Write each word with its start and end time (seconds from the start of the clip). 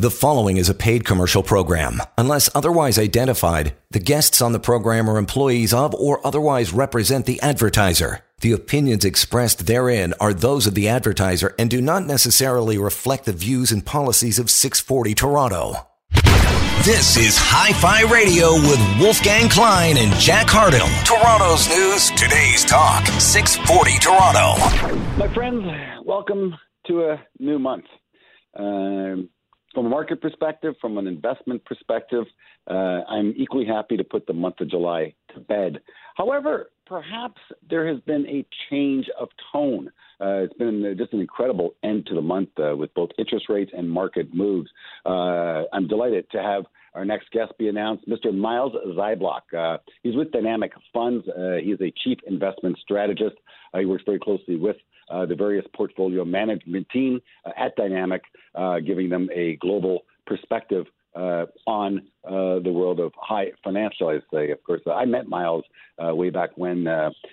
The 0.00 0.12
following 0.12 0.58
is 0.58 0.68
a 0.68 0.74
paid 0.74 1.04
commercial 1.04 1.42
program. 1.42 2.00
Unless 2.16 2.54
otherwise 2.54 3.00
identified, 3.00 3.74
the 3.90 3.98
guests 3.98 4.40
on 4.40 4.52
the 4.52 4.60
program 4.60 5.10
are 5.10 5.18
employees 5.18 5.74
of 5.74 5.92
or 5.92 6.24
otherwise 6.24 6.72
represent 6.72 7.26
the 7.26 7.40
advertiser. 7.40 8.20
The 8.40 8.52
opinions 8.52 9.04
expressed 9.04 9.66
therein 9.66 10.14
are 10.20 10.32
those 10.32 10.68
of 10.68 10.76
the 10.76 10.88
advertiser 10.88 11.52
and 11.58 11.68
do 11.68 11.80
not 11.80 12.06
necessarily 12.06 12.78
reflect 12.78 13.24
the 13.24 13.32
views 13.32 13.72
and 13.72 13.84
policies 13.84 14.38
of 14.38 14.50
640 14.50 15.14
Toronto. 15.14 15.74
This 16.84 17.16
is 17.16 17.36
Hi 17.36 17.72
Fi 17.72 18.02
Radio 18.02 18.52
with 18.52 19.00
Wolfgang 19.00 19.48
Klein 19.48 19.96
and 19.98 20.12
Jack 20.20 20.46
Hardell. 20.48 20.86
Toronto's 21.04 21.66
news, 21.68 22.12
today's 22.12 22.64
talk, 22.64 23.04
640 23.20 23.98
Toronto. 23.98 25.18
My 25.18 25.26
friends, 25.34 25.66
welcome 26.04 26.54
to 26.86 27.10
a 27.10 27.20
new 27.40 27.58
month. 27.58 27.86
Um, 28.56 29.28
from 29.78 29.86
a 29.86 29.90
market 29.90 30.20
perspective, 30.20 30.74
from 30.80 30.98
an 30.98 31.06
investment 31.06 31.64
perspective, 31.64 32.24
uh, 32.68 32.74
I'm 33.08 33.32
equally 33.36 33.64
happy 33.64 33.96
to 33.96 34.02
put 34.02 34.26
the 34.26 34.32
month 34.32 34.56
of 34.60 34.68
July 34.68 35.14
to 35.32 35.38
bed. 35.38 35.78
However, 36.16 36.70
perhaps 36.84 37.40
there 37.70 37.86
has 37.86 38.00
been 38.00 38.26
a 38.26 38.44
change 38.68 39.06
of 39.20 39.28
tone. 39.52 39.92
Uh, 40.20 40.42
it's 40.42 40.54
been 40.54 40.96
just 40.98 41.12
an 41.12 41.20
incredible 41.20 41.76
end 41.84 42.06
to 42.06 42.16
the 42.16 42.20
month 42.20 42.48
uh, 42.58 42.74
with 42.76 42.92
both 42.94 43.10
interest 43.18 43.46
rates 43.48 43.70
and 43.72 43.88
market 43.88 44.34
moves. 44.34 44.68
Uh, 45.06 45.62
I'm 45.72 45.86
delighted 45.86 46.28
to 46.32 46.42
have 46.42 46.64
our 46.94 47.04
next 47.04 47.30
guest 47.30 47.52
be 47.56 47.68
announced, 47.68 48.04
Mr. 48.08 48.34
Myles 48.34 48.72
Zyblock. 48.96 49.42
Uh, 49.56 49.78
he's 50.02 50.16
with 50.16 50.32
Dynamic 50.32 50.72
Funds. 50.92 51.24
Uh, 51.28 51.58
he's 51.62 51.80
a 51.80 51.92
chief 52.02 52.18
investment 52.26 52.76
strategist. 52.82 53.36
he 53.78 53.86
works 53.86 54.02
very 54.04 54.18
closely 54.18 54.56
with 54.56 54.74
uh, 55.10 55.26
the 55.26 55.34
various 55.34 55.66
portfolio 55.74 56.24
management 56.24 56.86
team 56.90 57.20
uh, 57.44 57.50
at 57.56 57.74
Dynamic, 57.76 58.22
uh, 58.54 58.78
giving 58.80 59.08
them 59.08 59.28
a 59.34 59.56
global 59.56 60.00
perspective 60.26 60.86
uh, 61.18 61.46
on 61.66 61.98
uh, 62.24 62.60
the 62.60 62.70
world 62.70 63.00
of 63.00 63.12
high 63.16 63.46
financial. 63.64 64.08
I 64.08 64.18
say, 64.32 64.50
of 64.50 64.62
course, 64.62 64.82
I 64.86 65.04
met 65.04 65.26
Miles 65.26 65.64
uh, 65.98 66.14
way 66.14 66.30
back 66.30 66.50
when 66.56 66.84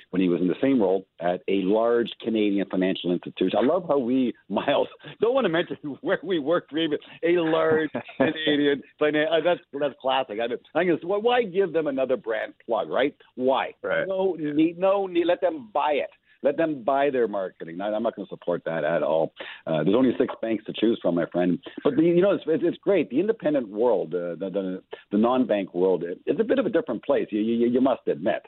when 0.10 0.22
he 0.22 0.30
was 0.30 0.42
in 0.42 0.48
the 0.48 0.56
same 0.62 0.82
role 0.82 1.06
at 1.20 1.42
a 1.48 1.62
large 1.64 2.10
Canadian 2.24 2.68
financial 2.70 3.12
institution. 3.12 3.60
I 3.62 3.66
love 3.66 3.86
how 3.88 4.00
we, 4.00 4.34
Miles, 4.50 4.88
don't 5.22 5.36
want 5.36 5.46
to 5.46 5.50
mention 5.50 5.78
where 6.02 6.20
we 6.24 6.40
worked 6.40 6.72
even 6.74 6.98
a 7.24 7.40
large 7.42 7.92
Canadian 8.18 8.82
financial. 8.98 9.42
that's 9.44 9.60
that's 9.80 9.96
classic. 10.02 10.40
I, 10.40 10.80
I 10.80 10.84
guess 10.84 10.98
why 11.04 11.44
give 11.44 11.74
them 11.74 11.88
another 11.88 12.18
brand 12.18 12.54
plug, 12.66 12.90
right? 12.90 13.16
Why? 13.36 13.74
Right. 13.84 14.08
No 14.08 14.36
need, 14.40 14.80
no 14.80 15.06
need. 15.06 15.26
Let 15.26 15.42
them 15.42 15.70
buy 15.74 15.92
it. 15.94 16.10
Let 16.46 16.58
them 16.58 16.84
buy 16.84 17.10
their 17.10 17.28
marketing. 17.28 17.82
I'm 17.82 18.04
not 18.04 18.16
going 18.16 18.28
to 18.28 18.30
support 18.30 18.62
that 18.66 18.84
at 18.84 19.02
all. 19.02 19.34
Uh, 19.66 19.84
there's 19.84 19.96
only 19.96 20.14
six 20.20 20.34
banks 20.44 20.64
to 20.66 20.74
choose 20.74 21.00
from, 21.02 21.16
my 21.16 21.26
friend. 21.32 21.58
But 21.84 21.96
the, 21.96 22.04
you 22.04 22.22
know, 22.22 22.32
it's, 22.32 22.44
it's 22.48 22.78
great. 22.78 23.10
The 23.10 23.20
independent 23.20 23.68
world, 23.68 24.14
uh, 24.14 24.36
the, 24.42 24.50
the, 24.54 24.84
the 25.12 25.18
non-bank 25.18 25.74
world, 25.74 26.04
it's 26.26 26.40
a 26.40 26.44
bit 26.44 26.60
of 26.60 26.68
a 26.68 26.70
different 26.70 27.04
place. 27.04 27.28
You, 27.32 27.42
you, 27.42 27.68
you 27.68 27.82
must 27.82 28.08
admit. 28.08 28.44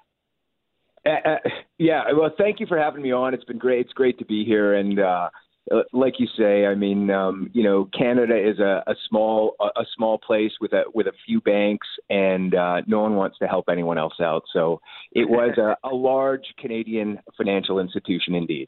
Uh, 1.06 1.30
uh, 1.30 1.50
yeah. 1.78 2.04
Well, 2.18 2.32
thank 2.38 2.60
you 2.60 2.68
for 2.68 2.78
having 2.78 3.02
me 3.02 3.12
on. 3.12 3.34
It's 3.34 3.46
been 3.46 3.58
great. 3.58 3.82
It's 3.86 3.94
great 3.94 4.20
to 4.20 4.26
be 4.26 4.46
here, 4.46 4.76
and 4.76 5.00
uh, 5.00 5.30
like 5.94 6.16
you 6.20 6.28
say, 6.38 6.66
I 6.66 6.76
mean, 6.76 7.10
um, 7.10 7.50
you 7.54 7.64
know, 7.64 7.90
Canada 7.98 8.36
is 8.38 8.60
a, 8.60 8.84
a 8.88 8.96
small 9.10 9.56
a, 9.60 9.82
a 9.82 9.86
small 9.96 10.18
place 10.18 10.52
with 10.62 10.74
a 10.74 10.84
with 10.94 11.08
a 11.08 11.14
few 11.26 11.42
banks, 11.42 11.88
and 12.10 12.56
uh, 12.56 12.82
no 12.88 13.02
one 13.02 13.16
wants 13.16 13.38
to 13.40 13.48
help 13.48 13.66
anyone 13.70 13.98
else 13.98 14.16
out. 14.22 14.44
So 14.54 14.82
it 15.12 15.30
was 15.30 15.58
a, 15.58 15.78
a 15.88 15.94
large 15.94 16.46
Canadian 16.60 17.20
financial 17.38 17.80
institution 17.80 18.36
indeed. 18.36 18.68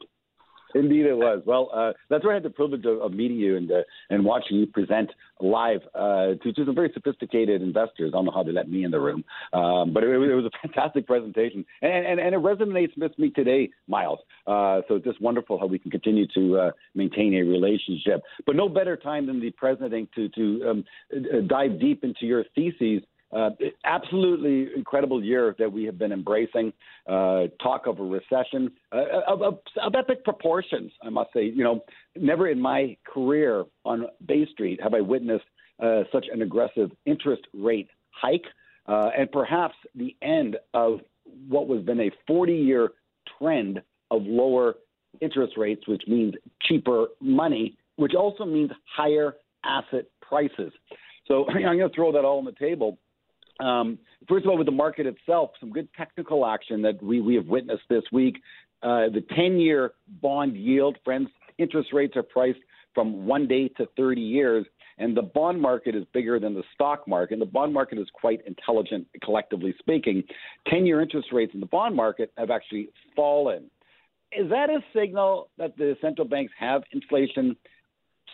Indeed, 0.74 1.06
it 1.06 1.16
was. 1.16 1.42
Well, 1.46 1.70
uh, 1.74 1.92
that's 2.08 2.24
where 2.24 2.32
I 2.32 2.36
had 2.36 2.42
the 2.42 2.50
privilege 2.50 2.84
of, 2.84 3.00
of 3.00 3.12
meeting 3.12 3.38
you 3.38 3.56
and 3.56 3.70
uh, 3.70 3.82
and 4.08 4.24
watching 4.24 4.58
you 4.58 4.66
present 4.66 5.10
live 5.40 5.80
uh, 5.94 6.34
to, 6.42 6.52
to 6.52 6.64
some 6.64 6.74
very 6.74 6.90
sophisticated 6.92 7.62
investors. 7.62 8.12
I 8.12 8.18
don't 8.18 8.26
know 8.26 8.32
how 8.32 8.42
they 8.42 8.52
let 8.52 8.68
me 8.68 8.84
in 8.84 8.90
the 8.90 9.00
room, 9.00 9.24
um, 9.52 9.92
but 9.92 10.04
it, 10.04 10.10
it, 10.10 10.34
was 10.34 10.44
a 10.44 10.66
fantastic 10.66 11.06
presentation, 11.06 11.64
and, 11.82 12.06
and, 12.06 12.20
and 12.20 12.34
it 12.34 12.40
resonates 12.40 12.96
with 12.96 13.18
me 13.18 13.30
today, 13.30 13.70
Miles. 13.88 14.20
Uh, 14.46 14.82
so 14.88 14.96
it's 14.96 15.04
just 15.04 15.20
wonderful 15.20 15.58
how 15.58 15.66
we 15.66 15.78
can 15.78 15.90
continue 15.90 16.26
to 16.34 16.58
uh, 16.58 16.70
maintain 16.94 17.34
a 17.34 17.42
relationship. 17.42 18.22
But 18.46 18.56
no 18.56 18.68
better 18.68 18.96
time 18.96 19.26
than 19.26 19.40
the 19.40 19.50
president 19.50 20.10
to 20.14 20.28
to 20.30 20.68
um, 20.68 20.84
uh, 21.14 21.40
dive 21.46 21.80
deep 21.80 22.04
into 22.04 22.26
your 22.26 22.44
theses 22.54 23.02
uh, 23.32 23.50
absolutely 23.84 24.68
incredible 24.74 25.22
year 25.22 25.54
that 25.58 25.70
we 25.72 25.84
have 25.84 25.98
been 25.98 26.12
embracing. 26.12 26.72
Uh, 27.08 27.44
talk 27.62 27.86
of 27.86 27.98
a 28.00 28.02
recession 28.02 28.70
uh, 28.92 29.04
of, 29.26 29.42
of, 29.42 29.58
of, 29.82 29.94
epic 29.94 30.24
proportions, 30.24 30.92
I 31.02 31.10
must 31.10 31.32
say. 31.32 31.44
You 31.44 31.64
know, 31.64 31.84
never 32.16 32.48
in 32.48 32.60
my 32.60 32.96
career 33.06 33.64
on 33.84 34.06
Bay 34.26 34.46
Street 34.52 34.80
have 34.82 34.94
I 34.94 35.00
witnessed 35.00 35.44
uh, 35.82 36.02
such 36.12 36.26
an 36.32 36.42
aggressive 36.42 36.90
interest 37.06 37.42
rate 37.54 37.88
hike, 38.10 38.44
uh, 38.86 39.10
and 39.16 39.30
perhaps 39.30 39.74
the 39.94 40.16
end 40.22 40.56
of 40.74 41.00
what 41.48 41.68
was 41.68 41.82
been 41.82 42.00
a 42.00 42.10
40-year 42.28 42.90
trend 43.38 43.80
of 44.10 44.22
lower 44.24 44.74
interest 45.20 45.54
rates, 45.56 45.86
which 45.86 46.02
means 46.06 46.34
cheaper 46.62 47.06
money, 47.20 47.76
which 47.96 48.14
also 48.14 48.44
means 48.44 48.70
higher 48.96 49.34
asset 49.64 50.06
prices. 50.20 50.72
So 51.26 51.46
I'm 51.48 51.62
going 51.62 51.78
to 51.78 51.94
throw 51.94 52.12
that 52.12 52.24
all 52.24 52.38
on 52.38 52.44
the 52.44 52.52
table. 52.52 52.98
Um, 53.60 53.98
first 54.28 54.44
of 54.44 54.50
all, 54.50 54.58
with 54.58 54.66
the 54.66 54.72
market 54.72 55.06
itself, 55.06 55.50
some 55.60 55.70
good 55.70 55.88
technical 55.96 56.46
action 56.46 56.82
that 56.82 57.02
we, 57.02 57.20
we 57.20 57.34
have 57.34 57.46
witnessed 57.46 57.82
this 57.88 58.04
week. 58.12 58.36
Uh, 58.82 59.10
the 59.12 59.24
10 59.36 59.58
year 59.58 59.92
bond 60.22 60.56
yield, 60.56 60.96
friends, 61.04 61.28
interest 61.58 61.90
rates 61.92 62.16
are 62.16 62.22
priced 62.22 62.60
from 62.94 63.26
one 63.26 63.46
day 63.46 63.68
to 63.68 63.86
30 63.96 64.20
years. 64.20 64.66
And 64.98 65.16
the 65.16 65.22
bond 65.22 65.60
market 65.60 65.94
is 65.94 66.04
bigger 66.12 66.38
than 66.38 66.54
the 66.54 66.62
stock 66.74 67.08
market. 67.08 67.34
And 67.34 67.42
the 67.42 67.46
bond 67.46 67.72
market 67.72 67.98
is 67.98 68.08
quite 68.12 68.40
intelligent, 68.46 69.06
collectively 69.22 69.74
speaking. 69.78 70.22
10 70.68 70.86
year 70.86 71.00
interest 71.00 71.28
rates 71.32 71.52
in 71.54 71.60
the 71.60 71.66
bond 71.66 71.96
market 71.96 72.32
have 72.36 72.50
actually 72.50 72.90
fallen. 73.16 73.70
Is 74.32 74.48
that 74.50 74.70
a 74.70 74.80
signal 74.94 75.48
that 75.58 75.76
the 75.76 75.96
central 76.00 76.28
banks 76.28 76.52
have 76.58 76.82
inflation 76.92 77.56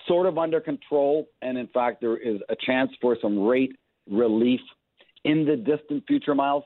sort 0.07 0.27
of 0.27 0.39
under 0.39 0.61
control? 0.61 1.29
And 1.41 1.57
in 1.57 1.69
fact, 1.69 2.01
there 2.01 2.17
is 2.17 2.41
a 2.49 2.57
chance 2.67 2.91
for 3.01 3.17
some 3.23 3.39
rate 3.39 3.73
relief 4.11 4.61
in 5.27 5.45
the 5.45 5.57
distant 5.57 6.05
future, 6.07 6.35
Miles? 6.35 6.65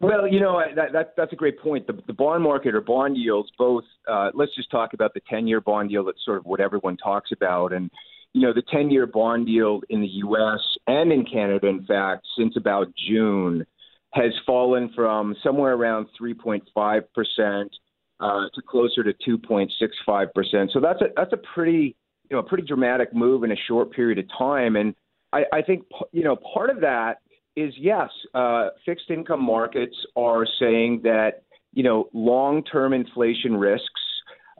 Well, 0.00 0.26
you 0.26 0.40
know 0.40 0.60
that, 0.74 0.92
that 0.92 1.14
that's 1.16 1.32
a 1.32 1.36
great 1.36 1.60
point. 1.60 1.86
The, 1.86 1.98
the 2.06 2.12
bond 2.12 2.42
market 2.42 2.74
or 2.74 2.80
bond 2.80 3.16
yields, 3.16 3.50
both. 3.58 3.84
Uh, 4.08 4.30
let's 4.34 4.54
just 4.56 4.70
talk 4.70 4.94
about 4.94 5.12
the 5.14 5.20
ten-year 5.28 5.60
bond 5.60 5.90
yield. 5.90 6.08
That's 6.08 6.24
sort 6.24 6.38
of 6.38 6.46
what 6.46 6.60
everyone 6.60 6.96
talks 6.96 7.30
about, 7.30 7.72
and 7.72 7.90
you 8.32 8.40
know 8.40 8.54
the 8.54 8.62
ten-year 8.72 9.06
bond 9.06 9.48
yield 9.48 9.84
in 9.90 10.00
the 10.00 10.08
U.S. 10.08 10.60
and 10.86 11.12
in 11.12 11.24
Canada, 11.26 11.68
in 11.68 11.84
fact, 11.84 12.26
since 12.38 12.56
about 12.56 12.88
June, 13.08 13.66
has 14.14 14.32
fallen 14.46 14.90
from 14.94 15.36
somewhere 15.42 15.74
around 15.74 16.06
3.5 16.20 17.02
percent 17.14 17.70
uh, 18.18 18.48
to 18.54 18.62
closer 18.66 19.04
to 19.04 19.12
2.65 19.28 20.32
percent. 20.34 20.70
So 20.72 20.80
that's 20.80 21.02
a 21.02 21.06
that's 21.16 21.34
a 21.34 21.40
pretty 21.54 21.94
you 22.30 22.36
know 22.36 22.38
a 22.38 22.42
pretty 22.42 22.64
dramatic 22.64 23.14
move 23.14 23.44
in 23.44 23.52
a 23.52 23.56
short 23.68 23.92
period 23.92 24.18
of 24.18 24.24
time, 24.38 24.76
and 24.76 24.94
I, 25.34 25.42
I 25.52 25.62
think 25.62 25.84
you 26.12 26.24
know 26.24 26.36
part 26.54 26.70
of 26.70 26.80
that 26.80 27.18
is 27.56 27.74
yes, 27.78 28.08
uh, 28.34 28.68
fixed 28.84 29.10
income 29.10 29.42
markets 29.42 29.96
are 30.16 30.46
saying 30.58 31.00
that 31.04 31.42
you 31.72 31.82
know 31.82 32.08
long-term 32.12 32.92
inflation 32.92 33.56
risks, 33.56 34.00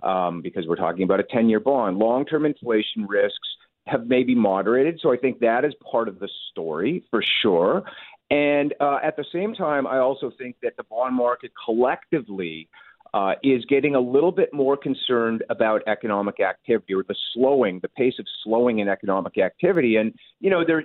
um, 0.02 0.42
because 0.42 0.66
we're 0.66 0.76
talking 0.76 1.02
about 1.04 1.20
a 1.20 1.24
10-year 1.24 1.60
bond, 1.60 1.98
long-term 1.98 2.44
inflation 2.44 3.06
risks 3.08 3.48
have 3.86 4.06
maybe 4.06 4.34
moderated. 4.34 5.00
So 5.02 5.12
I 5.12 5.16
think 5.16 5.40
that 5.40 5.64
is 5.64 5.72
part 5.90 6.08
of 6.08 6.18
the 6.18 6.28
story 6.50 7.04
for 7.10 7.22
sure. 7.42 7.82
And 8.30 8.74
uh, 8.80 8.98
at 9.02 9.16
the 9.16 9.24
same 9.32 9.54
time, 9.54 9.86
I 9.86 9.98
also 9.98 10.30
think 10.38 10.56
that 10.62 10.76
the 10.76 10.84
bond 10.84 11.14
market 11.14 11.52
collectively 11.64 12.68
uh, 13.14 13.32
is 13.42 13.64
getting 13.66 13.94
a 13.94 14.00
little 14.00 14.32
bit 14.32 14.54
more 14.54 14.76
concerned 14.76 15.44
about 15.50 15.82
economic 15.86 16.40
activity 16.40 16.94
or 16.94 17.04
the 17.06 17.14
slowing, 17.34 17.78
the 17.82 17.88
pace 17.88 18.14
of 18.18 18.26
slowing 18.42 18.78
in 18.78 18.88
economic 18.88 19.36
activity. 19.36 19.96
And 19.96 20.14
you 20.40 20.48
know, 20.48 20.64
there 20.64 20.84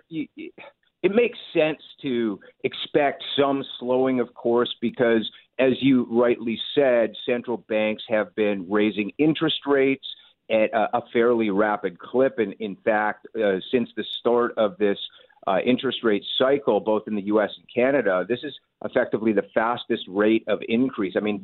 it 1.04 1.12
makes 1.14 1.38
sense 1.54 1.82
to 2.02 2.40
expect 2.64 3.24
some 3.40 3.64
slowing, 3.80 4.20
of 4.20 4.34
course, 4.34 4.74
because 4.82 5.30
as 5.60 5.74
you 5.82 6.08
rightly 6.10 6.60
said, 6.76 7.14
central 7.26 7.58
banks 7.70 8.04
have 8.10 8.34
been 8.36 8.66
raising 8.70 9.12
interest 9.18 9.60
rates 9.66 10.06
at 10.50 10.70
a, 10.74 11.02
fairly 11.12 11.50
rapid 11.50 12.00
clip. 12.00 12.40
And 12.40 12.54
in 12.60 12.78
fact, 12.86 13.28
uh, 13.36 13.58
since 13.72 13.90
the 13.98 14.06
start 14.20 14.54
of 14.58 14.78
this 14.78 14.98
uh, 15.46 15.60
interest 15.66 16.00
rate 16.04 16.24
cycle, 16.38 16.80
both 16.80 17.04
in 17.08 17.16
the 17.16 17.24
U.S. 17.24 17.50
and 17.58 17.66
Canada, 17.74 18.26
this 18.28 18.40
is 18.44 18.54
effectively 18.86 19.34
the 19.34 19.46
fastest 19.54 20.04
rate 20.08 20.44
of 20.48 20.60
increase. 20.68 21.16
I 21.18 21.22
mean, 21.22 21.40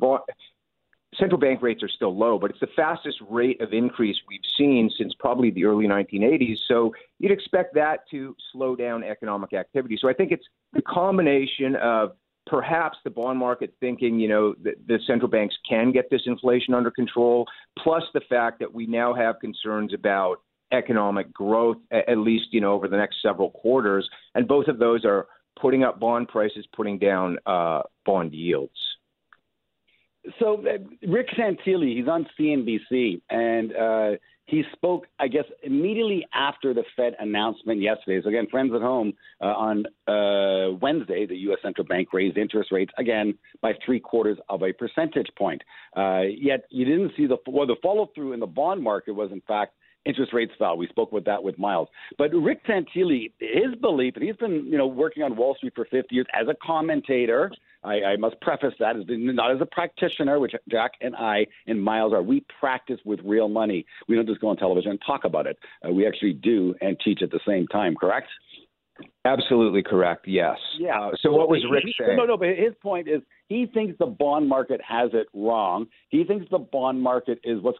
central 1.18 1.38
bank 1.38 1.62
rates 1.62 1.82
are 1.82 1.88
still 1.88 2.16
low, 2.16 2.38
but 2.38 2.50
it's 2.50 2.60
the 2.60 2.68
fastest 2.74 3.18
rate 3.30 3.60
of 3.60 3.72
increase 3.72 4.16
we've 4.28 4.40
seen 4.58 4.90
since 4.98 5.12
probably 5.18 5.50
the 5.50 5.64
early 5.64 5.86
1980s. 5.86 6.56
So 6.68 6.92
you'd 7.18 7.32
expect 7.32 7.74
that 7.74 8.08
to 8.10 8.34
slow 8.52 8.76
down 8.76 9.02
economic 9.02 9.52
activity. 9.52 9.98
So 10.00 10.08
I 10.08 10.12
think 10.12 10.32
it's 10.32 10.44
the 10.72 10.82
combination 10.82 11.76
of 11.76 12.12
perhaps 12.46 12.98
the 13.04 13.10
bond 13.10 13.38
market 13.38 13.74
thinking, 13.80 14.18
you 14.18 14.28
know, 14.28 14.54
that 14.62 14.74
the 14.86 14.98
central 15.06 15.30
banks 15.30 15.54
can 15.68 15.92
get 15.92 16.10
this 16.10 16.22
inflation 16.26 16.74
under 16.74 16.90
control, 16.90 17.46
plus 17.78 18.02
the 18.12 18.20
fact 18.28 18.58
that 18.60 18.72
we 18.72 18.86
now 18.86 19.14
have 19.14 19.40
concerns 19.40 19.94
about 19.94 20.40
economic 20.72 21.32
growth, 21.32 21.76
at 21.90 22.18
least 22.18 22.46
you 22.50 22.60
know 22.60 22.72
over 22.72 22.88
the 22.88 22.96
next 22.96 23.16
several 23.22 23.50
quarters, 23.50 24.08
and 24.34 24.48
both 24.48 24.66
of 24.66 24.78
those 24.78 25.04
are 25.04 25.26
putting 25.60 25.84
up 25.84 26.00
bond 26.00 26.28
prices, 26.28 26.66
putting 26.74 26.98
down 26.98 27.38
uh, 27.46 27.82
bond 28.04 28.32
yields. 28.32 28.72
So 30.38 30.64
uh, 30.66 30.78
Rick 31.06 31.28
Santelli, 31.38 31.96
he's 31.96 32.08
on 32.08 32.26
CNBC, 32.38 33.20
and 33.30 33.76
uh, 33.76 34.10
he 34.46 34.62
spoke, 34.72 35.06
I 35.18 35.28
guess, 35.28 35.44
immediately 35.62 36.26
after 36.34 36.74
the 36.74 36.84
Fed 36.96 37.14
announcement 37.18 37.80
yesterday. 37.80 38.22
So 38.22 38.28
again, 38.28 38.46
friends 38.50 38.72
at 38.74 38.82
home, 38.82 39.14
uh, 39.40 39.46
on 39.46 39.86
uh, 40.06 40.76
Wednesday, 40.80 41.26
the 41.26 41.36
U.S. 41.36 41.58
central 41.62 41.86
bank 41.86 42.12
raised 42.12 42.36
interest 42.36 42.70
rates 42.70 42.92
again 42.98 43.38
by 43.62 43.72
three 43.84 44.00
quarters 44.00 44.38
of 44.48 44.62
a 44.62 44.72
percentage 44.72 45.28
point. 45.36 45.62
Uh, 45.96 46.22
yet 46.22 46.64
you 46.70 46.84
didn't 46.84 47.12
see 47.16 47.26
the 47.26 47.36
well, 47.46 47.66
the 47.66 47.76
follow 47.82 48.10
through 48.14 48.32
in 48.32 48.40
the 48.40 48.46
bond 48.46 48.82
market 48.82 49.12
was 49.12 49.30
in 49.32 49.40
fact 49.42 49.74
interest 50.04 50.32
rates 50.32 50.52
fell. 50.58 50.76
We 50.76 50.86
spoke 50.88 51.12
with 51.12 51.24
that 51.24 51.42
with 51.42 51.58
Miles. 51.58 51.88
But 52.18 52.32
Rick 52.32 52.66
Santelli, 52.66 53.32
his 53.38 53.74
belief, 53.80 54.14
and 54.16 54.24
he's 54.24 54.36
been 54.36 54.66
you 54.66 54.78
know 54.78 54.86
working 54.86 55.22
on 55.22 55.36
Wall 55.36 55.54
Street 55.56 55.72
for 55.74 55.86
50 55.86 56.14
years 56.14 56.26
as 56.32 56.48
a 56.48 56.54
commentator. 56.62 57.50
I, 57.82 58.02
I 58.02 58.16
must 58.16 58.40
preface 58.40 58.72
that 58.80 58.96
as 58.96 59.04
not 59.08 59.50
as 59.50 59.60
a 59.60 59.66
practitioner, 59.66 60.38
which 60.38 60.52
Jack 60.70 60.92
and 61.00 61.14
I 61.16 61.46
and 61.66 61.82
Miles 61.82 62.12
are. 62.12 62.22
We 62.22 62.44
practice 62.58 62.98
with 63.04 63.20
real 63.24 63.48
money. 63.48 63.84
We 64.08 64.16
don't 64.16 64.26
just 64.26 64.40
go 64.40 64.48
on 64.48 64.56
television 64.56 64.92
and 64.92 65.00
talk 65.06 65.24
about 65.24 65.46
it. 65.46 65.58
Uh, 65.86 65.92
we 65.92 66.06
actually 66.06 66.32
do 66.32 66.74
and 66.80 66.98
teach 67.04 67.20
at 67.22 67.30
the 67.30 67.40
same 67.46 67.66
time. 67.68 67.94
Correct? 67.94 68.28
Absolutely 69.24 69.82
correct. 69.82 70.26
Yes. 70.28 70.56
Yeah. 70.78 71.00
Uh, 71.00 71.10
so 71.20 71.32
what 71.32 71.48
was 71.48 71.64
Rick 71.70 71.84
saying? 71.98 72.16
No, 72.16 72.26
no. 72.26 72.36
But 72.36 72.48
his 72.48 72.74
point 72.82 73.08
is 73.08 73.22
he 73.48 73.66
thinks 73.66 73.96
the 73.98 74.06
bond 74.06 74.48
market 74.48 74.80
has 74.86 75.10
it 75.14 75.26
wrong. 75.34 75.86
He 76.10 76.24
thinks 76.24 76.46
the 76.50 76.58
bond 76.58 77.00
market 77.02 77.38
is 77.42 77.60
what's 77.60 77.78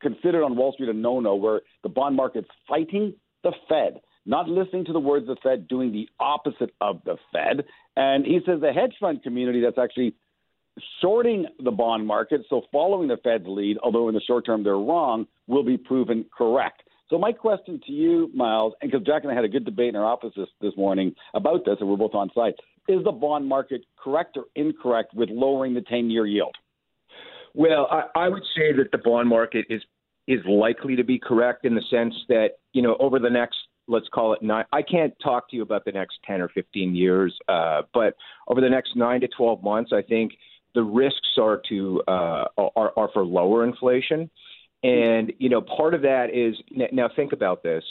considered 0.00 0.44
on 0.44 0.56
Wall 0.56 0.72
Street 0.72 0.88
a 0.88 0.92
no-no, 0.92 1.34
where 1.36 1.60
the 1.82 1.88
bond 1.88 2.16
market's 2.16 2.48
fighting 2.68 3.14
the 3.42 3.52
Fed, 3.68 4.00
not 4.26 4.48
listening 4.48 4.84
to 4.86 4.92
the 4.92 5.00
words 5.00 5.28
of 5.28 5.36
the 5.36 5.40
Fed, 5.42 5.68
doing 5.68 5.92
the 5.92 6.08
opposite 6.18 6.74
of 6.80 7.00
the 7.04 7.16
Fed. 7.32 7.64
And 7.96 8.24
he 8.24 8.40
says 8.46 8.60
the 8.60 8.72
hedge 8.72 8.94
fund 9.00 9.22
community 9.22 9.60
that's 9.60 9.78
actually 9.78 10.14
shorting 11.00 11.46
the 11.62 11.70
bond 11.70 12.06
market, 12.06 12.42
so 12.48 12.62
following 12.72 13.08
the 13.08 13.16
Fed's 13.22 13.46
lead, 13.46 13.78
although 13.82 14.08
in 14.08 14.14
the 14.14 14.20
short 14.20 14.46
term 14.46 14.62
they're 14.62 14.74
wrong, 14.74 15.26
will 15.46 15.64
be 15.64 15.76
proven 15.76 16.24
correct. 16.36 16.82
So 17.08 17.18
my 17.18 17.32
question 17.32 17.80
to 17.86 17.92
you, 17.92 18.30
Miles, 18.34 18.74
and 18.80 18.90
because 18.90 19.04
Jack 19.04 19.24
and 19.24 19.32
I 19.32 19.34
had 19.34 19.44
a 19.44 19.48
good 19.48 19.64
debate 19.64 19.88
in 19.88 19.96
our 19.96 20.04
office 20.04 20.32
this, 20.36 20.48
this 20.60 20.76
morning 20.76 21.14
about 21.34 21.64
this, 21.64 21.76
and 21.80 21.88
we're 21.88 21.96
both 21.96 22.14
on 22.14 22.30
site, 22.34 22.54
is 22.88 23.02
the 23.04 23.12
bond 23.12 23.46
market 23.46 23.82
correct 24.02 24.36
or 24.36 24.44
incorrect 24.54 25.12
with 25.12 25.28
lowering 25.28 25.74
the 25.74 25.80
10-year 25.80 26.26
yield? 26.26 26.54
Well, 27.54 27.88
I, 27.90 28.04
I 28.14 28.28
would 28.28 28.44
say 28.56 28.72
that 28.76 28.90
the 28.92 28.98
bond 28.98 29.28
market 29.28 29.66
is 29.68 29.82
is 30.28 30.40
likely 30.46 30.94
to 30.96 31.02
be 31.02 31.18
correct 31.18 31.64
in 31.64 31.74
the 31.74 31.82
sense 31.90 32.14
that 32.28 32.58
you 32.72 32.82
know 32.82 32.96
over 33.00 33.18
the 33.18 33.30
next 33.30 33.56
let's 33.88 34.08
call 34.08 34.32
it 34.32 34.42
nine. 34.42 34.64
I 34.72 34.82
can't 34.82 35.12
talk 35.22 35.50
to 35.50 35.56
you 35.56 35.62
about 35.62 35.84
the 35.84 35.92
next 35.92 36.18
ten 36.24 36.40
or 36.40 36.48
fifteen 36.48 36.94
years, 36.94 37.36
uh, 37.48 37.82
but 37.92 38.14
over 38.48 38.60
the 38.60 38.68
next 38.68 38.96
nine 38.96 39.20
to 39.20 39.28
twelve 39.28 39.62
months, 39.62 39.90
I 39.92 40.02
think 40.02 40.32
the 40.74 40.82
risks 40.82 41.36
are 41.38 41.60
to 41.68 42.02
uh, 42.06 42.44
are, 42.56 42.92
are 42.96 43.10
for 43.12 43.24
lower 43.24 43.64
inflation, 43.64 44.30
and 44.82 45.32
you 45.38 45.48
know 45.48 45.60
part 45.60 45.94
of 45.94 46.02
that 46.02 46.28
is 46.32 46.54
now 46.92 47.08
think 47.14 47.32
about 47.32 47.62
this. 47.62 47.84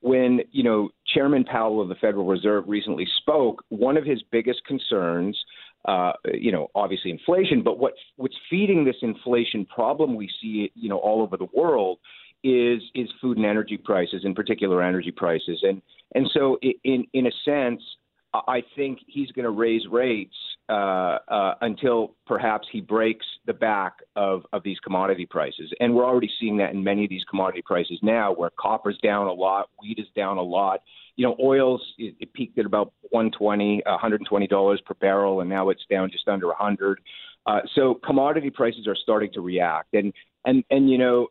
When 0.00 0.40
you 0.50 0.62
know 0.62 0.88
Chairman 1.14 1.44
Powell 1.44 1.80
of 1.80 1.88
the 1.88 1.94
Federal 1.96 2.26
Reserve 2.26 2.64
recently 2.66 3.06
spoke, 3.18 3.62
one 3.68 3.96
of 3.96 4.04
his 4.04 4.22
biggest 4.32 4.64
concerns 4.66 5.38
uh, 5.84 6.12
you 6.32 6.50
know, 6.50 6.68
obviously 6.74 7.10
inflation, 7.10 7.62
but 7.62 7.78
what 7.78 7.94
what's 8.16 8.36
feeding 8.48 8.84
this 8.84 8.96
inflation 9.02 9.66
problem 9.66 10.14
we 10.14 10.30
see, 10.40 10.70
you 10.74 10.88
know, 10.88 10.98
all 10.98 11.22
over 11.22 11.36
the 11.36 11.48
world 11.52 11.98
is 12.42 12.82
is 12.94 13.08
food 13.20 13.36
and 13.36 13.46
energy 13.46 13.76
prices, 13.76 14.22
in 14.24 14.34
particular 14.34 14.82
energy 14.82 15.10
prices, 15.10 15.60
and 15.62 15.82
and 16.14 16.30
so 16.32 16.58
in 16.84 17.06
in 17.12 17.26
a 17.26 17.32
sense, 17.44 17.82
I 18.32 18.62
think 18.76 18.98
he's 19.06 19.30
going 19.32 19.44
to 19.44 19.50
raise 19.50 19.82
rates 19.90 20.34
uh, 20.68 21.18
uh, 21.28 21.54
until 21.60 22.14
perhaps 22.26 22.66
he 22.72 22.80
breaks 22.80 23.26
the 23.46 23.52
back 23.52 23.98
of, 24.16 24.42
of 24.52 24.62
these 24.62 24.78
commodity 24.80 25.26
prices. 25.26 25.70
And 25.78 25.94
we're 25.94 26.06
already 26.06 26.30
seeing 26.40 26.56
that 26.56 26.70
in 26.70 26.82
many 26.82 27.04
of 27.04 27.10
these 27.10 27.24
commodity 27.28 27.62
prices 27.62 27.98
now, 28.02 28.32
where 28.32 28.50
copper's 28.58 28.98
down 29.02 29.26
a 29.26 29.32
lot, 29.32 29.68
wheat 29.80 29.98
is 29.98 30.06
down 30.16 30.38
a 30.38 30.42
lot. 30.42 30.80
You 31.16 31.26
know, 31.26 31.36
oil's 31.38 31.82
it, 31.98 32.14
it 32.18 32.32
peaked 32.32 32.58
at 32.58 32.66
about 32.66 32.92
120, 33.10 33.82
120 33.84 34.46
dollars 34.46 34.80
per 34.86 34.94
barrel, 34.94 35.40
and 35.40 35.50
now 35.50 35.68
it's 35.68 35.84
down 35.90 36.10
just 36.10 36.28
under 36.28 36.46
100. 36.48 36.98
Uh, 37.46 37.60
so 37.74 38.00
commodity 38.04 38.48
prices 38.48 38.86
are 38.86 38.96
starting 38.96 39.30
to 39.34 39.42
react, 39.42 39.92
and 39.92 40.12
and 40.46 40.64
and 40.70 40.90
you 40.90 40.96
know, 40.96 41.28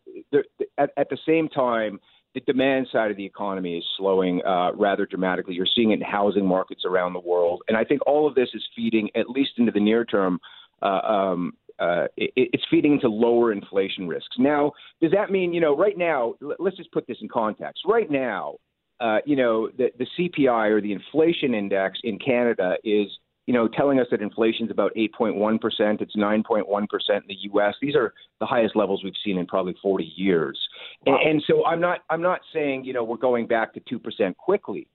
at, 0.77 0.91
at 0.95 1.09
the 1.09 1.17
same 1.25 1.49
time 1.49 1.99
the 2.33 2.41
demand 2.41 2.87
side 2.91 3.11
of 3.11 3.17
the 3.17 3.25
economy 3.25 3.77
is 3.77 3.85
slowing 3.97 4.41
uh, 4.45 4.71
rather 4.73 5.05
dramatically. 5.05 5.53
You're 5.53 5.67
seeing 5.75 5.91
it 5.91 5.95
in 5.95 6.01
housing 6.01 6.45
markets 6.45 6.83
around 6.85 7.13
the 7.13 7.19
world, 7.19 7.61
and 7.67 7.77
I 7.77 7.83
think 7.83 8.01
all 8.07 8.27
of 8.27 8.35
this 8.35 8.49
is 8.53 8.63
feeding, 8.75 9.09
at 9.15 9.29
least 9.29 9.51
into 9.57 9.71
the 9.71 9.79
near 9.79 10.05
term, 10.05 10.39
uh, 10.81 10.85
um, 10.85 11.53
uh, 11.79 12.05
it, 12.17 12.31
it's 12.35 12.63
feeding 12.69 12.93
into 12.93 13.07
lower 13.07 13.51
inflation 13.51 14.07
risks. 14.07 14.35
Now, 14.37 14.71
does 15.01 15.11
that 15.11 15.31
mean 15.31 15.53
you 15.53 15.61
know 15.61 15.75
right 15.75 15.97
now? 15.97 16.35
Let's 16.59 16.77
just 16.77 16.91
put 16.91 17.07
this 17.07 17.17
in 17.21 17.29
context. 17.29 17.83
Right 17.85 18.09
now, 18.09 18.55
uh, 18.99 19.19
you 19.25 19.35
know 19.35 19.69
the, 19.77 19.91
the 19.97 20.07
CPI 20.17 20.69
or 20.69 20.81
the 20.81 20.93
inflation 20.93 21.53
index 21.53 21.99
in 22.03 22.19
Canada 22.19 22.75
is 22.83 23.07
you 23.45 23.53
know, 23.53 23.67
telling 23.67 23.99
us 23.99 24.07
that 24.11 24.21
inflation 24.21 24.65
is 24.65 24.71
about 24.71 24.93
8.1%. 24.95 26.01
It's 26.01 26.15
9.1% 26.15 26.63
in 27.09 27.21
the 27.27 27.35
U.S. 27.53 27.75
These 27.81 27.95
are 27.95 28.13
the 28.39 28.45
highest 28.45 28.75
levels 28.75 29.03
we've 29.03 29.13
seen 29.23 29.37
in 29.37 29.45
probably 29.45 29.75
40 29.81 30.13
years. 30.15 30.59
Wow. 31.05 31.17
And, 31.17 31.31
and, 31.31 31.43
so 31.47 31.65
I'm 31.65 31.81
not, 31.81 31.99
I'm 32.09 32.21
not 32.21 32.39
saying, 32.53 32.85
you 32.85 32.93
know, 32.93 33.03
we're 33.03 33.17
going 33.17 33.47
back 33.47 33.73
to 33.73 33.81
2% 33.81 34.35
quickly. 34.37 34.87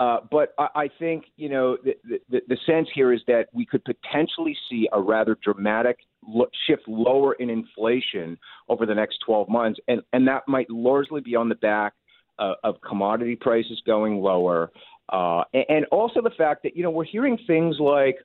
Uh, 0.00 0.18
but 0.28 0.54
I, 0.58 0.68
I, 0.74 0.88
think, 0.98 1.24
you 1.36 1.48
know, 1.48 1.76
the, 1.84 1.94
the, 2.28 2.40
the, 2.48 2.56
sense 2.66 2.88
here 2.92 3.12
is 3.12 3.20
that 3.28 3.46
we 3.52 3.64
could 3.64 3.84
potentially 3.84 4.56
see 4.68 4.88
a 4.92 5.00
rather 5.00 5.38
dramatic 5.42 5.98
lo- 6.26 6.50
shift 6.66 6.82
lower 6.88 7.34
in 7.34 7.48
inflation 7.48 8.36
over 8.68 8.86
the 8.86 8.94
next 8.94 9.18
12 9.24 9.48
months. 9.48 9.78
And, 9.86 10.02
and 10.12 10.26
that 10.26 10.42
might 10.48 10.68
largely 10.68 11.20
be 11.20 11.36
on 11.36 11.48
the 11.48 11.54
back 11.54 11.92
uh, 12.40 12.54
of 12.64 12.80
commodity 12.80 13.36
prices 13.36 13.80
going 13.86 14.16
lower, 14.20 14.72
uh, 15.10 15.42
and 15.52 15.84
also 15.92 16.22
the 16.22 16.30
fact 16.36 16.62
that 16.62 16.76
you 16.76 16.82
know 16.82 16.90
we're 16.90 17.04
hearing 17.04 17.38
things 17.46 17.76
like 17.78 18.16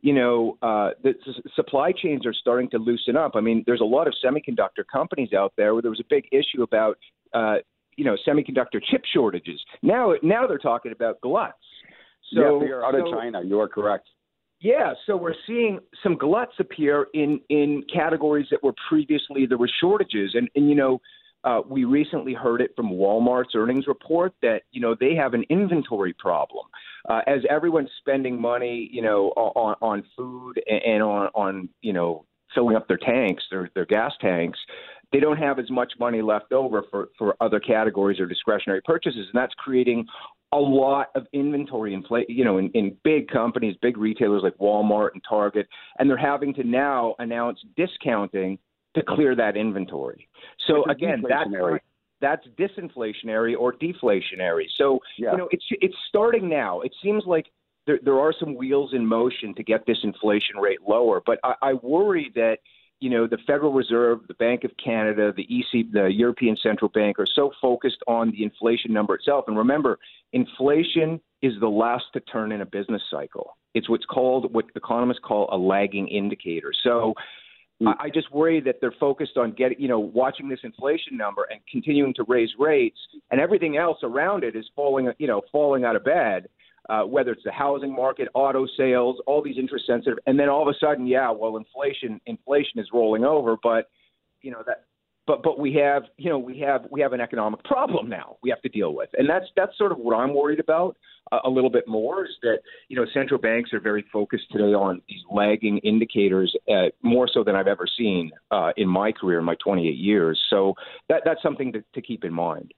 you 0.00 0.12
know 0.12 0.58
uh, 0.62 0.90
the 1.02 1.14
supply 1.54 1.92
chains 1.92 2.26
are 2.26 2.34
starting 2.34 2.68
to 2.70 2.78
loosen 2.78 3.16
up. 3.16 3.32
I 3.34 3.40
mean, 3.40 3.64
there's 3.66 3.80
a 3.80 3.84
lot 3.84 4.06
of 4.06 4.14
semiconductor 4.24 4.84
companies 4.90 5.32
out 5.32 5.52
there 5.56 5.72
where 5.74 5.82
there 5.82 5.90
was 5.90 6.00
a 6.00 6.08
big 6.08 6.24
issue 6.32 6.62
about 6.62 6.98
uh, 7.32 7.56
you 7.96 8.04
know 8.04 8.16
semiconductor 8.26 8.80
chip 8.90 9.02
shortages. 9.12 9.60
Now 9.82 10.14
now 10.22 10.46
they're 10.46 10.58
talking 10.58 10.92
about 10.92 11.20
gluts. 11.20 11.54
So 12.34 12.60
yeah, 12.60 12.68
you're 12.68 12.84
out 12.84 12.94
so, 12.94 13.06
of 13.06 13.12
China. 13.12 13.42
You 13.42 13.60
are 13.60 13.68
correct. 13.68 14.08
Yeah, 14.60 14.94
so 15.06 15.16
we're 15.16 15.34
seeing 15.46 15.80
some 16.02 16.16
gluts 16.16 16.54
appear 16.58 17.08
in 17.12 17.40
in 17.50 17.84
categories 17.92 18.46
that 18.50 18.62
were 18.62 18.74
previously 18.88 19.46
there 19.46 19.58
were 19.58 19.70
shortages, 19.80 20.32
and 20.34 20.48
and 20.54 20.68
you 20.68 20.74
know 20.74 21.00
uh, 21.46 21.62
we 21.66 21.84
recently 21.84 22.34
heard 22.34 22.60
it 22.60 22.72
from 22.74 22.90
Walmart's 22.90 23.54
earnings 23.54 23.86
report 23.86 24.34
that 24.42 24.62
you 24.72 24.80
know 24.80 24.96
they 24.98 25.14
have 25.14 25.32
an 25.32 25.44
inventory 25.48 26.12
problem 26.12 26.66
uh, 27.08 27.20
as 27.26 27.40
everyone's 27.48 27.90
spending 28.00 28.40
money, 28.40 28.90
you 28.92 29.00
know, 29.00 29.28
on, 29.36 29.76
on 29.80 30.04
food 30.16 30.60
and 30.66 31.02
on 31.02 31.28
on 31.34 31.68
you 31.80 31.92
know 31.92 32.26
filling 32.54 32.74
up 32.74 32.88
their 32.88 32.98
tanks, 32.98 33.44
their 33.50 33.70
their 33.74 33.86
gas 33.86 34.12
tanks. 34.20 34.58
They 35.12 35.20
don't 35.20 35.36
have 35.36 35.60
as 35.60 35.70
much 35.70 35.92
money 36.00 36.20
left 36.20 36.52
over 36.52 36.82
for 36.90 37.10
for 37.16 37.36
other 37.40 37.60
categories 37.60 38.18
or 38.18 38.26
discretionary 38.26 38.80
purchases, 38.84 39.28
and 39.32 39.40
that's 39.40 39.54
creating 39.54 40.04
a 40.52 40.58
lot 40.58 41.10
of 41.14 41.26
inventory 41.32 41.94
in 41.94 42.02
play, 42.02 42.24
you 42.28 42.44
know, 42.44 42.58
in, 42.58 42.70
in 42.70 42.96
big 43.04 43.28
companies, 43.28 43.76
big 43.82 43.96
retailers 43.96 44.42
like 44.42 44.56
Walmart 44.58 45.10
and 45.12 45.22
Target, 45.28 45.68
and 45.98 46.10
they're 46.10 46.16
having 46.16 46.54
to 46.54 46.64
now 46.64 47.14
announce 47.20 47.60
discounting 47.76 48.58
to 48.96 49.02
clear 49.02 49.36
that 49.36 49.56
inventory. 49.56 50.28
So 50.66 50.84
again, 50.90 51.22
that's 51.28 51.50
that's 52.20 52.46
disinflationary 52.58 53.54
or 53.58 53.72
deflationary. 53.74 54.64
So 54.76 54.98
yeah. 55.18 55.32
you 55.32 55.38
know, 55.38 55.48
it's 55.50 55.64
it's 55.70 55.96
starting 56.08 56.48
now. 56.48 56.80
It 56.80 56.94
seems 57.02 57.24
like 57.26 57.46
there, 57.86 58.00
there 58.02 58.18
are 58.18 58.34
some 58.38 58.56
wheels 58.56 58.94
in 58.94 59.06
motion 59.06 59.54
to 59.54 59.62
get 59.62 59.86
this 59.86 59.98
inflation 60.02 60.56
rate 60.56 60.80
lower, 60.86 61.22
but 61.24 61.38
I, 61.44 61.54
I 61.62 61.72
worry 61.74 62.32
that 62.34 62.58
you 63.00 63.10
know 63.10 63.26
the 63.26 63.38
Federal 63.46 63.72
Reserve, 63.72 64.20
the 64.28 64.34
Bank 64.34 64.64
of 64.64 64.70
Canada, 64.82 65.32
the 65.36 65.42
EC, 65.42 65.92
the 65.92 66.06
European 66.06 66.56
Central 66.62 66.88
Bank 66.88 67.18
are 67.18 67.26
so 67.26 67.52
focused 67.60 68.02
on 68.08 68.30
the 68.30 68.42
inflation 68.42 68.92
number 68.92 69.14
itself. 69.14 69.44
And 69.48 69.56
remember, 69.56 69.98
inflation 70.32 71.20
is 71.42 71.52
the 71.60 71.68
last 71.68 72.04
to 72.14 72.20
turn 72.20 72.50
in 72.52 72.62
a 72.62 72.66
business 72.66 73.02
cycle. 73.10 73.56
It's 73.74 73.90
what's 73.90 74.06
called 74.06 74.54
what 74.54 74.64
economists 74.74 75.20
call 75.22 75.48
a 75.52 75.58
lagging 75.58 76.08
indicator. 76.08 76.72
So 76.82 77.12
Mm. 77.82 77.94
I 77.98 78.08
just 78.08 78.32
worry 78.32 78.60
that 78.60 78.76
they're 78.80 78.94
focused 78.98 79.36
on 79.36 79.52
getting, 79.52 79.78
you 79.80 79.88
know, 79.88 79.98
watching 79.98 80.48
this 80.48 80.60
inflation 80.62 81.16
number 81.16 81.46
and 81.50 81.60
continuing 81.70 82.14
to 82.14 82.24
raise 82.26 82.50
rates, 82.58 82.98
and 83.30 83.40
everything 83.40 83.76
else 83.76 83.98
around 84.02 84.44
it 84.44 84.56
is 84.56 84.64
falling, 84.74 85.10
you 85.18 85.26
know, 85.26 85.42
falling 85.52 85.84
out 85.84 85.96
of 85.96 86.04
bed. 86.04 86.48
Uh, 86.88 87.02
whether 87.02 87.32
it's 87.32 87.42
the 87.42 87.50
housing 87.50 87.92
market, 87.92 88.28
auto 88.32 88.64
sales, 88.76 89.16
all 89.26 89.42
these 89.42 89.58
interest 89.58 89.84
sensitive, 89.88 90.20
and 90.28 90.38
then 90.38 90.48
all 90.48 90.62
of 90.62 90.68
a 90.68 90.78
sudden, 90.78 91.04
yeah, 91.04 91.28
well, 91.28 91.56
inflation, 91.56 92.20
inflation 92.26 92.78
is 92.78 92.86
rolling 92.92 93.24
over, 93.24 93.56
but 93.60 93.90
you 94.40 94.52
know 94.52 94.62
that 94.64 94.84
but 95.26 95.42
but 95.42 95.58
we 95.58 95.74
have 95.74 96.04
you 96.16 96.30
know 96.30 96.38
we 96.38 96.58
have 96.60 96.86
we 96.90 97.00
have 97.00 97.12
an 97.12 97.20
economic 97.20 97.62
problem 97.64 98.08
now 98.08 98.36
we 98.42 98.50
have 98.50 98.62
to 98.62 98.68
deal 98.68 98.94
with, 98.94 99.10
and 99.18 99.28
that's 99.28 99.46
that's 99.56 99.76
sort 99.76 99.92
of 99.92 99.98
what 99.98 100.14
I'm 100.14 100.34
worried 100.34 100.60
about 100.60 100.96
a 101.44 101.50
little 101.50 101.70
bit 101.70 101.88
more 101.88 102.24
is 102.24 102.34
that 102.42 102.58
you 102.88 102.96
know 102.96 103.04
central 103.12 103.40
banks 103.40 103.72
are 103.72 103.80
very 103.80 104.04
focused 104.12 104.50
today 104.50 104.74
on 104.74 105.02
these 105.08 105.20
lagging 105.30 105.78
indicators 105.78 106.54
uh, 106.68 106.86
more 107.02 107.28
so 107.32 107.42
than 107.42 107.56
I've 107.56 107.66
ever 107.66 107.86
seen 107.98 108.30
uh, 108.50 108.72
in 108.76 108.88
my 108.88 109.12
career 109.12 109.38
in 109.38 109.44
my 109.44 109.56
28 109.56 109.96
years. 109.96 110.40
So 110.50 110.74
that 111.08 111.22
that's 111.24 111.42
something 111.42 111.72
to, 111.72 111.84
to 111.94 112.02
keep 112.02 112.24
in 112.24 112.32
mind. 112.32 112.72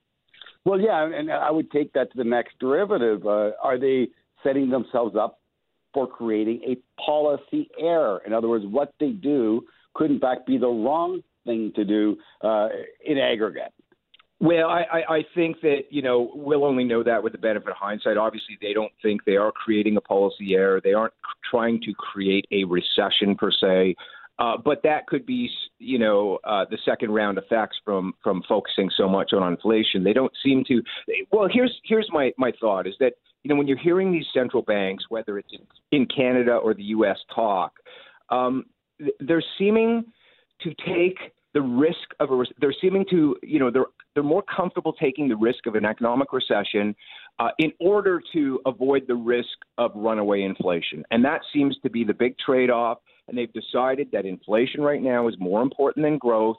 Well, 0.65 0.81
yeah, 0.81 1.05
and 1.05 1.31
I 1.31 1.51
would 1.51 1.71
take 1.71 1.93
that 1.93 2.11
to 2.13 2.19
the 2.19 2.25
next 2.25 2.59
derivative. 2.59 3.27
Uh, 3.27 3.51
are 3.63 3.79
they 3.79 4.09
setting 4.43 4.71
themselves 4.71 5.17
up 5.17 5.41
for 5.95 6.07
creating 6.07 6.63
a 6.67 7.03
policy 7.03 7.71
error? 7.79 8.21
In 8.27 8.33
other 8.33 8.49
words, 8.49 8.65
what 8.67 8.93
they 9.01 9.11
do 9.11 9.63
could 9.95 10.11
in 10.11 10.21
fact 10.21 10.47
be 10.47 10.59
the 10.59 10.69
wrong 10.69 11.23
thing 11.45 11.73
to 11.77 11.85
do 11.85 12.17
uh, 12.43 12.69
in 13.05 13.19
aggregate. 13.19 13.73
Well, 14.41 14.69
I, 14.69 14.83
I, 14.83 15.15
I 15.17 15.25
think 15.35 15.61
that 15.63 15.83
you 15.91 16.03
know 16.03 16.31
we'll 16.33 16.65
only 16.65 16.85
know 16.85 17.03
that 17.03 17.23
with 17.23 17.33
the 17.33 17.39
benefit 17.39 17.71
of 17.71 17.77
hindsight. 17.77 18.17
Obviously, 18.17 18.57
they 18.61 18.73
don't 18.73 18.93
think 19.03 19.25
they 19.25 19.37
are 19.37 19.51
creating 19.51 19.97
a 19.97 20.01
policy 20.01 20.55
error. 20.55 20.81
They 20.83 20.93
aren't 20.93 21.15
trying 21.51 21.81
to 21.83 21.93
create 21.95 22.47
a 22.53 22.65
recession 22.65 23.35
per 23.37 23.51
se. 23.51 23.97
Uh, 24.39 24.57
but 24.57 24.81
that 24.85 25.09
could 25.09 25.27
be, 25.27 25.51
you 25.81 25.99
know, 25.99 26.39
uh, 26.45 26.65
the 26.71 26.79
second 26.85 27.11
round 27.11 27.39
effects 27.39 27.77
from 27.85 28.15
from 28.23 28.43
focusing 28.49 28.89
so 28.97 29.09
much 29.09 29.33
on 29.33 29.53
inflation. 29.53 30.05
They 30.05 30.13
don't 30.13 30.33
seem 30.45 30.63
to. 30.69 30.83
Well, 31.33 31.49
here's 31.53 31.77
here's 31.85 32.09
my 32.13 32.33
my 32.39 32.53
thought 32.61 32.87
is 32.87 32.95
that 33.01 33.15
you 33.43 33.49
know 33.49 33.57
when 33.57 33.67
you're 33.67 33.77
hearing 33.77 34.13
these 34.13 34.27
central 34.33 34.63
banks, 34.63 35.05
whether 35.09 35.39
it's 35.39 35.53
in, 35.53 36.01
in 36.03 36.07
Canada 36.07 36.53
or 36.53 36.75
the 36.75 36.85
U.S. 36.85 37.19
talk, 37.35 37.73
um, 38.31 38.67
they're 39.19 39.43
seeming 39.59 40.05
to 40.61 40.73
take 40.87 41.19
the 41.55 41.63
risk 41.63 42.15
of 42.21 42.31
a 42.31 42.45
they're 42.61 42.75
seeming 42.81 43.05
to 43.11 43.37
you 43.43 43.59
know 43.59 43.73
they're 43.73 43.87
they're 44.19 44.25
more 44.25 44.43
comfortable 44.43 44.93
taking 44.95 45.29
the 45.29 45.37
risk 45.37 45.69
of 45.69 45.77
an 45.77 45.85
economic 45.85 46.33
recession 46.33 46.93
uh, 47.39 47.51
in 47.61 47.71
order 47.79 48.21
to 48.33 48.61
avoid 48.67 49.05
the 49.07 49.15
risk 49.15 49.47
of 49.79 49.93
runaway 49.95 50.43
inflation. 50.43 51.05
And 51.13 51.25
that 51.25 51.41
seems 51.53 51.77
to 51.85 51.89
be 51.89 52.03
the 52.03 52.15
big 52.15 52.35
trade-off. 52.45 52.99
And 53.29 53.39
they've 53.39 53.53
decided 53.53 54.09
that 54.11 54.27
inflation 54.27 54.81
right 54.81 55.01
now 55.01 55.29
is 55.29 55.37
more 55.39 55.63
important 55.63 56.05
than 56.05 56.19
growth 56.19 56.57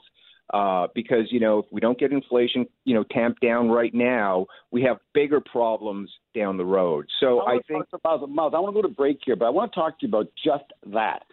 uh, 0.54 0.86
because 0.94 1.26
you 1.30 1.38
know 1.38 1.58
if 1.58 1.66
we 1.70 1.80
don't 1.80 1.98
get 1.98 2.12
inflation 2.12 2.66
you 2.84 2.94
know 2.94 3.04
tamped 3.12 3.42
down 3.42 3.68
right 3.68 3.92
now, 3.92 4.46
we 4.70 4.82
have 4.82 4.96
bigger 5.12 5.40
problems 5.40 6.10
down 6.34 6.56
the 6.56 6.64
road. 6.64 7.06
So 7.20 7.40
I, 7.40 7.56
I 7.56 7.58
think 7.68 7.84
about 7.92 8.26
Miles, 8.30 8.54
I 8.56 8.58
want 8.58 8.74
to 8.74 8.82
go 8.82 8.88
to 8.88 8.94
break 8.94 9.18
here, 9.24 9.36
but 9.36 9.44
I 9.44 9.50
want 9.50 9.72
to 9.72 9.78
talk 9.78 10.00
to 10.00 10.06
you 10.06 10.08
about 10.08 10.28
just 10.42 10.64
that 10.92 11.24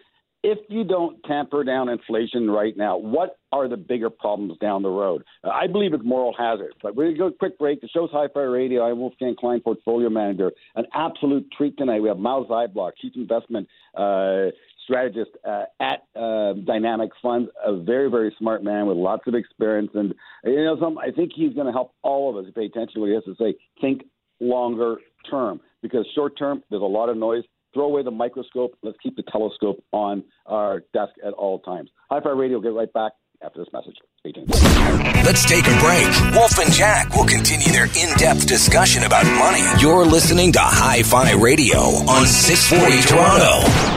if 0.43 0.59
you 0.69 0.83
don't 0.83 1.21
tamper 1.23 1.63
down 1.63 1.89
inflation 1.89 2.49
right 2.49 2.75
now, 2.77 2.97
what 2.97 3.37
are 3.51 3.67
the 3.67 3.77
bigger 3.77 4.09
problems 4.09 4.57
down 4.59 4.83
the 4.83 4.89
road? 4.89 5.23
Uh, 5.43 5.49
I 5.49 5.67
believe 5.67 5.93
it's 5.93 6.03
moral 6.05 6.33
hazard. 6.37 6.73
But 6.81 6.95
we're 6.95 7.05
going 7.05 7.15
to 7.15 7.19
go 7.19 7.31
quick 7.31 7.57
break. 7.57 7.81
The 7.81 7.87
show's 7.87 8.09
Hi 8.11 8.27
Fi 8.33 8.41
Radio. 8.41 8.83
I'm 8.83 8.99
Wolfgang 8.99 9.35
Klein, 9.37 9.61
portfolio 9.61 10.09
manager. 10.09 10.51
An 10.75 10.85
absolute 10.93 11.47
treat 11.57 11.77
tonight. 11.77 12.01
We 12.01 12.07
have 12.09 12.19
Myles 12.19 12.47
Zyblock, 12.49 12.91
chief 13.01 13.13
investment 13.15 13.67
uh, 13.95 14.47
strategist 14.83 15.31
uh, 15.45 15.63
at 15.79 16.03
uh, 16.15 16.53
Dynamic 16.65 17.11
Funds, 17.21 17.49
a 17.65 17.75
very, 17.75 18.09
very 18.09 18.33
smart 18.37 18.63
man 18.63 18.85
with 18.85 18.97
lots 18.97 19.23
of 19.27 19.35
experience. 19.35 19.91
And, 19.95 20.13
you 20.45 20.63
know, 20.63 20.77
some, 20.79 20.97
I 20.97 21.11
think 21.11 21.31
he's 21.35 21.53
going 21.53 21.67
to 21.67 21.73
help 21.73 21.93
all 22.03 22.29
of 22.29 22.45
us 22.45 22.51
pay 22.55 22.65
attention 22.65 22.95
to 22.95 22.99
what 23.01 23.07
he 23.07 23.15
has 23.15 23.23
to 23.25 23.35
say. 23.39 23.55
Think 23.81 24.03
longer 24.39 24.97
term 25.29 25.59
because 25.81 26.05
short 26.15 26.37
term, 26.37 26.63
there's 26.69 26.81
a 26.81 26.85
lot 26.85 27.09
of 27.09 27.17
noise 27.17 27.43
throw 27.73 27.85
away 27.85 28.03
the 28.03 28.11
microscope. 28.11 28.77
Let's 28.83 28.97
keep 29.01 29.15
the 29.15 29.23
telescope 29.23 29.83
on 29.91 30.23
our 30.45 30.81
desk 30.93 31.13
at 31.25 31.33
all 31.33 31.59
times. 31.59 31.89
Hi 32.09 32.21
Fi 32.21 32.29
Radio, 32.29 32.59
get 32.59 32.73
right 32.73 32.91
back 32.91 33.13
after 33.41 33.59
this 33.59 33.71
message. 33.71 33.95
Stay 34.19 34.31
tuned. 34.31 34.49
Let's 34.49 35.45
take 35.45 35.65
a 35.67 35.79
break. 35.79 36.35
Wolf 36.35 36.57
and 36.59 36.71
Jack 36.71 37.15
will 37.15 37.25
continue 37.25 37.71
their 37.71 37.85
in 37.85 38.17
depth 38.17 38.47
discussion 38.47 39.03
about 39.03 39.25
money. 39.25 39.63
You're 39.81 40.05
listening 40.05 40.51
to 40.53 40.59
Hi 40.61 41.03
Fi 41.03 41.33
Radio 41.33 41.79
on 41.79 42.25
640 42.25 43.01
Toronto. 43.07 43.96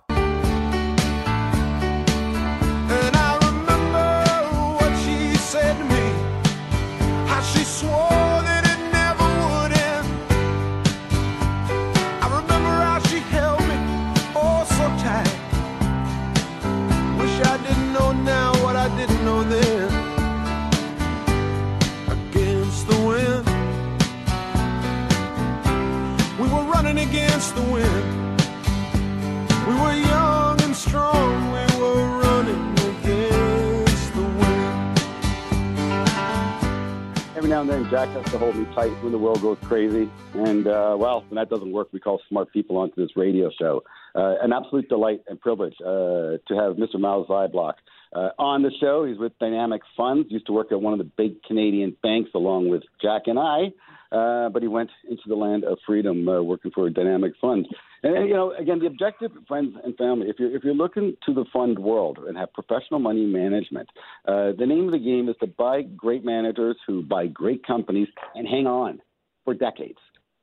To 38.25 38.37
hold 38.37 38.55
me 38.55 38.65
tight 38.73 38.91
when 39.03 39.11
the 39.11 39.17
world 39.17 39.41
goes 39.41 39.57
crazy. 39.63 40.09
And, 40.33 40.65
uh, 40.65 40.95
well, 40.97 41.25
when 41.27 41.35
that 41.35 41.49
doesn't 41.49 41.71
work, 41.71 41.89
we 41.91 41.99
call 41.99 42.21
smart 42.29 42.53
people 42.53 42.77
onto 42.77 42.95
this 42.95 43.17
radio 43.17 43.49
show. 43.59 43.83
Uh, 44.15 44.35
an 44.41 44.53
absolute 44.53 44.87
delight 44.87 45.21
and 45.27 45.39
privilege 45.39 45.73
uh, 45.81 46.37
to 46.47 46.55
have 46.55 46.77
Mr. 46.77 46.97
Myles 46.97 47.27
Zyblock 47.27 47.73
uh, 48.13 48.29
on 48.39 48.61
the 48.61 48.71
show. 48.79 49.05
He's 49.05 49.17
with 49.17 49.37
Dynamic 49.39 49.81
Funds, 49.97 50.27
used 50.29 50.45
to 50.45 50.53
work 50.53 50.71
at 50.71 50.79
one 50.79 50.93
of 50.93 50.99
the 50.99 51.11
big 51.17 51.43
Canadian 51.43 51.97
banks 52.01 52.29
along 52.33 52.69
with 52.69 52.83
Jack 53.01 53.23
and 53.25 53.37
I. 53.37 53.73
Uh, 54.15 54.49
but 54.49 54.61
he 54.61 54.67
went 54.67 54.91
into 55.09 55.23
the 55.27 55.35
land 55.35 55.63
of 55.63 55.77
freedom, 55.85 56.27
uh, 56.27 56.41
working 56.41 56.71
for 56.71 56.89
dynamic 56.89 57.33
fund. 57.41 57.67
And 58.03 58.27
you 58.27 58.33
know, 58.33 58.53
again, 58.53 58.79
the 58.79 58.87
objective, 58.87 59.31
friends 59.47 59.75
and 59.83 59.95
family, 59.95 60.27
if 60.29 60.37
you're 60.39 60.55
if 60.55 60.63
you're 60.63 60.73
looking 60.73 61.15
to 61.25 61.33
the 61.33 61.45
fund 61.53 61.77
world 61.77 62.19
and 62.27 62.37
have 62.37 62.51
professional 62.53 62.99
money 62.99 63.25
management, 63.25 63.89
uh, 64.27 64.51
the 64.57 64.65
name 64.65 64.85
of 64.85 64.91
the 64.91 64.99
game 64.99 65.29
is 65.29 65.35
to 65.39 65.47
buy 65.47 65.83
great 65.83 66.25
managers 66.25 66.77
who 66.87 67.03
buy 67.03 67.27
great 67.27 67.65
companies 67.65 68.07
and 68.33 68.47
hang 68.47 68.65
on 68.65 68.99
for 69.45 69.53
decades, 69.53 69.99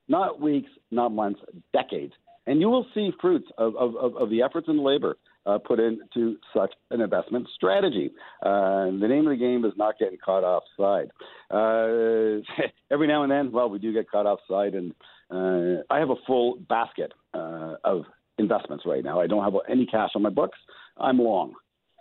not 0.07 0.41
weeks, 0.41 0.71
not 0.91 1.11
months, 1.11 1.41
decades, 1.73 2.13
and 2.47 2.61
you 2.61 2.69
will 2.69 2.87
see 2.95 3.11
fruits 3.21 3.49
of 3.59 3.75
of, 3.77 3.97
of, 3.97 4.17
of 4.17 4.31
the 4.31 4.43
efforts 4.43 4.69
and 4.69 4.81
labor 4.81 5.17
uh, 5.49 5.59
put 5.59 5.81
into 5.81 6.37
such 6.55 6.73
an 6.91 7.01
investment 7.01 7.49
strategy. 7.55 8.11
Uh, 8.43 8.87
the 8.87 9.07
name 9.09 9.27
of 9.27 9.31
the 9.31 9.37
game 9.37 9.65
is 9.65 9.73
not 9.77 9.99
getting 9.99 10.19
caught 10.23 10.45
offside. 10.45 11.11
Uh, 11.51 12.43
every 12.91 13.07
now 13.07 13.23
and 13.23 13.33
then, 13.33 13.51
well, 13.51 13.69
we 13.71 13.79
do 13.79 13.93
get 13.93 14.11
caught 14.11 14.27
offside, 14.27 14.75
and 14.75 14.95
uh, 15.31 15.83
I 15.91 15.99
have 15.99 16.11
a 16.11 16.17
full 16.27 16.57
basket 16.69 17.13
uh, 17.69 17.77
of 17.85 18.05
investments 18.39 18.85
right 18.87 19.05
now. 19.05 19.21
I 19.21 19.27
don't 19.27 19.45
have 19.45 19.55
any 19.69 19.87
cash 19.87 20.11
on 20.15 20.23
my 20.23 20.31
books. 20.31 20.59
I'm 20.97 21.19
long 21.19 21.55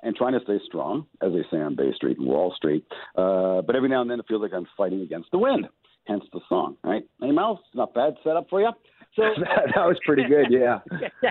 and 0.04 0.16
trying 0.16 0.34
to 0.34 0.40
stay 0.44 0.60
strong, 0.66 1.08
as 1.22 1.32
they 1.34 1.44
say 1.52 1.62
on 1.62 1.76
Bay 1.76 1.92
Street 1.96 2.18
and 2.18 2.28
Wall 2.28 2.54
Street. 2.56 2.86
Uh, 3.16 3.62
but 3.62 3.76
every 3.76 3.90
now 3.90 4.02
and 4.02 4.10
then, 4.10 4.20
it 4.20 4.26
feels 4.28 4.42
like 4.42 4.54
I'm 4.54 4.68
fighting 4.78 5.02
against 5.02 5.32
the 5.32 5.40
wind. 5.40 5.68
Hence 6.06 6.24
the 6.32 6.40
song, 6.48 6.78
right? 6.84 7.04
Hey, 7.20 7.32
Mouse, 7.32 7.60
not 7.74 7.94
bad 7.94 8.16
setup 8.24 8.50
for 8.50 8.62
you. 8.62 8.70
So 9.16 9.24
that 9.76 9.86
was 9.86 9.98
pretty 10.06 10.24
good, 10.24 10.48
yeah. 10.50 10.80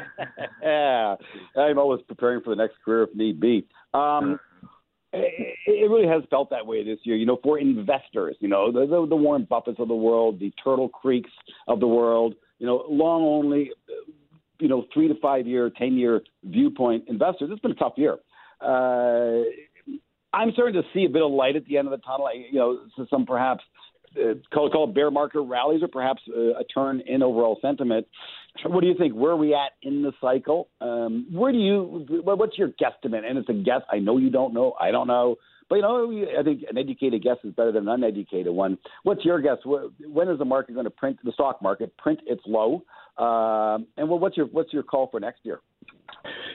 yeah, 0.63 1.15
I'm 1.57 1.79
always 1.79 2.03
preparing 2.07 2.43
for 2.43 2.51
the 2.51 2.57
next 2.57 2.75
career 2.85 3.05
if 3.05 3.15
need 3.15 3.41
be. 3.41 3.67
Um, 3.95 4.39
it, 5.13 5.57
it 5.67 5.91
really 5.91 6.09
has 6.09 6.23
felt 6.29 6.51
that 6.51 6.67
way 6.67 6.85
this 6.85 6.99
year, 7.05 7.17
you 7.17 7.25
know, 7.25 7.39
for 7.43 7.59
investors, 7.59 8.37
you 8.41 8.49
know, 8.49 8.71
the, 8.71 8.81
the, 8.81 9.07
the 9.09 9.17
Warren 9.17 9.47
Buffetts 9.51 9.79
of 9.79 9.89
the 9.89 9.95
world, 9.95 10.41
the 10.41 10.53
Turtle 10.63 10.89
Creeks 10.89 11.31
of 11.69 11.81
the 11.81 11.87
world, 11.87 12.35
you 12.59 12.67
know, 12.67 12.85
long 12.89 13.23
only, 13.23 13.71
you 14.59 14.69
know, 14.69 14.87
three 14.93 15.09
to 15.09 15.15
five 15.21 15.47
year, 15.47 15.71
10 15.77 15.95
year 15.95 16.23
viewpoint 16.45 17.05
investors. 17.09 17.51
It's 17.53 17.61
been 17.61 17.73
a 17.73 17.75
tough 17.75 17.95
year. 17.97 18.17
Uh, 18.61 19.43
I'm 20.33 20.53
starting 20.53 20.75
to 20.75 20.83
see 20.93 21.05
a 21.05 21.09
bit 21.09 21.23
of 21.23 21.31
light 21.31 21.57
at 21.57 21.65
the 21.67 21.79
end 21.79 21.89
of 21.89 21.93
the 21.93 22.05
tunnel. 22.05 22.27
I, 22.27 22.45
You 22.51 22.59
know, 22.59 23.07
some 23.11 23.27
perhaps 23.27 23.63
uh, 24.17 24.35
call, 24.53 24.71
call 24.71 24.89
it 24.89 24.95
bear 24.95 25.11
market 25.11 25.41
rallies 25.41 25.83
or 25.83 25.89
perhaps 25.89 26.23
uh, 26.35 26.59
a 26.59 26.65
turn 26.65 27.03
in 27.07 27.23
overall 27.23 27.59
sentiment. 27.61 28.07
What 28.65 28.81
do 28.81 28.87
you 28.87 28.95
think? 28.97 29.15
Where 29.15 29.33
are 29.33 29.37
we 29.37 29.55
at 29.55 29.73
in 29.83 30.03
the 30.03 30.13
cycle? 30.21 30.69
Um, 30.81 31.27
where 31.31 31.53
do 31.53 31.59
you? 31.59 32.07
What's 32.25 32.57
your 32.57 32.69
guesstimate? 32.69 33.25
And 33.29 33.37
it's 33.39 33.49
a 33.49 33.53
guess. 33.53 33.83
I 33.91 33.99
know 33.99 34.17
you 34.17 34.31
don't 34.31 34.55
know. 34.55 34.75
I 34.81 34.91
don't 34.91 35.07
know. 35.07 35.37
But 35.69 35.77
you 35.77 35.83
know, 35.83 36.27
I 36.39 36.43
think 36.43 36.63
an 36.69 36.79
educated 36.79 37.23
guess 37.23 37.37
is 37.45 37.53
better 37.53 37.73
than 37.73 37.89
an 37.89 37.95
uneducated 38.03 38.53
one. 38.53 38.79
What's 39.03 39.25
your 39.25 39.41
guess? 39.41 39.59
When 39.65 40.29
is 40.29 40.39
the 40.39 40.45
market 40.45 40.75
going 40.75 40.85
to 40.85 40.91
print 40.91 41.19
the 41.25 41.33
stock 41.33 41.61
market 41.61 41.97
print 41.99 42.21
its 42.27 42.43
low? 42.47 42.85
Um, 43.19 43.87
and 43.97 44.09
well, 44.09 44.19
what's 44.19 44.37
your 44.37 44.47
what's 44.47 44.73
your 44.73 44.83
call 44.83 45.09
for 45.11 45.21
next 45.21 45.41
year? 45.45 45.61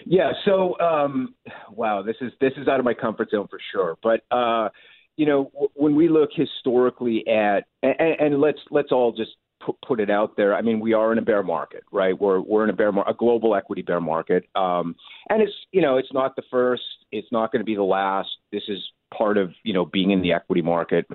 Yeah. 0.05 0.31
So, 0.45 0.79
um, 0.79 1.35
wow, 1.71 2.01
this 2.01 2.15
is 2.21 2.31
this 2.39 2.53
is 2.57 2.67
out 2.67 2.79
of 2.79 2.85
my 2.85 2.93
comfort 2.93 3.29
zone 3.31 3.47
for 3.49 3.59
sure. 3.71 3.97
But 4.03 4.21
uh, 4.35 4.69
you 5.17 5.25
know, 5.25 5.45
w- 5.53 5.69
when 5.73 5.95
we 5.95 6.09
look 6.09 6.29
historically 6.33 7.25
at, 7.27 7.65
and, 7.83 7.95
and 8.19 8.41
let's 8.41 8.59
let's 8.69 8.91
all 8.91 9.11
just 9.11 9.31
put, 9.65 9.75
put 9.81 9.99
it 9.99 10.09
out 10.09 10.35
there. 10.37 10.55
I 10.55 10.61
mean, 10.61 10.79
we 10.79 10.93
are 10.93 11.11
in 11.11 11.17
a 11.17 11.21
bear 11.21 11.43
market, 11.43 11.83
right? 11.91 12.19
We're 12.19 12.41
we're 12.41 12.63
in 12.63 12.69
a 12.69 12.73
bear 12.73 12.91
mar- 12.91 13.09
a 13.09 13.13
global 13.13 13.55
equity 13.55 13.81
bear 13.81 14.01
market, 14.01 14.45
um, 14.55 14.95
and 15.29 15.41
it's 15.41 15.53
you 15.71 15.81
know 15.81 15.97
it's 15.97 16.13
not 16.13 16.35
the 16.35 16.43
first, 16.49 16.83
it's 17.11 17.31
not 17.31 17.51
going 17.51 17.61
to 17.61 17.65
be 17.65 17.75
the 17.75 17.83
last. 17.83 18.29
This 18.51 18.63
is 18.67 18.79
part 19.15 19.37
of 19.37 19.51
you 19.63 19.73
know 19.73 19.85
being 19.85 20.11
in 20.11 20.21
the 20.21 20.33
equity 20.33 20.61
market. 20.61 21.05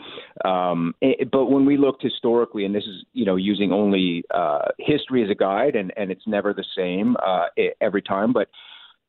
Um, 0.45 0.95
it, 1.01 1.31
but 1.31 1.47
when 1.47 1.65
we 1.65 1.77
looked 1.77 2.03
historically, 2.03 2.65
and 2.65 2.75
this 2.75 2.85
is 2.85 3.05
you 3.13 3.25
know 3.25 3.37
using 3.37 3.73
only 3.73 4.25
uh, 4.33 4.69
history 4.79 5.23
as 5.25 5.31
a 5.31 5.35
guide, 5.35 5.77
and 5.77 5.93
and 5.97 6.11
it's 6.11 6.27
never 6.27 6.53
the 6.53 6.65
same 6.77 7.17
uh, 7.25 7.47
every 7.81 8.03
time, 8.03 8.33
but. 8.33 8.49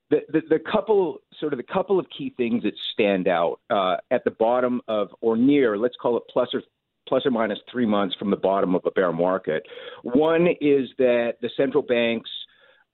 The, 0.10 0.20
the, 0.32 0.40
the 0.52 0.60
couple 0.60 1.18
sort 1.38 1.52
of 1.52 1.58
the 1.58 1.64
couple 1.64 2.00
of 2.00 2.06
key 2.18 2.34
things 2.38 2.64
that 2.64 2.72
stand 2.94 3.28
out 3.28 3.60
uh, 3.70 3.98
at 4.10 4.24
the 4.24 4.32
bottom 4.32 4.80
of 4.88 5.10
or 5.20 5.36
near 5.36 5.78
let's 5.78 5.98
call 6.02 6.16
it 6.16 6.24
plus 6.32 6.48
or 6.54 6.62
plus 7.10 7.26
or 7.26 7.32
minus 7.32 7.60
three 7.70 7.86
months 7.86 8.16
from 8.18 8.30
the 8.30 8.38
bottom 8.38 8.74
of 8.74 8.82
a 8.86 8.92
bear 8.92 9.12
market. 9.12 9.64
One 10.04 10.48
is 10.62 10.88
that 10.98 11.34
the 11.42 11.50
central 11.58 11.84
banks 11.84 12.30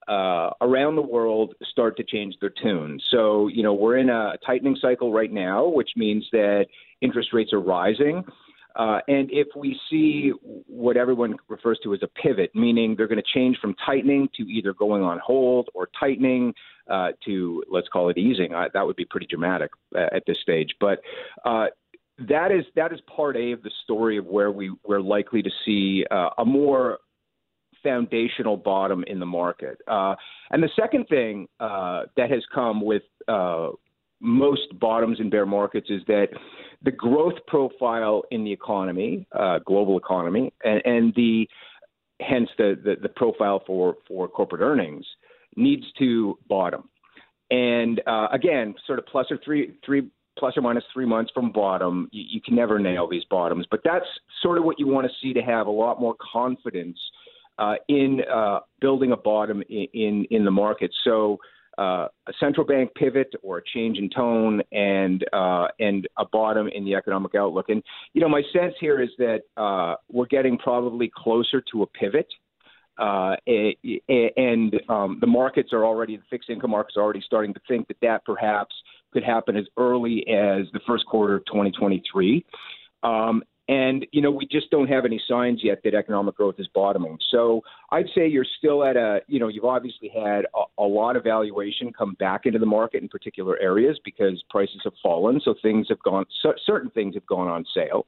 uh, 0.08 0.50
around 0.60 0.96
the 0.96 1.02
world 1.02 1.54
start 1.70 1.96
to 1.96 2.04
change 2.04 2.34
their 2.40 2.52
tune. 2.62 3.00
So, 3.10 3.48
you 3.48 3.62
know, 3.62 3.74
we're 3.74 3.98
in 3.98 4.10
a 4.10 4.34
tightening 4.44 4.76
cycle 4.80 5.12
right 5.12 5.32
now, 5.32 5.66
which 5.66 5.90
means 5.96 6.26
that 6.32 6.66
interest 7.00 7.30
rates 7.32 7.52
are 7.52 7.60
rising. 7.60 8.24
Uh, 8.76 8.98
and 9.06 9.30
if 9.30 9.46
we 9.56 9.78
see 9.88 10.32
what 10.66 10.96
everyone 10.96 11.36
refers 11.48 11.78
to 11.84 11.94
as 11.94 12.00
a 12.02 12.08
pivot, 12.20 12.50
meaning 12.54 12.94
they're 12.96 13.06
going 13.06 13.22
to 13.22 13.32
change 13.34 13.56
from 13.60 13.74
tightening 13.86 14.28
to 14.36 14.42
either 14.44 14.74
going 14.74 15.02
on 15.02 15.20
hold 15.24 15.68
or 15.74 15.88
tightening 15.98 16.52
uh, 16.90 17.10
to, 17.24 17.62
let's 17.70 17.88
call 17.88 18.08
it 18.08 18.18
easing, 18.18 18.52
uh, 18.52 18.68
that 18.74 18.84
would 18.84 18.96
be 18.96 19.04
pretty 19.04 19.26
dramatic 19.26 19.70
uh, 19.94 20.06
at 20.12 20.24
this 20.26 20.38
stage. 20.42 20.74
But 20.80 21.00
uh, 21.44 21.66
that 22.28 22.52
is 22.52 22.64
that 22.76 22.92
is 22.92 23.00
part 23.16 23.36
A 23.36 23.52
of 23.52 23.62
the 23.62 23.70
story 23.82 24.18
of 24.18 24.26
where 24.26 24.50
we 24.50 24.72
we're 24.84 25.00
likely 25.00 25.42
to 25.42 25.50
see 25.64 26.04
a 26.10 26.44
more 26.44 26.98
foundational 27.84 28.56
bottom 28.56 29.04
in 29.06 29.20
the 29.20 29.26
market. 29.26 29.78
Uh, 29.86 30.16
and 30.50 30.60
the 30.60 30.70
second 30.74 31.06
thing 31.08 31.46
uh, 31.60 32.02
that 32.16 32.30
has 32.30 32.42
come 32.52 32.80
with 32.80 33.02
uh, 33.28 33.68
most 34.20 34.62
bottoms 34.80 35.20
in 35.20 35.30
bear 35.30 35.46
markets 35.46 35.88
is 35.90 36.02
that 36.08 36.28
the 36.82 36.90
growth 36.90 37.34
profile 37.46 38.22
in 38.30 38.42
the 38.42 38.52
economy, 38.52 39.26
uh, 39.38 39.58
global 39.64 39.96
economy, 39.98 40.52
and, 40.64 40.82
and 40.84 41.14
the 41.14 41.46
hence 42.20 42.48
the, 42.58 42.78
the, 42.82 42.94
the 43.02 43.08
profile 43.08 43.62
for 43.66 43.96
for 44.08 44.26
corporate 44.28 44.62
earnings 44.62 45.04
needs 45.56 45.84
to 45.98 46.38
bottom. 46.48 46.88
And 47.50 48.00
uh, 48.06 48.28
again, 48.32 48.74
sort 48.86 48.98
of 48.98 49.06
plus 49.06 49.26
or 49.30 49.38
three 49.44 49.74
three 49.84 50.10
plus 50.38 50.56
or 50.56 50.62
minus 50.62 50.84
three 50.92 51.06
months 51.06 51.30
from 51.34 51.52
bottom. 51.52 52.08
You, 52.12 52.24
you 52.28 52.40
can 52.40 52.56
never 52.56 52.78
nail 52.78 53.08
these 53.08 53.24
bottoms, 53.30 53.66
but 53.70 53.80
that's 53.84 54.06
sort 54.42 54.58
of 54.58 54.64
what 54.64 54.78
you 54.78 54.86
want 54.86 55.06
to 55.06 55.12
see 55.22 55.32
to 55.34 55.42
have 55.42 55.66
a 55.66 55.70
lot 55.70 56.00
more 56.00 56.16
confidence 56.32 56.98
uh, 57.58 57.74
in 57.88 58.20
uh, 58.32 58.60
building 58.80 59.12
a 59.12 59.16
bottom 59.16 59.62
in, 59.68 59.86
in, 59.92 60.26
in 60.30 60.44
the 60.44 60.50
market. 60.50 60.90
So. 61.04 61.38
Uh, 61.76 62.06
a 62.28 62.32
central 62.38 62.64
bank 62.64 62.88
pivot 62.94 63.34
or 63.42 63.58
a 63.58 63.62
change 63.74 63.98
in 63.98 64.08
tone 64.08 64.62
and 64.70 65.24
uh, 65.32 65.66
and 65.80 66.06
a 66.18 66.24
bottom 66.24 66.68
in 66.68 66.84
the 66.84 66.94
economic 66.94 67.34
outlook. 67.34 67.68
And 67.68 67.82
you 68.12 68.20
know, 68.20 68.28
my 68.28 68.42
sense 68.52 68.74
here 68.78 69.02
is 69.02 69.08
that 69.18 69.40
uh, 69.56 69.96
we're 70.08 70.26
getting 70.26 70.56
probably 70.56 71.10
closer 71.12 71.60
to 71.72 71.82
a 71.82 71.86
pivot. 71.88 72.28
Uh, 72.96 73.34
and 73.48 74.80
um, 74.88 75.18
the 75.20 75.26
markets 75.26 75.72
are 75.72 75.84
already, 75.84 76.16
the 76.16 76.22
fixed 76.30 76.48
income 76.48 76.70
markets 76.70 76.96
are 76.96 77.02
already 77.02 77.22
starting 77.26 77.52
to 77.52 77.60
think 77.66 77.88
that 77.88 77.96
that 78.02 78.24
perhaps 78.24 78.72
could 79.12 79.24
happen 79.24 79.56
as 79.56 79.64
early 79.76 80.20
as 80.28 80.66
the 80.72 80.80
first 80.86 81.06
quarter 81.06 81.34
of 81.34 81.44
2023. 81.46 82.44
Um, 83.02 83.42
and, 83.68 84.06
you 84.12 84.20
know, 84.20 84.30
we 84.30 84.46
just 84.46 84.70
don't 84.70 84.88
have 84.88 85.06
any 85.06 85.20
signs 85.26 85.60
yet 85.62 85.80
that 85.84 85.94
economic 85.94 86.36
growth 86.36 86.56
is 86.58 86.68
bottoming. 86.74 87.18
So 87.30 87.62
I'd 87.90 88.06
say 88.14 88.28
you're 88.28 88.46
still 88.58 88.84
at 88.84 88.96
a, 88.96 89.20
you 89.26 89.40
know, 89.40 89.48
you've 89.48 89.64
obviously 89.64 90.10
had 90.14 90.44
a, 90.54 90.82
a 90.82 90.84
lot 90.84 91.16
of 91.16 91.24
valuation 91.24 91.92
come 91.92 92.14
back 92.18 92.42
into 92.44 92.58
the 92.58 92.66
market 92.66 93.02
in 93.02 93.08
particular 93.08 93.58
areas 93.60 93.98
because 94.04 94.42
prices 94.50 94.80
have 94.84 94.92
fallen. 95.02 95.40
So 95.42 95.54
things 95.62 95.86
have 95.88 96.02
gone, 96.02 96.26
certain 96.66 96.90
things 96.90 97.14
have 97.14 97.26
gone 97.26 97.48
on 97.48 97.64
sale. 97.74 98.06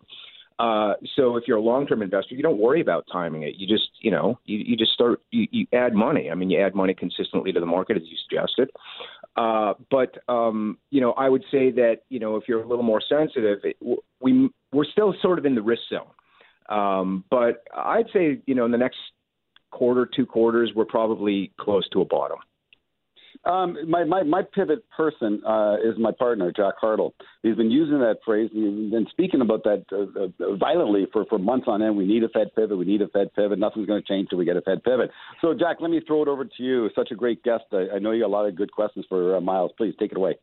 Uh, 0.58 0.94
so 1.14 1.36
if 1.36 1.44
you're 1.46 1.58
a 1.58 1.62
long-term 1.62 2.00
investor, 2.00 2.34
you 2.34 2.42
don't 2.42 2.58
worry 2.58 2.80
about 2.80 3.04
timing 3.12 3.42
it. 3.42 3.56
You 3.56 3.66
just, 3.66 3.90
you 4.00 4.10
know, 4.10 4.38
you, 4.46 4.58
you 4.58 4.76
just 4.76 4.92
start, 4.92 5.20
you, 5.30 5.46
you 5.50 5.66
add 5.72 5.92
money. 5.92 6.30
I 6.30 6.34
mean, 6.34 6.48
you 6.48 6.60
add 6.60 6.74
money 6.74 6.94
consistently 6.94 7.52
to 7.52 7.60
the 7.60 7.66
market 7.66 7.96
as 7.96 8.04
you 8.04 8.16
suggested. 8.28 8.70
Uh, 9.36 9.74
but 9.90 10.16
um, 10.32 10.78
you 10.90 11.00
know, 11.00 11.12
I 11.12 11.28
would 11.28 11.44
say 11.50 11.70
that 11.72 11.96
you 12.08 12.18
know, 12.18 12.36
if 12.36 12.44
you're 12.48 12.62
a 12.62 12.66
little 12.66 12.84
more 12.84 13.02
sensitive, 13.06 13.58
it, 13.64 13.76
we 14.20 14.48
we're 14.72 14.86
still 14.86 15.14
sort 15.20 15.38
of 15.38 15.44
in 15.44 15.54
the 15.54 15.62
risk 15.62 15.82
zone. 15.90 16.06
Um, 16.68 17.24
but 17.30 17.64
I'd 17.76 18.06
say 18.12 18.40
you 18.46 18.54
know, 18.54 18.64
in 18.64 18.70
the 18.70 18.78
next 18.78 18.96
quarter, 19.70 20.06
two 20.06 20.24
quarters, 20.24 20.72
we're 20.74 20.86
probably 20.86 21.52
close 21.60 21.86
to 21.90 22.00
a 22.00 22.04
bottom. 22.04 22.38
Um, 23.46 23.76
my, 23.88 24.02
my, 24.02 24.24
my 24.24 24.42
pivot 24.42 24.84
person 24.96 25.40
uh, 25.46 25.76
is 25.76 25.94
my 25.98 26.10
partner, 26.10 26.52
Jack 26.54 26.74
Hartle. 26.82 27.12
He's 27.42 27.54
been 27.54 27.70
using 27.70 28.00
that 28.00 28.16
phrase 28.24 28.50
and 28.52 28.90
been 28.90 29.06
speaking 29.10 29.40
about 29.40 29.62
that 29.64 29.84
uh, 29.92 30.44
uh, 30.44 30.56
violently 30.56 31.06
for, 31.12 31.24
for 31.26 31.38
months 31.38 31.66
on 31.68 31.80
end. 31.80 31.96
We 31.96 32.06
need 32.06 32.24
a 32.24 32.28
Fed 32.28 32.48
pivot. 32.56 32.76
We 32.76 32.84
need 32.84 33.02
a 33.02 33.08
Fed 33.08 33.32
pivot. 33.34 33.58
Nothing's 33.58 33.86
going 33.86 34.02
to 34.02 34.08
change 34.08 34.30
till 34.30 34.38
we 34.38 34.44
get 34.44 34.56
a 34.56 34.62
Fed 34.62 34.82
pivot. 34.82 35.10
So, 35.40 35.54
Jack, 35.54 35.76
let 35.80 35.92
me 35.92 36.00
throw 36.04 36.22
it 36.22 36.28
over 36.28 36.44
to 36.44 36.62
you. 36.62 36.90
Such 36.96 37.12
a 37.12 37.14
great 37.14 37.42
guest. 37.44 37.64
I, 37.72 37.86
I 37.94 37.98
know 38.00 38.10
you 38.10 38.22
got 38.22 38.28
a 38.28 38.36
lot 38.36 38.48
of 38.48 38.56
good 38.56 38.72
questions 38.72 39.06
for 39.08 39.36
uh, 39.36 39.40
Myles. 39.40 39.70
Please 39.76 39.94
take 39.98 40.10
it 40.10 40.18
away. 40.18 40.34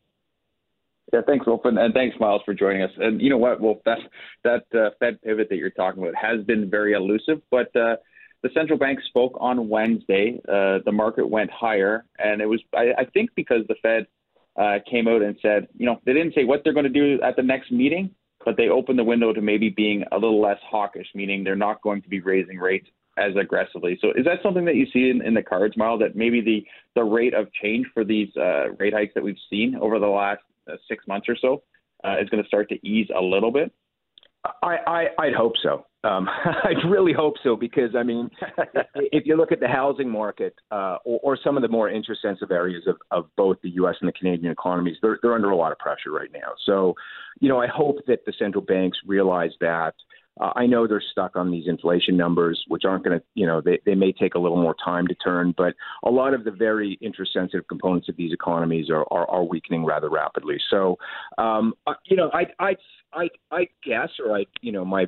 Yeah, 1.11 1.19
thanks, 1.27 1.45
Wolf, 1.45 1.61
and, 1.65 1.77
and, 1.77 1.93
thanks, 1.93 2.15
Miles, 2.19 2.41
for 2.45 2.53
joining 2.53 2.81
us. 2.81 2.89
And 2.97 3.21
you 3.21 3.29
know 3.29 3.37
what, 3.37 3.59
Wolf, 3.59 3.79
that 3.85 3.99
that 4.43 4.63
uh, 4.73 4.91
Fed 4.99 5.21
pivot 5.21 5.47
that 5.49 5.57
you're 5.57 5.69
talking 5.69 6.01
about 6.01 6.15
has 6.15 6.43
been 6.45 6.69
very 6.69 6.93
elusive, 6.93 7.41
but 7.51 7.75
uh, 7.75 7.97
the 8.43 8.49
central 8.53 8.77
bank 8.77 8.99
spoke 9.07 9.37
on 9.39 9.69
Wednesday. 9.69 10.39
Uh, 10.47 10.79
the 10.85 10.91
market 10.91 11.27
went 11.27 11.49
higher, 11.49 12.05
and 12.19 12.41
it 12.41 12.45
was, 12.45 12.61
I, 12.75 12.91
I 12.97 13.05
think, 13.05 13.31
because 13.35 13.65
the 13.67 13.75
Fed 13.81 14.05
uh, 14.59 14.79
came 14.89 15.07
out 15.07 15.21
and 15.21 15.35
said, 15.41 15.67
you 15.77 15.85
know, 15.85 15.99
they 16.05 16.13
didn't 16.13 16.35
say 16.35 16.43
what 16.43 16.61
they're 16.63 16.73
going 16.73 16.83
to 16.83 16.89
do 16.89 17.21
at 17.21 17.37
the 17.37 17.41
next 17.41 17.71
meeting, 17.71 18.11
but 18.45 18.57
they 18.57 18.67
opened 18.67 18.99
the 18.99 19.03
window 19.03 19.31
to 19.31 19.41
maybe 19.41 19.69
being 19.69 20.03
a 20.11 20.15
little 20.15 20.41
less 20.41 20.59
hawkish, 20.69 21.07
meaning 21.15 21.43
they're 21.43 21.55
not 21.55 21.81
going 21.81 22.01
to 22.01 22.09
be 22.09 22.19
raising 22.19 22.57
rates 22.57 22.87
as 23.17 23.31
aggressively. 23.39 23.97
So, 24.01 24.09
is 24.09 24.25
that 24.25 24.39
something 24.43 24.65
that 24.65 24.75
you 24.75 24.87
see 24.91 25.09
in, 25.09 25.21
in 25.25 25.33
the 25.33 25.43
cards, 25.43 25.77
Myles, 25.77 26.01
that 26.01 26.15
maybe 26.15 26.41
the 26.41 26.65
the 26.95 27.03
rate 27.03 27.33
of 27.33 27.51
change 27.53 27.87
for 27.93 28.03
these 28.03 28.29
uh, 28.35 28.71
rate 28.79 28.93
hikes 28.93 29.13
that 29.13 29.23
we've 29.23 29.37
seen 29.49 29.75
over 29.75 29.99
the 29.99 30.07
last 30.07 30.41
uh, 30.69 30.75
six 30.87 31.07
months 31.07 31.29
or 31.29 31.37
so 31.39 31.63
uh, 32.03 32.15
is 32.21 32.29
going 32.29 32.43
to 32.43 32.47
start 32.47 32.69
to 32.69 32.87
ease 32.87 33.07
a 33.15 33.21
little 33.21 33.51
bit? 33.51 33.71
I, 34.61 34.77
I 34.87 35.07
I'd 35.19 35.33
hope 35.33 35.53
so. 35.61 35.85
Um, 36.03 36.27
I 36.45 36.73
really 36.87 37.13
hope 37.13 37.35
so 37.43 37.55
because 37.55 37.95
I 37.97 38.03
mean, 38.03 38.29
if 38.95 39.25
you 39.25 39.37
look 39.37 39.51
at 39.51 39.59
the 39.59 39.67
housing 39.67 40.09
market 40.09 40.55
uh, 40.71 40.97
or, 41.05 41.19
or 41.23 41.37
some 41.41 41.55
of 41.57 41.61
the 41.61 41.69
more 41.69 41.89
interest-sensitive 41.89 42.51
areas 42.51 42.83
of, 42.87 42.97
of 43.11 43.25
both 43.35 43.57
the 43.63 43.69
U.S. 43.71 43.95
and 44.01 44.07
the 44.07 44.13
Canadian 44.13 44.51
economies, 44.51 44.97
they're 45.01 45.19
they're 45.21 45.33
under 45.33 45.51
a 45.51 45.55
lot 45.55 45.71
of 45.71 45.79
pressure 45.79 46.11
right 46.11 46.31
now. 46.33 46.53
So, 46.65 46.95
you 47.39 47.49
know, 47.49 47.61
I 47.61 47.67
hope 47.67 47.97
that 48.07 48.25
the 48.25 48.33
central 48.37 48.63
banks 48.63 48.97
realize 49.05 49.51
that. 49.61 49.93
Uh, 50.41 50.51
I 50.55 50.65
know 50.65 50.87
they're 50.87 51.03
stuck 51.11 51.35
on 51.35 51.51
these 51.51 51.67
inflation 51.67 52.17
numbers, 52.17 52.59
which 52.67 52.85
aren't 52.85 53.03
going 53.03 53.19
to, 53.19 53.23
you 53.35 53.45
know, 53.45 53.61
they, 53.61 53.79
they 53.85 53.93
may 53.93 54.11
take 54.11 54.33
a 54.33 54.39
little 54.39 54.59
more 54.59 54.75
time 54.83 55.05
to 55.05 55.13
turn, 55.13 55.53
but 55.55 55.75
a 56.03 56.09
lot 56.09 56.33
of 56.33 56.43
the 56.43 56.49
very 56.49 56.97
interest 57.01 57.33
sensitive 57.33 57.67
components 57.67 58.09
of 58.09 58.17
these 58.17 58.33
economies 58.33 58.89
are, 58.89 59.05
are, 59.11 59.29
are 59.29 59.43
weakening 59.43 59.85
rather 59.85 60.09
rapidly. 60.09 60.57
So, 60.71 60.97
um, 61.37 61.75
uh, 61.85 61.93
you 62.05 62.17
know, 62.17 62.31
I, 62.33 62.45
I, 62.57 62.75
I, 63.13 63.29
I 63.51 63.67
guess, 63.85 64.09
or 64.25 64.35
I, 64.35 64.45
you 64.61 64.71
know, 64.71 64.83
my 64.83 65.05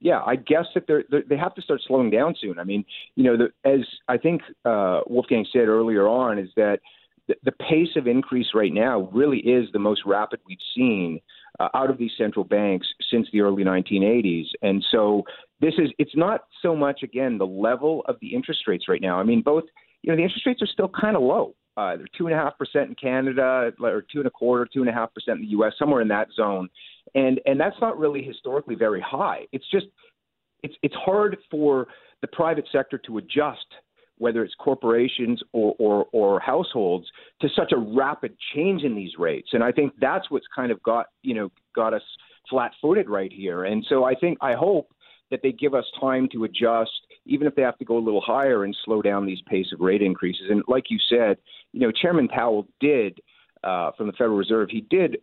yeah, 0.00 0.20
I 0.24 0.36
guess 0.36 0.66
that 0.74 0.84
they're, 0.86 1.04
they're, 1.10 1.24
they 1.28 1.36
have 1.36 1.54
to 1.54 1.62
start 1.62 1.80
slowing 1.86 2.10
down 2.10 2.34
soon. 2.40 2.58
I 2.58 2.64
mean, 2.64 2.84
you 3.14 3.24
know, 3.24 3.36
the, 3.36 3.70
as 3.70 3.80
I 4.08 4.18
think 4.18 4.42
uh, 4.64 5.00
Wolfgang 5.06 5.46
said 5.52 5.68
earlier 5.68 6.06
on, 6.06 6.38
is 6.38 6.48
that 6.56 6.80
the, 7.28 7.34
the 7.44 7.52
pace 7.52 7.96
of 7.96 8.06
increase 8.06 8.48
right 8.54 8.72
now 8.72 9.10
really 9.12 9.38
is 9.38 9.68
the 9.72 9.78
most 9.78 10.02
rapid 10.06 10.40
we've 10.46 10.58
seen 10.74 11.20
uh, 11.58 11.68
out 11.74 11.90
of 11.90 11.98
these 11.98 12.12
central 12.16 12.44
banks 12.44 12.86
since 13.10 13.26
the 13.32 13.40
early 13.40 13.64
1980s. 13.64 14.46
And 14.62 14.84
so 14.90 15.22
this 15.60 15.74
is 15.78 15.90
it's 15.98 16.16
not 16.16 16.42
so 16.62 16.76
much 16.76 17.02
again 17.02 17.38
the 17.38 17.46
level 17.46 18.02
of 18.08 18.16
the 18.20 18.34
interest 18.34 18.60
rates 18.66 18.84
right 18.88 19.00
now. 19.00 19.18
I 19.18 19.24
mean, 19.24 19.42
both 19.42 19.64
you 20.02 20.10
know 20.10 20.16
the 20.16 20.22
interest 20.22 20.46
rates 20.46 20.62
are 20.62 20.66
still 20.66 20.90
kind 21.00 21.16
of 21.16 21.22
low. 21.22 21.54
Uh, 21.76 21.96
they're 21.96 22.06
two 22.16 22.26
and 22.26 22.34
a 22.34 22.38
half 22.38 22.56
percent 22.58 22.88
in 22.88 22.94
Canada, 22.94 23.72
or 23.80 24.04
two 24.10 24.18
and 24.18 24.26
a 24.26 24.30
quarter, 24.30 24.66
two 24.72 24.80
and 24.80 24.88
a 24.88 24.92
half 24.92 25.12
percent 25.12 25.38
in 25.38 25.42
the 25.42 25.50
U.S., 25.50 25.72
somewhere 25.78 26.00
in 26.00 26.08
that 26.08 26.28
zone 26.34 26.68
and 27.14 27.40
and 27.46 27.58
that's 27.58 27.76
not 27.80 27.98
really 27.98 28.22
historically 28.22 28.74
very 28.74 29.00
high. 29.00 29.46
It's 29.52 29.68
just 29.70 29.86
it's 30.62 30.74
it's 30.82 30.94
hard 30.94 31.36
for 31.50 31.86
the 32.20 32.28
private 32.28 32.66
sector 32.72 32.98
to 33.06 33.18
adjust 33.18 33.66
whether 34.18 34.42
it's 34.42 34.54
corporations 34.54 35.42
or, 35.52 35.74
or, 35.78 36.06
or 36.10 36.40
households 36.40 37.04
to 37.38 37.48
such 37.54 37.72
a 37.72 37.76
rapid 37.76 38.34
change 38.54 38.82
in 38.82 38.94
these 38.94 39.12
rates. 39.18 39.50
And 39.52 39.62
I 39.62 39.70
think 39.72 39.92
that's 40.00 40.30
what's 40.30 40.46
kind 40.54 40.72
of 40.72 40.82
got 40.82 41.06
you 41.22 41.34
know 41.34 41.50
got 41.74 41.94
us 41.94 42.02
flat 42.48 42.72
footed 42.80 43.08
right 43.08 43.32
here. 43.32 43.64
And 43.64 43.84
so 43.88 44.04
I 44.04 44.14
think 44.14 44.38
I 44.40 44.54
hope 44.54 44.88
that 45.30 45.40
they 45.42 45.52
give 45.52 45.74
us 45.74 45.84
time 46.00 46.28
to 46.32 46.44
adjust, 46.44 46.92
even 47.26 47.46
if 47.46 47.54
they 47.54 47.62
have 47.62 47.78
to 47.78 47.84
go 47.84 47.98
a 47.98 48.00
little 48.00 48.20
higher 48.20 48.64
and 48.64 48.76
slow 48.84 49.02
down 49.02 49.26
these 49.26 49.40
pace 49.46 49.66
of 49.72 49.80
rate 49.80 50.02
increases. 50.02 50.46
And 50.50 50.62
like 50.68 50.84
you 50.88 50.98
said, 51.08 51.36
you 51.72 51.80
know, 51.80 51.90
Chairman 51.90 52.28
Powell 52.28 52.66
did 52.80 53.20
uh, 53.64 53.90
from 53.96 54.06
the 54.06 54.12
Federal 54.12 54.36
Reserve, 54.36 54.68
he 54.70 54.82
did 54.82 55.18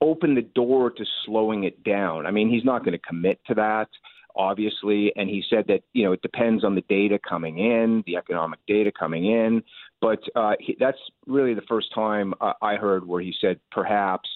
open 0.00 0.34
the 0.34 0.42
door 0.42 0.90
to 0.90 1.04
slowing 1.24 1.64
it 1.64 1.84
down. 1.84 2.26
I 2.26 2.30
mean, 2.30 2.50
he's 2.50 2.64
not 2.64 2.84
going 2.84 2.92
to 2.92 3.06
commit 3.06 3.38
to 3.46 3.54
that 3.54 3.88
obviously, 4.36 5.12
and 5.16 5.28
he 5.28 5.42
said 5.48 5.64
that 5.68 5.82
you 5.92 6.04
know 6.04 6.12
it 6.12 6.22
depends 6.22 6.64
on 6.64 6.74
the 6.74 6.82
data 6.88 7.18
coming 7.26 7.58
in, 7.58 8.02
the 8.06 8.16
economic 8.16 8.60
data 8.66 8.90
coming 8.96 9.26
in. 9.26 9.62
But 10.00 10.20
uh, 10.34 10.52
he, 10.58 10.76
that's 10.78 10.98
really 11.26 11.54
the 11.54 11.62
first 11.62 11.94
time 11.94 12.34
uh, 12.40 12.54
I 12.62 12.76
heard 12.76 13.06
where 13.06 13.20
he 13.20 13.34
said 13.40 13.60
perhaps 13.70 14.28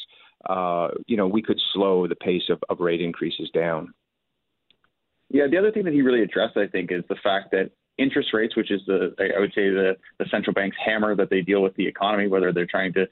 uh, 0.48 0.88
you 1.06 1.16
know 1.16 1.26
we 1.26 1.42
could 1.42 1.60
slow 1.72 2.06
the 2.06 2.16
pace 2.16 2.48
of, 2.50 2.62
of 2.68 2.80
rate 2.80 3.00
increases 3.00 3.50
down. 3.52 3.94
Yeah, 5.28 5.46
the 5.50 5.58
other 5.58 5.72
thing 5.72 5.84
that 5.84 5.92
he 5.92 6.02
really 6.02 6.22
addressed, 6.22 6.56
I 6.56 6.66
think, 6.66 6.92
is 6.92 7.02
the 7.08 7.16
fact 7.22 7.50
that 7.50 7.70
interest 7.98 8.30
rates, 8.32 8.56
which 8.56 8.70
is 8.70 8.80
the 8.86 9.14
I 9.36 9.40
would 9.40 9.52
say 9.54 9.70
the 9.70 9.96
the 10.18 10.26
central 10.30 10.54
bank's 10.54 10.76
hammer 10.84 11.14
that 11.16 11.30
they 11.30 11.40
deal 11.40 11.62
with 11.62 11.74
the 11.76 11.86
economy, 11.86 12.28
whether 12.28 12.52
they're 12.52 12.66
trying 12.66 12.92
to 12.94 13.06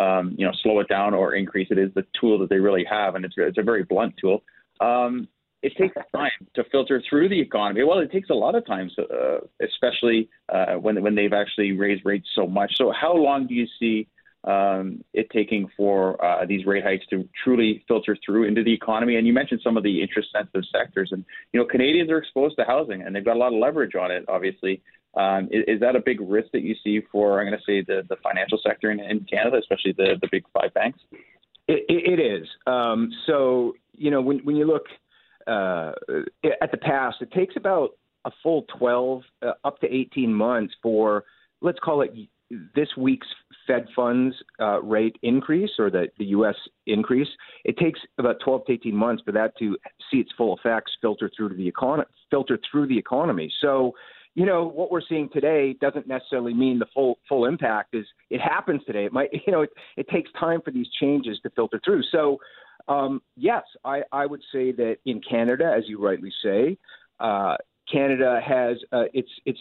um, 0.00 0.34
you 0.36 0.46
know 0.46 0.52
slow 0.62 0.80
it 0.80 0.88
down 0.88 1.14
or 1.14 1.34
increase 1.34 1.68
it, 1.70 1.78
is 1.78 1.92
the 1.94 2.04
tool 2.18 2.38
that 2.38 2.50
they 2.50 2.58
really 2.58 2.84
have, 2.84 3.14
and 3.14 3.24
it's 3.24 3.34
it's 3.36 3.58
a 3.58 3.62
very 3.62 3.84
blunt 3.84 4.14
tool. 4.20 4.42
Um, 4.80 5.28
it 5.62 5.76
takes 5.76 5.94
time 6.14 6.30
to 6.54 6.64
filter 6.72 7.02
through 7.08 7.28
the 7.28 7.40
economy. 7.40 7.84
Well, 7.84 7.98
it 7.98 8.10
takes 8.10 8.30
a 8.30 8.34
lot 8.34 8.54
of 8.54 8.66
time, 8.66 8.90
uh, 8.98 9.38
especially 9.62 10.28
uh, 10.48 10.74
when 10.74 11.00
when 11.02 11.14
they've 11.14 11.32
actually 11.32 11.72
raised 11.72 12.04
rates 12.04 12.28
so 12.34 12.46
much. 12.46 12.72
So, 12.76 12.92
how 12.92 13.14
long 13.14 13.46
do 13.46 13.54
you 13.54 13.66
see 13.78 14.08
um, 14.44 15.04
it 15.12 15.28
taking 15.30 15.68
for 15.76 16.22
uh, 16.24 16.46
these 16.46 16.66
rate 16.66 16.84
hikes 16.84 17.06
to 17.10 17.28
truly 17.44 17.84
filter 17.86 18.16
through 18.24 18.44
into 18.44 18.62
the 18.62 18.72
economy? 18.72 19.16
And 19.16 19.26
you 19.26 19.32
mentioned 19.32 19.60
some 19.62 19.76
of 19.76 19.82
the 19.82 20.00
interest-sensitive 20.02 20.64
sectors, 20.72 21.10
and 21.12 21.24
you 21.52 21.60
know 21.60 21.66
Canadians 21.66 22.10
are 22.10 22.18
exposed 22.18 22.56
to 22.58 22.64
housing, 22.64 23.02
and 23.02 23.14
they've 23.14 23.24
got 23.24 23.36
a 23.36 23.38
lot 23.38 23.52
of 23.52 23.58
leverage 23.58 23.94
on 23.94 24.10
it. 24.10 24.24
Obviously, 24.28 24.82
um, 25.14 25.48
is, 25.50 25.64
is, 25.66 25.80
that 25.80 25.96
a 25.96 26.00
big 26.00 26.20
risk 26.20 26.52
that 26.52 26.62
you 26.62 26.74
see 26.82 27.00
for 27.12 27.40
I'm 27.40 27.46
going 27.46 27.58
to 27.58 27.64
say 27.64 27.84
the, 27.86 28.06
the 28.08 28.16
financial 28.22 28.58
sector 28.66 28.90
in, 28.90 29.00
in 29.00 29.26
Canada, 29.30 29.58
especially 29.58 29.92
the 29.92 30.16
the 30.20 30.28
big 30.30 30.44
five 30.54 30.72
banks? 30.74 31.00
it, 31.70 31.84
it 31.88 32.20
is. 32.20 32.48
Um, 32.66 33.10
so 33.26 33.74
you 33.92 34.10
know 34.10 34.20
when 34.20 34.38
when 34.40 34.56
you 34.56 34.66
look 34.66 34.86
uh, 35.46 35.92
at 36.62 36.70
the 36.70 36.78
past, 36.78 37.16
it 37.20 37.32
takes 37.32 37.56
about 37.56 37.90
a 38.24 38.30
full 38.42 38.66
12 38.78 39.22
uh, 39.42 39.52
up 39.64 39.80
to 39.80 39.92
18 39.92 40.32
months 40.32 40.74
for, 40.82 41.24
let's 41.60 41.78
call 41.78 42.02
it 42.02 42.12
this 42.74 42.88
week's 42.96 43.26
Fed 43.66 43.86
funds 43.94 44.34
uh, 44.60 44.82
rate 44.82 45.16
increase 45.22 45.70
or 45.78 45.90
the, 45.90 46.08
the 46.18 46.26
U.S. 46.26 46.56
increase. 46.86 47.28
It 47.64 47.76
takes 47.78 48.00
about 48.18 48.36
12 48.44 48.66
to 48.66 48.72
18 48.72 48.94
months 48.94 49.22
for 49.24 49.32
that 49.32 49.56
to 49.58 49.76
see 50.10 50.18
its 50.18 50.30
full 50.36 50.56
effects 50.56 50.92
filter 51.00 51.30
through 51.36 51.50
to 51.50 51.54
the 51.54 51.68
economy. 51.68 52.08
Filter 52.30 52.58
through 52.70 52.88
the 52.88 52.98
economy. 52.98 53.52
So, 53.60 53.92
you 54.34 54.46
know, 54.46 54.64
what 54.64 54.90
we're 54.90 55.02
seeing 55.06 55.28
today 55.32 55.74
doesn't 55.80 56.06
necessarily 56.06 56.54
mean 56.54 56.78
the 56.78 56.86
full 56.94 57.18
full 57.28 57.44
impact 57.46 57.94
is 57.94 58.06
it 58.30 58.40
happens 58.40 58.82
today. 58.86 59.04
It 59.04 59.12
might, 59.12 59.30
you 59.46 59.52
know, 59.52 59.62
it, 59.62 59.70
it 59.96 60.08
takes 60.08 60.30
time 60.38 60.60
for 60.64 60.70
these 60.70 60.88
changes 61.00 61.38
to 61.42 61.50
filter 61.50 61.80
through. 61.84 62.02
So, 62.12 62.38
um, 62.88 63.22
yes, 63.36 63.62
I, 63.84 64.02
I 64.12 64.26
would 64.26 64.40
say 64.52 64.72
that 64.72 64.96
in 65.04 65.20
Canada, 65.20 65.72
as 65.76 65.84
you 65.86 66.02
rightly 66.02 66.32
say, 66.42 66.78
uh, 67.18 67.56
Canada 67.90 68.40
has 68.46 68.76
uh, 68.92 69.04
it's 69.12 69.30
it's 69.44 69.60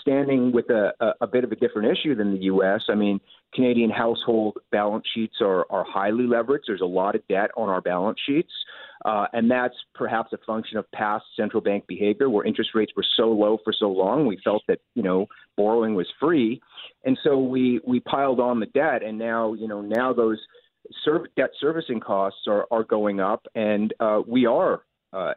standing 0.00 0.52
with 0.52 0.70
a, 0.70 0.92
a, 1.00 1.12
a 1.22 1.26
bit 1.26 1.44
of 1.44 1.52
a 1.52 1.56
different 1.56 1.96
issue 1.96 2.14
than 2.14 2.32
the 2.32 2.44
U.S. 2.44 2.82
I 2.88 2.94
mean, 2.94 3.20
Canadian 3.54 3.90
household 3.90 4.58
balance 4.72 5.04
sheets 5.14 5.36
are, 5.40 5.66
are 5.70 5.84
highly 5.84 6.24
leveraged. 6.24 6.62
There's 6.66 6.80
a 6.80 6.86
lot 6.86 7.14
of 7.14 7.26
debt 7.28 7.50
on 7.56 7.68
our 7.68 7.80
balance 7.80 8.18
sheets, 8.26 8.52
uh, 9.04 9.26
and 9.32 9.50
that's 9.50 9.74
perhaps 9.94 10.32
a 10.32 10.38
function 10.46 10.78
of 10.78 10.90
past 10.92 11.24
central 11.36 11.62
bank 11.62 11.86
behavior, 11.86 12.28
where 12.28 12.44
interest 12.44 12.70
rates 12.74 12.92
were 12.96 13.06
so 13.16 13.28
low 13.28 13.58
for 13.62 13.72
so 13.72 13.90
long. 13.90 14.26
We 14.26 14.38
felt 14.42 14.62
that 14.68 14.80
you 14.94 15.02
know 15.02 15.26
borrowing 15.56 15.94
was 15.94 16.08
free, 16.18 16.60
and 17.04 17.18
so 17.22 17.38
we 17.38 17.80
we 17.86 18.00
piled 18.00 18.40
on 18.40 18.60
the 18.60 18.66
debt, 18.66 19.02
and 19.02 19.18
now 19.18 19.54
you 19.54 19.68
know 19.68 19.80
now 19.80 20.12
those 20.12 20.40
debt 21.36 21.50
servicing 21.60 22.00
costs 22.00 22.40
are, 22.46 22.66
are 22.70 22.84
going 22.84 23.20
up, 23.20 23.46
and 23.54 23.94
uh, 24.00 24.20
we 24.26 24.46
are, 24.46 24.82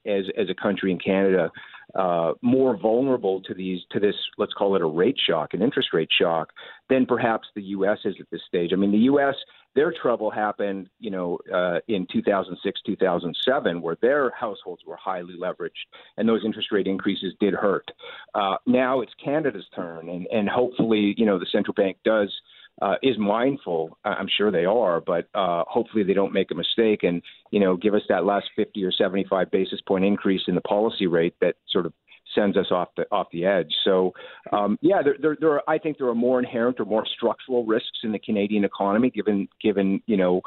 as 0.06 0.26
as 0.38 0.50
a 0.50 0.56
country 0.56 0.92
in 0.92 1.00
Canada, 1.00 1.52
uh, 1.96 2.34
more 2.42 2.78
vulnerable 2.78 3.42
to 3.42 3.54
these 3.54 3.82
to 3.92 4.00
this 4.00 4.16
let's 4.38 4.54
call 4.54 4.76
it 4.76 4.82
a 4.82 4.86
rate 4.86 5.18
shock, 5.28 5.54
an 5.54 5.62
interest 5.62 5.90
rate 5.94 6.10
shock, 6.12 6.52
than 6.90 7.06
perhaps 7.06 7.48
the 7.56 7.62
U.S. 7.64 8.00
is 8.06 8.16
at 8.20 8.30
this 8.32 8.42
stage. 8.48 8.72
I 8.74 8.76
mean, 8.76 8.92
the 8.92 8.98
U.S. 9.00 9.36
their 9.76 9.94
trouble 9.94 10.30
happened, 10.30 10.90
you 11.00 11.12
know, 11.12 11.38
uh, 11.54 11.80
in 11.88 12.08
2006, 12.12 12.82
2007, 12.86 13.82
where 13.82 13.98
their 14.02 14.32
households 14.32 14.84
were 14.86 14.98
highly 14.98 15.36
leveraged, 15.40 15.72
and 16.18 16.28
those 16.28 16.42
interest 16.44 16.72
rate 16.72 16.88
increases 16.88 17.34
did 17.40 17.54
hurt. 17.54 17.90
Uh, 18.36 18.56
now 18.66 19.02
it's 19.02 19.14
Canada's 19.24 19.66
turn, 19.76 20.10
and 20.10 20.28
and 20.28 20.50
hopefully, 20.50 21.14
you 21.18 21.26
know, 21.26 21.40
the 21.40 21.48
central 21.52 21.74
bank 21.74 21.98
does 22.04 22.34
uh, 22.82 22.96
is 23.02 23.18
mindful. 23.18 23.98
I'm 24.04 24.28
sure 24.38 24.52
they 24.52 24.66
are, 24.66 25.02
but 25.02 25.28
uh, 25.34 25.64
hopefully 25.68 26.04
they 26.04 26.14
don't 26.14 26.34
make 26.34 26.52
a 26.52 26.56
mistake 26.56 27.04
and 27.04 27.22
you 27.52 27.60
know 27.60 27.76
give 27.76 27.94
us 27.94 28.04
that 28.10 28.26
last 28.26 28.48
50 28.56 28.84
or 28.84 28.92
75 28.92 29.50
basis 29.52 29.82
point 29.88 30.06
increase 30.06 30.42
in 30.48 30.56
the 30.56 30.62
policy 30.62 31.08
rate 31.08 31.36
that 31.42 31.56
sort 31.72 31.86
of 31.86 31.94
sends 32.36 32.58
us 32.58 32.68
off 32.72 32.90
the 32.96 33.06
off 33.12 33.28
the 33.32 33.46
edge. 33.46 33.74
So 33.84 34.14
um, 34.52 34.78
yeah, 34.82 35.02
there, 35.04 35.16
there, 35.20 35.38
there 35.40 35.52
are, 35.54 35.64
I 35.68 35.78
think 35.78 35.98
there 35.98 36.08
are 36.08 36.16
more 36.16 36.40
inherent 36.40 36.80
or 36.80 36.86
more 36.86 37.06
structural 37.06 37.66
risks 37.66 38.00
in 38.04 38.12
the 38.12 38.20
Canadian 38.20 38.64
economy 38.64 39.10
given 39.10 39.48
given 39.62 40.02
you 40.06 40.18
know 40.18 40.42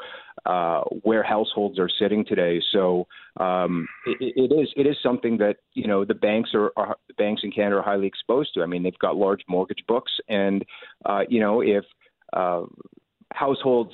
uh, 0.46 0.82
where 1.02 1.22
households 1.22 1.78
are 1.78 1.88
sitting 1.88 2.24
today. 2.24 2.60
So 2.72 3.06
um, 3.38 3.88
it, 4.06 4.34
it 4.36 4.54
is 4.54 4.68
it 4.76 4.86
is 4.86 4.96
something 5.02 5.38
that 5.38 5.56
you 5.74 5.86
know 5.86 6.04
the 6.04 6.14
banks 6.14 6.50
are, 6.54 6.70
are 6.76 6.96
the 7.08 7.14
banks 7.14 7.42
in 7.44 7.50
Canada 7.50 7.76
are 7.76 7.82
highly 7.82 8.06
exposed 8.06 8.54
to. 8.54 8.62
I 8.62 8.66
mean 8.66 8.82
they've 8.82 8.98
got 8.98 9.16
large 9.16 9.42
mortgage 9.48 9.84
books, 9.88 10.12
and 10.28 10.64
uh, 11.04 11.22
you 11.28 11.40
know 11.40 11.60
if 11.60 11.84
uh, 12.32 12.62
households 13.32 13.92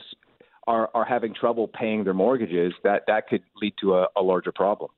are, 0.67 0.91
are 0.95 1.05
having 1.05 1.35
trouble 1.35 1.69
paying 1.69 2.05
their 2.05 2.15
mortgages, 2.15 2.73
that, 2.83 3.03
that 3.07 3.29
could 3.29 3.43
lead 3.61 3.75
to 3.81 3.95
a, 3.95 4.09
a 4.17 4.23
larger 4.23 4.53
problem. 4.53 4.91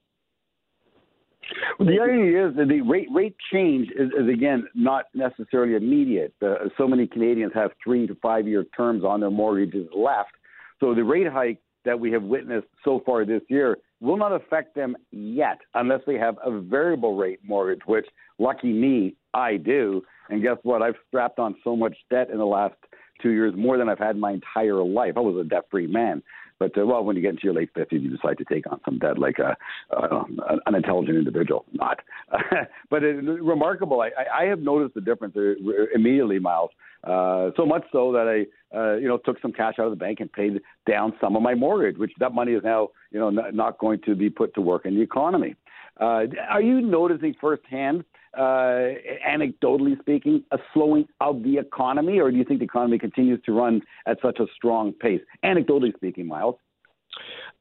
Well, 1.78 1.88
the 1.88 1.98
irony 1.98 2.32
is 2.32 2.56
that 2.56 2.68
the 2.68 2.82
rate 2.82 3.08
rate 3.12 3.34
change 3.52 3.88
is, 3.96 4.10
is 4.10 4.28
again 4.28 4.66
not 4.74 5.06
necessarily 5.14 5.76
immediate. 5.76 6.34
Uh, 6.44 6.68
so 6.76 6.86
many 6.86 7.06
Canadians 7.06 7.52
have 7.54 7.70
three 7.82 8.06
to 8.06 8.14
five 8.16 8.46
year 8.46 8.64
terms 8.76 9.02
on 9.02 9.20
their 9.20 9.30
mortgages 9.30 9.88
left. 9.96 10.32
So 10.78 10.94
the 10.94 11.04
rate 11.04 11.26
hike 11.26 11.58
that 11.84 11.98
we 11.98 12.12
have 12.12 12.22
witnessed 12.22 12.66
so 12.84 13.00
far 13.06 13.24
this 13.24 13.40
year 13.48 13.78
will 14.00 14.16
not 14.16 14.32
affect 14.32 14.74
them 14.74 14.96
yet, 15.10 15.58
unless 15.74 16.00
they 16.06 16.14
have 16.14 16.36
a 16.44 16.60
variable 16.60 17.16
rate 17.16 17.40
mortgage, 17.44 17.82
which 17.86 18.06
lucky 18.38 18.72
me, 18.72 19.14
I 19.34 19.56
do. 19.56 20.02
And 20.28 20.42
guess 20.42 20.58
what? 20.62 20.82
I've 20.82 20.96
strapped 21.08 21.38
on 21.38 21.56
so 21.64 21.74
much 21.76 21.96
debt 22.10 22.30
in 22.30 22.38
the 22.38 22.46
last 22.46 22.74
two 23.22 23.30
years, 23.30 23.54
more 23.56 23.76
than 23.76 23.88
I've 23.88 23.98
had 23.98 24.16
my 24.16 24.32
entire 24.32 24.82
life. 24.84 25.14
I 25.16 25.20
was 25.20 25.44
a 25.44 25.48
debt 25.48 25.64
free 25.70 25.86
man. 25.86 26.22
But 26.58 26.76
uh, 26.76 26.86
well, 26.86 27.04
when 27.04 27.16
you 27.16 27.22
get 27.22 27.30
into 27.30 27.44
your 27.44 27.54
late 27.54 27.70
fifties, 27.74 28.02
you 28.02 28.10
decide 28.10 28.38
to 28.38 28.44
take 28.44 28.70
on 28.70 28.80
some 28.84 28.98
debt, 28.98 29.18
like 29.18 29.38
a, 29.38 29.56
uh, 29.96 30.24
an 30.66 30.74
intelligent 30.74 31.16
individual. 31.16 31.64
Not, 31.72 32.00
but 32.90 33.02
it, 33.04 33.22
remarkable. 33.24 34.00
I, 34.00 34.10
I 34.42 34.44
have 34.46 34.60
noticed 34.60 34.94
the 34.94 35.00
difference 35.00 35.36
uh, 35.36 35.54
immediately, 35.94 36.38
Myles. 36.38 36.70
Uh, 37.04 37.50
so 37.56 37.64
much 37.64 37.84
so 37.92 38.12
that 38.12 38.26
I, 38.26 38.76
uh, 38.76 38.96
you 38.96 39.06
know, 39.06 39.18
took 39.18 39.40
some 39.40 39.52
cash 39.52 39.74
out 39.78 39.86
of 39.86 39.90
the 39.90 39.96
bank 39.96 40.18
and 40.20 40.32
paid 40.32 40.60
down 40.88 41.12
some 41.20 41.36
of 41.36 41.42
my 41.42 41.54
mortgage, 41.54 41.96
which 41.96 42.12
that 42.18 42.32
money 42.34 42.52
is 42.52 42.62
now, 42.64 42.88
you 43.12 43.20
know, 43.20 43.30
not, 43.30 43.54
not 43.54 43.78
going 43.78 44.00
to 44.04 44.16
be 44.16 44.28
put 44.28 44.52
to 44.54 44.60
work 44.60 44.84
in 44.84 44.96
the 44.96 45.00
economy. 45.00 45.54
Uh, 46.00 46.24
are 46.48 46.62
you 46.62 46.80
noticing 46.80 47.34
firsthand 47.40 48.04
uh, 48.38 48.94
anecdotally 49.28 49.98
speaking, 50.00 50.44
a 50.52 50.58
slowing 50.72 51.06
of 51.20 51.42
the 51.42 51.58
economy, 51.58 52.20
or 52.20 52.30
do 52.30 52.36
you 52.36 52.44
think 52.44 52.60
the 52.60 52.64
economy 52.64 52.98
continues 52.98 53.40
to 53.44 53.52
run 53.52 53.82
at 54.06 54.18
such 54.22 54.38
a 54.38 54.46
strong 54.54 54.92
pace? 54.92 55.20
Anecdotally 55.44 55.94
speaking, 55.96 56.26
Myles. 56.26 56.56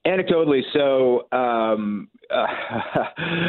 Anecdotally, 0.05 0.61
so 0.73 1.27
um, 1.35 2.09
uh, 2.29 2.45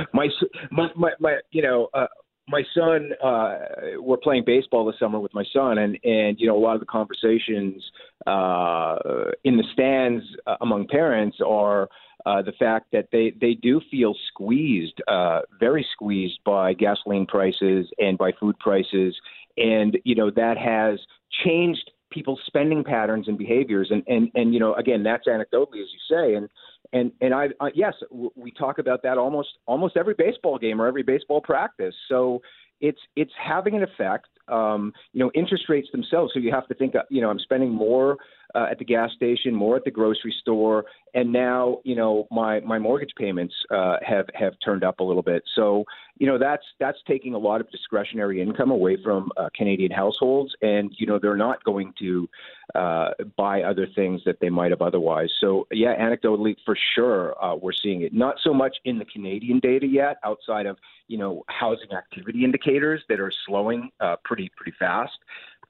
my, 0.14 0.28
my, 0.70 0.88
my, 0.96 1.10
my, 1.20 1.38
you 1.50 1.62
know, 1.62 1.88
uh, 1.94 2.06
my 2.48 2.62
son, 2.74 3.10
uh, 3.22 3.58
we're 3.98 4.16
playing 4.16 4.44
baseball 4.46 4.86
this 4.86 4.98
summer 4.98 5.20
with 5.20 5.34
my 5.34 5.44
son, 5.52 5.76
and 5.78 5.98
and 6.02 6.40
you 6.40 6.46
know 6.46 6.56
a 6.56 6.58
lot 6.58 6.74
of 6.74 6.80
the 6.80 6.86
conversations 6.86 7.84
uh, 8.26 8.96
in 9.44 9.58
the 9.58 9.64
stands 9.74 10.24
uh, 10.46 10.56
among 10.62 10.88
parents 10.88 11.36
are 11.46 11.88
uh, 12.26 12.42
the 12.42 12.52
fact 12.52 12.86
that 12.92 13.08
they 13.12 13.32
they 13.40 13.54
do 13.54 13.80
feel 13.90 14.14
squeezed, 14.28 15.00
uh, 15.08 15.40
very 15.58 15.86
squeezed 15.92 16.38
by 16.44 16.72
gasoline 16.72 17.26
prices 17.26 17.86
and 17.98 18.18
by 18.18 18.32
food 18.38 18.58
prices, 18.58 19.16
and 19.56 19.98
you 20.04 20.14
know 20.14 20.30
that 20.30 20.56
has 20.58 20.98
changed 21.44 21.90
people's 22.10 22.40
spending 22.46 22.82
patterns 22.82 23.28
and 23.28 23.38
behaviors, 23.38 23.88
and 23.90 24.02
and 24.06 24.30
and 24.34 24.52
you 24.52 24.60
know 24.60 24.74
again 24.74 25.02
that's 25.02 25.26
anecdotally 25.26 25.82
as 25.82 25.88
you 25.92 26.00
say, 26.10 26.34
and 26.34 26.48
and 26.92 27.12
and 27.20 27.34
I, 27.34 27.48
I 27.60 27.70
yes, 27.74 27.94
we 28.10 28.50
talk 28.50 28.78
about 28.78 29.02
that 29.02 29.18
almost 29.18 29.50
almost 29.66 29.96
every 29.96 30.14
baseball 30.14 30.58
game 30.58 30.80
or 30.80 30.86
every 30.86 31.02
baseball 31.02 31.40
practice. 31.40 31.94
So 32.08 32.40
it's 32.80 33.00
it's 33.16 33.32
having 33.42 33.74
an 33.74 33.82
effect. 33.82 34.28
Um, 34.50 34.92
you 35.12 35.20
know, 35.20 35.30
interest 35.34 35.64
rates 35.68 35.88
themselves. 35.92 36.32
So 36.34 36.40
you 36.40 36.52
have 36.52 36.66
to 36.68 36.74
think, 36.74 36.94
uh, 36.94 37.02
you 37.10 37.20
know, 37.20 37.30
I'm 37.30 37.38
spending 37.38 37.70
more 37.70 38.18
uh, 38.54 38.66
at 38.70 38.78
the 38.78 38.84
gas 38.84 39.10
station, 39.14 39.54
more 39.54 39.76
at 39.76 39.84
the 39.84 39.90
grocery 39.90 40.34
store, 40.40 40.84
and 41.14 41.32
now 41.32 41.78
you 41.84 41.94
know 41.94 42.26
my 42.30 42.60
my 42.60 42.78
mortgage 42.78 43.12
payments 43.16 43.54
uh, 43.70 43.96
have 44.02 44.26
have 44.34 44.54
turned 44.64 44.84
up 44.84 45.00
a 45.00 45.04
little 45.04 45.22
bit. 45.22 45.42
So 45.54 45.84
you 46.16 46.26
know 46.26 46.38
that's 46.38 46.64
that's 46.80 46.98
taking 47.06 47.34
a 47.34 47.38
lot 47.38 47.60
of 47.60 47.70
discretionary 47.70 48.40
income 48.40 48.70
away 48.70 48.96
from 49.02 49.30
uh, 49.36 49.48
Canadian 49.54 49.90
households, 49.90 50.54
and 50.62 50.92
you 50.96 51.06
know 51.06 51.18
they're 51.18 51.36
not 51.36 51.62
going 51.64 51.92
to 51.98 52.28
uh, 52.74 53.10
buy 53.36 53.62
other 53.62 53.86
things 53.94 54.22
that 54.24 54.40
they 54.40 54.48
might 54.48 54.70
have 54.70 54.82
otherwise. 54.82 55.30
So 55.40 55.66
yeah, 55.70 55.94
anecdotally 55.96 56.56
for 56.64 56.76
sure 56.94 57.42
uh, 57.42 57.54
we're 57.54 57.72
seeing 57.72 58.02
it. 58.02 58.14
Not 58.14 58.36
so 58.42 58.54
much 58.54 58.76
in 58.84 58.98
the 58.98 59.04
Canadian 59.04 59.60
data 59.60 59.86
yet, 59.86 60.16
outside 60.24 60.64
of 60.64 60.78
you 61.06 61.18
know 61.18 61.44
housing 61.48 61.92
activity 61.92 62.44
indicators 62.44 63.02
that 63.10 63.20
are 63.20 63.32
slowing 63.46 63.90
uh, 64.00 64.16
pretty 64.24 64.37
pretty 64.56 64.76
fast. 64.78 65.18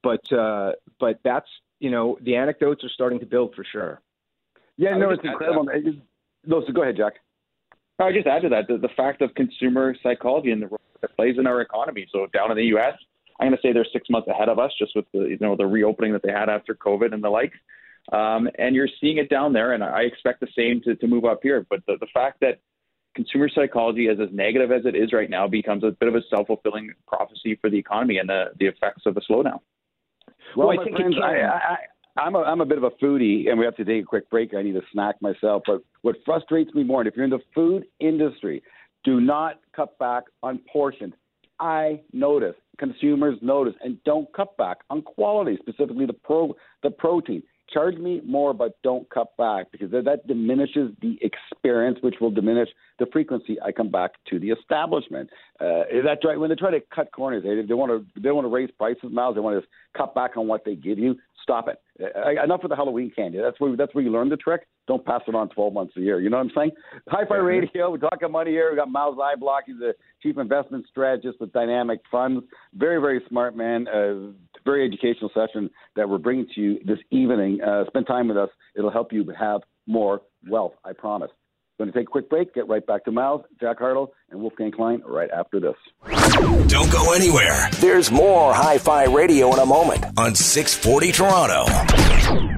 But 0.03 0.33
uh, 0.33 0.73
but 1.01 1.21
that's 1.25 1.49
you 1.81 1.91
know, 1.91 2.19
the 2.23 2.37
anecdotes 2.37 2.85
are 2.85 2.89
starting 2.89 3.21
to 3.21 3.27
build 3.27 3.55
for 3.55 3.65
sure. 3.65 4.01
Yeah, 4.77 4.97
no, 4.97 5.11
it's 5.11 5.25
incredible. 5.25 5.69
No, 6.47 6.65
so 6.67 6.73
go 6.73 6.83
ahead, 6.83 6.97
Jack. 6.97 7.15
I 7.99 8.13
just 8.13 8.29
add 8.29 8.43
to 8.43 8.49
that 8.51 8.69
the, 8.69 8.79
the 8.79 8.89
fact 8.97 9.23
of 9.23 9.35
consumer 9.35 9.95
psychology 10.03 10.53
and 10.53 10.63
the 10.63 10.69
role 10.69 10.81
that 11.01 11.17
plays 11.17 11.37
in 11.37 11.47
our 11.49 11.61
economy. 11.61 12.07
So 12.13 12.27
down 12.33 12.51
in 12.53 12.57
the 12.57 12.67
U.S., 12.67 12.95
I'm 13.41 13.49
going 13.49 13.57
to 13.57 13.63
say 13.63 13.73
they're 13.73 13.87
six 13.93 14.09
months 14.09 14.29
ahead 14.29 14.49
of 14.49 14.59
us, 14.59 14.73
just 14.79 14.95
with 14.95 15.07
the 15.13 15.21
you 15.21 15.39
know 15.41 15.57
the 15.57 15.67
reopening 15.67 16.13
that 16.13 16.23
they 16.23 16.33
had 16.33 16.49
after 16.49 16.75
COVID 16.75 17.13
and 17.13 17.23
the 17.23 17.29
like. 17.29 17.53
Um, 18.13 18.49
and 18.59 18.75
you're 18.75 18.89
seeing 19.01 19.19
it 19.19 19.29
down 19.29 19.53
there, 19.53 19.73
and 19.73 19.85
I 19.85 20.03
expect 20.03 20.41
the 20.41 20.49
same 20.57 20.81
to, 20.83 20.95
to 20.95 21.07
move 21.07 21.25
up 21.25 21.41
here. 21.43 21.67
But 21.69 21.81
the, 21.87 21.97
the 22.01 22.07
fact 22.15 22.41
that 22.41 22.61
consumer 23.19 23.49
psychology, 23.53 24.07
as 24.09 24.19
as 24.21 24.29
negative 24.33 24.71
as 24.71 24.83
it 24.87 24.95
is 24.95 25.13
right 25.13 25.29
now, 25.29 25.49
becomes 25.49 25.83
a 25.83 25.91
bit 25.91 26.09
of 26.09 26.15
a 26.15 26.21
self 26.31 26.47
fulfilling 26.47 26.93
prophecy 27.09 27.59
for 27.61 27.69
the 27.69 27.77
economy 27.77 28.19
and 28.19 28.29
the, 28.29 28.45
the 28.61 28.67
effects 28.67 29.03
of 29.07 29.15
the 29.17 29.21
slowdown. 29.29 29.59
Well, 30.57 30.69
well 30.69 30.81
I 30.81 30.85
think 30.85 30.97
friends, 30.97 31.17
I, 31.21 31.35
I, 31.43 31.77
I'm 32.17 32.37
a 32.37 32.43
I'm 32.43 32.61
a 32.61 32.65
bit 32.65 32.79
of 32.79 32.85
a 32.85 32.91
foodie, 32.93 33.49
and 33.51 33.59
we 33.59 33.65
have 33.65 33.75
to 33.77 33.85
take 33.85 34.05
a 34.05 34.07
quick 34.07 34.31
break. 34.31 34.55
I 34.55 34.63
need 34.63 34.77
a 34.77 34.83
snack 34.93 35.21
myself. 35.21 35.65
But 35.67 35.83
what 36.03 36.15
frustrates 36.25 36.73
me 36.75 36.85
more, 36.85 37.01
and 37.01 37.09
if 37.09 37.17
you're 37.17 37.25
in 37.25 37.31
the 37.31 37.41
food 37.53 37.87
industry, 37.99 38.63
do 39.03 39.21
not 39.21 39.59
cut 39.75 39.99
back 39.99 40.25
on 40.45 40.61
portions. 40.73 41.15
I 41.59 42.01
notice 42.13 42.55
consumers 42.79 43.37
notice, 43.43 43.75
and 43.83 44.03
don't 44.05 44.33
cut 44.33 44.57
back 44.57 44.79
on 44.91 45.03
quality, 45.03 45.59
specifically 45.61 46.07
the 46.07 46.13
pro 46.13 46.55
the 46.85 46.91
protein 46.91 47.43
charge 47.73 47.97
me 47.97 48.21
more, 48.25 48.55
but 48.55 48.81
don't 48.83 49.09
cut 49.11 49.37
back 49.37 49.71
because 49.71 49.91
that 49.91 50.27
diminishes 50.27 50.91
the 51.01 51.19
experience, 51.23 51.99
which 52.01 52.17
will 52.21 52.31
diminish 52.31 52.69
the 52.99 53.07
frequency 53.13 53.61
I 53.61 53.73
come 53.73 53.91
back 53.91 54.13
to 54.31 54.39
the 54.39 54.51
establishment. 54.51 55.31
Uh, 55.61 55.83
that's 56.05 56.25
right. 56.25 56.39
When 56.39 56.51
they 56.51 56.57
try 56.57 56.71
to 56.71 56.81
cut 56.95 57.13
corners, 57.13 57.43
they, 57.45 57.67
they 57.67 57.75
want 57.75 57.91
to 57.91 58.21
they 58.21 58.31
want 58.31 58.45
to 58.45 58.49
raise 58.49 58.71
prices, 58.73 59.11
miles. 59.11 59.35
They 59.35 59.41
want 59.41 59.63
to 59.63 59.69
cut 59.97 60.15
back 60.15 60.37
on 60.37 60.47
what 60.47 60.65
they 60.65 60.75
give 60.75 60.99
you. 60.99 61.17
Stop 61.43 61.69
it. 61.69 61.81
Uh, 62.01 62.45
enough 62.45 62.61
with 62.63 62.71
the 62.71 62.77
Halloween 62.77 63.11
candy. 63.15 63.39
That's 63.39 63.59
where 63.59 63.75
that's 63.77 63.95
where 63.95 64.05
you 64.05 64.11
learn 64.11 64.29
the 64.29 64.37
trick. 64.37 64.67
Don't 64.87 65.05
pass 65.05 65.23
it 65.27 65.35
on 65.35 65.49
12 65.51 65.73
months 65.73 65.95
a 65.97 66.01
year. 66.01 66.21
You 66.21 66.31
know 66.31 66.39
what 66.39 66.45
I'm 66.45 66.53
saying? 66.55 66.71
Hi-Fi 67.09 67.37
Radio. 67.37 67.91
We're 67.91 67.99
talking 67.99 68.31
money 68.31 68.51
here. 68.51 68.71
We 68.71 68.77
got 68.77 68.91
Myles 68.91 69.17
Zyblock. 69.17 69.61
He's 69.67 69.79
the 69.79 69.95
chief 70.23 70.39
investment 70.39 70.87
strategist 70.91 71.41
with 71.41 71.53
Dynamic 71.53 72.01
Funds. 72.11 72.45
Very 72.75 73.01
very 73.01 73.23
smart 73.29 73.57
man. 73.57 73.89
Uh, 73.89 74.33
very 74.69 74.85
educational 74.87 75.31
session 75.35 75.71
that 75.97 76.09
we're 76.09 76.19
bringing 76.19 76.47
to 76.55 76.61
you 76.61 76.79
this 76.85 76.99
evening. 77.11 77.61
Uh, 77.63 77.87
spend 77.87 78.07
time 78.07 78.29
with 78.29 78.37
us. 78.37 78.51
It'll 78.77 78.91
help 78.91 79.13
you 79.13 79.25
have 79.39 79.63
more 79.87 80.21
wealth, 80.47 80.75
I 80.85 80.93
promise. 80.93 81.31
Going 81.79 81.93
to 81.93 81.97
take 81.97 82.09
a 82.09 82.11
quick 82.11 82.29
break, 82.29 82.55
get 82.55 82.69
right 82.69 82.85
back 82.85 83.05
to 83.05 83.13
Miles, 83.13 83.43
Jack 83.61 83.79
Hartle, 83.79 84.09
and 84.31 84.41
Wolfgang 84.41 84.73
Klein 84.73 85.01
right 85.07 85.31
after 85.31 85.61
this. 85.61 85.77
Don't 86.67 86.91
go 86.91 87.13
anywhere. 87.13 87.69
There's 87.79 88.11
more 88.11 88.53
Hi 88.53 88.79
Fi 88.79 89.05
Radio 89.05 89.53
in 89.53 89.61
a 89.61 89.67
moment 89.67 90.05
on 90.19 90.35
640 90.35 91.13
Toronto. 91.13 92.58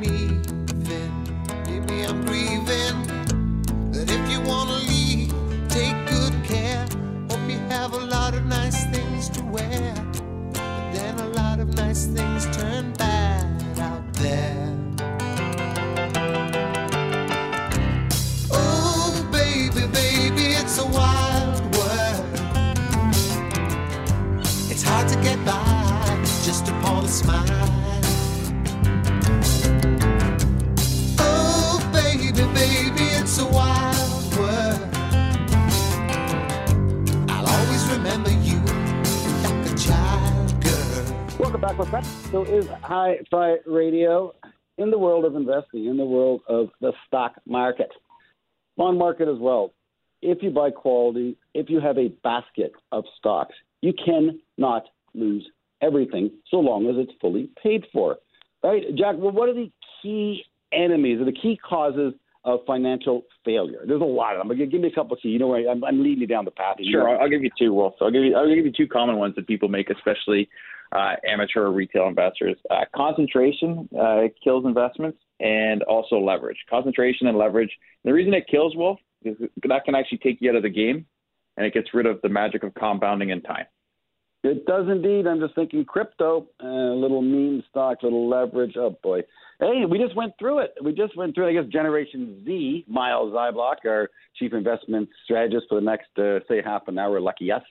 Smile. 27.11 27.43
Oh, 31.19 31.89
baby, 31.91 32.31
baby, 32.31 33.03
it's 33.19 33.37
a 33.37 33.45
wild 33.45 34.37
world. 34.37 34.79
I'll 37.29 37.45
always 37.45 37.83
remember 37.91 38.31
you 38.31 38.59
like 39.43 39.71
a 39.71 39.75
child. 39.75 40.63
Welcome 41.37 41.59
back, 41.59 41.77
my 41.77 41.85
friends. 41.89 42.07
So 42.31 42.43
is 42.43 42.65
Hi 42.81 43.19
Fi 43.29 43.57
Radio 43.65 44.33
in 44.77 44.89
the 44.89 44.97
world 44.97 45.25
of 45.25 45.35
investing, 45.35 45.87
in 45.87 45.97
the 45.97 46.05
world 46.05 46.43
of 46.47 46.69
the 46.79 46.93
stock 47.07 47.33
market, 47.45 47.91
bond 48.77 48.97
market 48.97 49.27
as 49.27 49.37
well. 49.37 49.73
If 50.21 50.41
you 50.41 50.49
buy 50.51 50.71
quality, 50.71 51.35
if 51.53 51.69
you 51.69 51.81
have 51.81 51.97
a 51.97 52.07
basket 52.23 52.71
of 52.93 53.03
stocks, 53.17 53.55
you 53.81 53.91
cannot 53.93 54.87
lose 55.13 55.45
everything 55.81 56.31
so 56.49 56.57
long 56.57 56.87
as 56.87 56.95
it's 56.97 57.11
fully 57.19 57.49
paid 57.61 57.85
for. 57.91 58.17
Right, 58.63 58.83
Jack? 58.95 59.15
Well, 59.17 59.31
what 59.31 59.49
are 59.49 59.53
the 59.53 59.71
key 60.01 60.43
enemies 60.71 61.19
or 61.19 61.25
the 61.25 61.31
key 61.31 61.59
causes 61.67 62.13
of 62.43 62.59
financial 62.67 63.23
failure? 63.43 63.81
There's 63.85 64.01
a 64.01 64.05
lot 64.05 64.35
of 64.35 64.39
them. 64.39 64.47
But 64.47 64.57
Give 64.57 64.81
me 64.81 64.87
a 64.87 64.95
couple 64.95 65.13
of 65.13 65.21
key. 65.21 65.29
You 65.29 65.39
know, 65.39 65.55
I'm, 65.55 65.83
I'm 65.83 66.03
leading 66.03 66.21
you 66.21 66.27
down 66.27 66.45
the 66.45 66.51
path. 66.51 66.77
Sure, 66.89 67.09
I'll, 67.09 67.21
I'll 67.21 67.29
give 67.29 67.43
you 67.43 67.49
two, 67.57 67.73
Wolf. 67.73 67.95
I'll 68.01 68.11
give 68.11 68.23
you 68.23 68.35
I'll 68.35 68.47
give 68.47 68.65
you 68.65 68.71
two 68.71 68.87
common 68.87 69.17
ones 69.17 69.35
that 69.35 69.47
people 69.47 69.69
make, 69.69 69.89
especially 69.89 70.47
uh, 70.91 71.15
amateur 71.27 71.69
retail 71.69 72.07
investors. 72.07 72.57
Uh, 72.69 72.85
concentration 72.95 73.89
uh, 73.99 74.21
kills 74.43 74.65
investments, 74.65 75.17
and 75.39 75.81
also 75.83 76.17
leverage. 76.19 76.57
Concentration 76.69 77.27
and 77.27 77.37
leverage. 77.37 77.71
The 78.03 78.13
reason 78.13 78.33
it 78.33 78.45
kills 78.49 78.75
Wolf 78.75 78.99
is 79.23 79.37
that 79.67 79.85
can 79.85 79.95
actually 79.95 80.19
take 80.19 80.37
you 80.41 80.49
out 80.49 80.55
of 80.55 80.63
the 80.63 80.69
game, 80.69 81.05
and 81.57 81.65
it 81.65 81.73
gets 81.73 81.93
rid 81.93 82.05
of 82.05 82.21
the 82.21 82.29
magic 82.29 82.63
of 82.63 82.73
compounding 82.75 83.29
in 83.29 83.41
time. 83.41 83.65
It 84.43 84.65
does 84.65 84.87
indeed. 84.89 85.27
I'm 85.27 85.39
just 85.39 85.53
thinking 85.53 85.85
crypto, 85.85 86.47
a 86.59 86.65
uh, 86.65 86.95
little 86.95 87.21
meme 87.21 87.63
stock, 87.69 87.99
little 88.01 88.27
leverage. 88.27 88.75
Oh 88.77 88.97
boy. 89.03 89.21
Hey, 89.59 89.83
we 89.87 89.99
just 89.99 90.15
went 90.15 90.33
through 90.39 90.59
it. 90.59 90.73
We 90.83 90.93
just 90.93 91.15
went 91.15 91.35
through. 91.35 91.47
It. 91.47 91.49
I 91.51 91.61
guess 91.61 91.71
Generation 91.71 92.41
Z. 92.43 92.85
Myles 92.87 93.33
Zyblock, 93.33 93.85
our 93.85 94.09
chief 94.39 94.53
investment 94.53 95.09
strategist 95.25 95.67
for 95.69 95.75
the 95.75 95.85
next 95.85 96.09
uh, 96.17 96.39
say 96.47 96.63
half 96.65 96.87
an 96.87 96.97
hour. 96.97 97.21
Lucky 97.21 97.51
us 97.51 97.61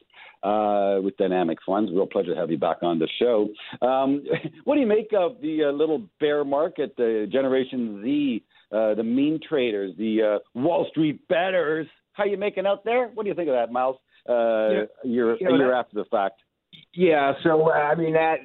uh, 0.44 0.98
with 1.02 1.16
Dynamic 1.16 1.58
Funds. 1.66 1.90
Real 1.92 2.06
pleasure 2.06 2.34
to 2.34 2.40
have 2.40 2.52
you 2.52 2.58
back 2.58 2.78
on 2.82 3.00
the 3.00 3.08
show. 3.18 3.48
Um, 3.84 4.22
what 4.64 4.76
do 4.76 4.80
you 4.80 4.86
make 4.86 5.10
of 5.16 5.40
the 5.42 5.64
uh, 5.64 5.72
little 5.72 6.06
bear 6.20 6.44
market, 6.44 6.94
the 6.96 7.28
Generation 7.30 8.00
Z, 8.04 8.44
uh, 8.70 8.94
the 8.94 9.02
meme 9.02 9.40
traders, 9.46 9.92
the 9.98 10.36
uh, 10.36 10.58
Wall 10.58 10.86
Street 10.90 11.26
betters? 11.26 11.88
How 12.12 12.24
you 12.24 12.36
making 12.36 12.66
out 12.66 12.84
there? 12.84 13.08
What 13.08 13.24
do 13.24 13.28
you 13.28 13.34
think 13.34 13.48
of 13.48 13.54
that, 13.54 13.72
Miles? 13.72 13.96
Uh, 14.28 14.32
yeah. 14.32 14.82
year, 15.02 15.36
you 15.40 15.48
know, 15.48 15.54
a 15.54 15.58
year 15.58 15.74
after 15.74 15.96
the 15.96 16.04
fact. 16.04 16.40
Yeah, 16.92 17.34
so 17.42 17.70
I 17.70 17.94
mean 17.94 18.14
that 18.14 18.38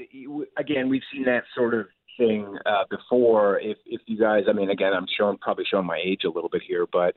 again, 0.58 0.90
we've 0.90 1.02
seen 1.12 1.26
that 1.26 1.44
sort 1.56 1.74
of 1.74 1.88
thing 2.18 2.58
uh, 2.66 2.84
before. 2.90 3.60
If 3.60 3.78
if 3.86 4.02
you 4.06 4.20
guys, 4.20 4.44
I 4.48 4.54
mean, 4.54 4.70
again, 4.70 4.94
I'm 4.94 5.08
showing 5.18 5.38
probably 5.38 5.66
showing 5.70 5.88
my 5.88 6.00
age 6.04 6.22
a 6.26 6.30
little 6.30 6.50
bit 6.50 6.62
here, 6.68 6.86
but 6.92 7.16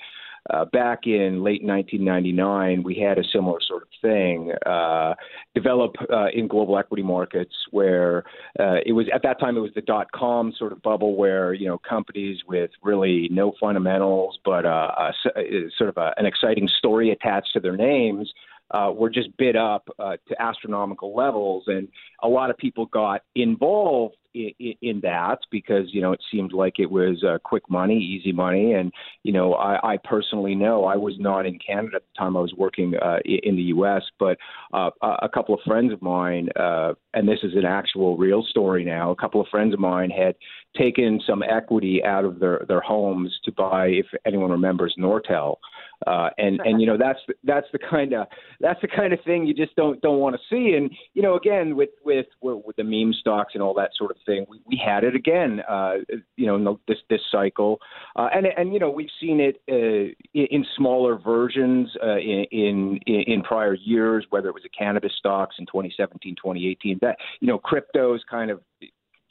uh, 0.51 0.65
back 0.67 1.01
in 1.05 1.43
late 1.45 1.63
1999, 1.63 2.83
we 2.83 2.95
had 2.95 3.19
a 3.19 3.25
similar 3.33 3.59
sort 3.67 3.83
of 3.83 3.89
thing 4.01 4.53
uh, 4.65 5.15
develop 5.55 5.97
uh, 6.11 6.29
in 6.33 6.49
global 6.49 6.79
equity 6.79 7.03
markets, 7.03 7.55
where 7.71 8.25
uh, 8.59 8.77
it 8.87 8.93
was 8.93 9.07
at 9.13 9.23
that 9.23 9.39
time 9.39 9.57
it 9.57 9.61
was 9.61 9.73
the 9.75 9.83
dot 9.83 10.11
com 10.13 10.53
sort 10.59 10.73
of 10.73 10.81
bubble, 10.81 11.17
where 11.17 11.53
you 11.53 11.67
know 11.67 11.79
companies 11.79 12.39
with 12.49 12.71
really 12.83 13.29
no 13.31 13.53
fundamentals, 13.61 14.39
but 14.47 14.65
uh, 14.65 15.11
a, 15.37 15.69
sort 15.77 15.91
of 15.91 15.97
a, 15.99 16.15
an 16.17 16.25
exciting 16.25 16.69
story 16.79 17.11
attached 17.11 17.53
to 17.53 17.61
their 17.61 17.77
names 17.77 18.33
uh, 18.71 18.93
were 18.95 19.11
just 19.11 19.35
bid 19.37 19.57
up 19.57 19.89
uh, 19.99 20.17
to 20.29 20.43
astronomical 20.43 21.15
levels, 21.15 21.65
and 21.67 21.89
a 22.23 22.29
lot 22.29 22.51
of 22.51 22.57
people 22.57 22.87
got 22.87 23.23
involved 23.35 24.17
in, 24.35 24.75
in 24.83 25.01
that 25.01 25.39
because 25.51 25.87
you 25.93 26.01
know 26.01 26.13
it 26.13 26.21
seemed 26.31 26.53
like 26.53 26.79
it 26.79 26.91
was 26.91 27.25
uh, 27.25 27.39
quick 27.45 27.69
money, 27.71 27.99
easy 27.99 28.33
money, 28.33 28.73
and 28.73 28.93
you 29.23 29.33
know 29.33 29.55
I, 29.55 29.95
I 29.95 29.97
personally 29.97 30.55
know 30.55 30.85
I 30.85 30.97
was 30.97 31.15
not 31.19 31.47
in 31.47 31.59
Canada 31.59 31.97
at 31.97 32.03
the 32.03 32.19
time. 32.19 32.37
I 32.37 32.41
was 32.41 32.55
working 32.57 32.95
uh, 33.01 33.19
in 33.25 33.57
the 33.57 33.63
U.S., 33.63 34.03
but 34.19 34.39
uh, 34.73 34.91
a 35.03 35.29
couple 35.29 35.55
of 35.55 35.61
friends 35.67 35.93
of 35.93 36.03
mine, 36.03 36.49
uh, 36.57 36.95
and 37.15 37.29
this 37.29 37.41
is 37.43 37.55
an 37.55 37.65
actual 37.65 38.17
real 38.17 38.45
story 38.49 38.85
now. 38.85 39.11
A 39.11 39.17
couple 39.17 39.41
of 39.41 39.49
friends 39.49 39.75
of 39.75 39.81
mine 39.81 40.11
had 40.11 40.35
taken 40.77 41.21
some 41.27 41.43
equity 41.43 42.03
out 42.05 42.25
of 42.25 42.39
their 42.39 42.65
their 42.69 42.81
homes 42.81 43.39
to 43.45 43.53
buy, 43.53 43.87
if 43.89 44.07
anyone 44.27 44.51
remembers, 44.51 44.95
Nortel. 44.99 45.57
Uh, 46.07 46.31
and 46.39 46.61
and 46.65 46.81
you 46.81 46.87
know 46.87 46.97
that's 46.97 47.19
that's 47.45 47.67
the 47.73 47.79
kind 47.79 48.13
of 48.13 48.27
that's 48.61 48.81
the 48.81 48.89
kind 48.89 49.13
of 49.13 49.19
thing 49.25 49.47
you 49.47 49.55
just 49.55 49.75
don't 49.77 50.01
don't 50.01 50.19
want 50.19 50.37
to 50.37 50.41
see. 50.51 50.75
And 50.77 50.91
you 51.15 51.23
know, 51.23 51.37
again 51.37 51.77
with 51.77 51.91
with 52.05 52.27
with 52.41 52.77
the 52.77 52.85
meme 52.85 53.13
stocks 53.13 53.53
and 53.55 53.63
all 53.63 53.75
that 53.75 53.91
sort 53.97 54.11
of 54.11 54.17
thing, 54.25 54.47
we, 54.49 54.61
we 54.67 54.81
had 54.85 55.05
it 55.05 55.15
again. 55.15 55.61
Uh, 55.69 55.95
you 56.37 56.47
know, 56.47 56.81
this 56.87 56.99
this 57.11 57.21
cycle, 57.31 57.79
uh, 58.17 58.29
and 58.33 58.47
and 58.57 58.73
you 58.73 58.79
know 58.79 58.91
we've 58.91 59.09
seen 59.21 59.41
it 59.41 59.61
uh, 59.71 60.13
in 60.35 60.65
smaller 60.77 61.19
versions 61.19 61.91
uh, 62.03 62.17
in, 62.17 62.47
in 62.53 62.99
in 63.07 63.43
prior 63.43 63.75
years, 63.75 64.27
whether 64.31 64.49
it 64.49 64.55
was 64.55 64.63
the 64.63 64.69
cannabis 64.69 65.13
stocks 65.19 65.57
in 65.59 65.67
2017, 65.67 66.37
2018. 66.37 66.99
That 67.01 67.17
you 67.41 67.49
know, 67.49 67.59
crypto's 67.59 68.23
kind 68.31 68.51
of 68.51 68.61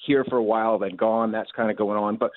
here 0.05 0.23
for 0.29 0.37
a 0.37 0.43
while, 0.43 0.79
then 0.79 0.95
gone. 0.95 1.31
That's 1.31 1.51
kind 1.55 1.71
of 1.71 1.77
going 1.77 1.97
on, 1.97 2.17
but 2.17 2.31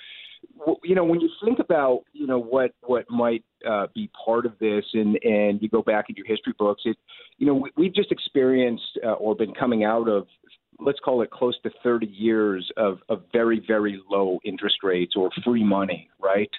you 0.85 0.95
know, 0.95 1.05
when 1.05 1.21
you 1.21 1.31
think 1.45 1.59
about, 1.59 2.03
you 2.13 2.27
know, 2.27 2.39
what 2.39 2.73
what 2.83 3.11
might 3.11 3.45
uh, 3.69 3.87
be 3.95 4.11
part 4.25 4.47
of 4.47 4.59
this, 4.59 4.85
and 4.93 5.19
and 5.23 5.61
you 5.63 5.69
go 5.69 5.83
back 5.83 6.07
in 6.09 6.17
your 6.17 6.27
history 6.27 6.55
books, 6.59 6.83
it, 6.85 6.97
you 7.39 7.47
know, 7.47 7.55
we, 7.55 7.71
we've 7.77 7.95
just 7.95 8.13
experienced 8.13 8.99
uh, 9.05 9.13
or 9.13 9.35
been 9.35 9.55
coming 9.55 9.85
out 9.85 10.09
of, 10.09 10.27
let's 10.79 10.99
call 11.01 11.23
it 11.23 11.31
close 11.31 11.59
to 11.63 11.71
30 11.83 12.07
years 12.07 12.71
of 12.77 12.99
of 13.09 13.23
very 13.33 13.63
very 13.67 14.01
low 14.11 14.39
interest 14.45 14.77
rates 14.83 15.15
or 15.17 15.31
free 15.45 15.65
money, 15.65 16.11
right? 16.21 16.51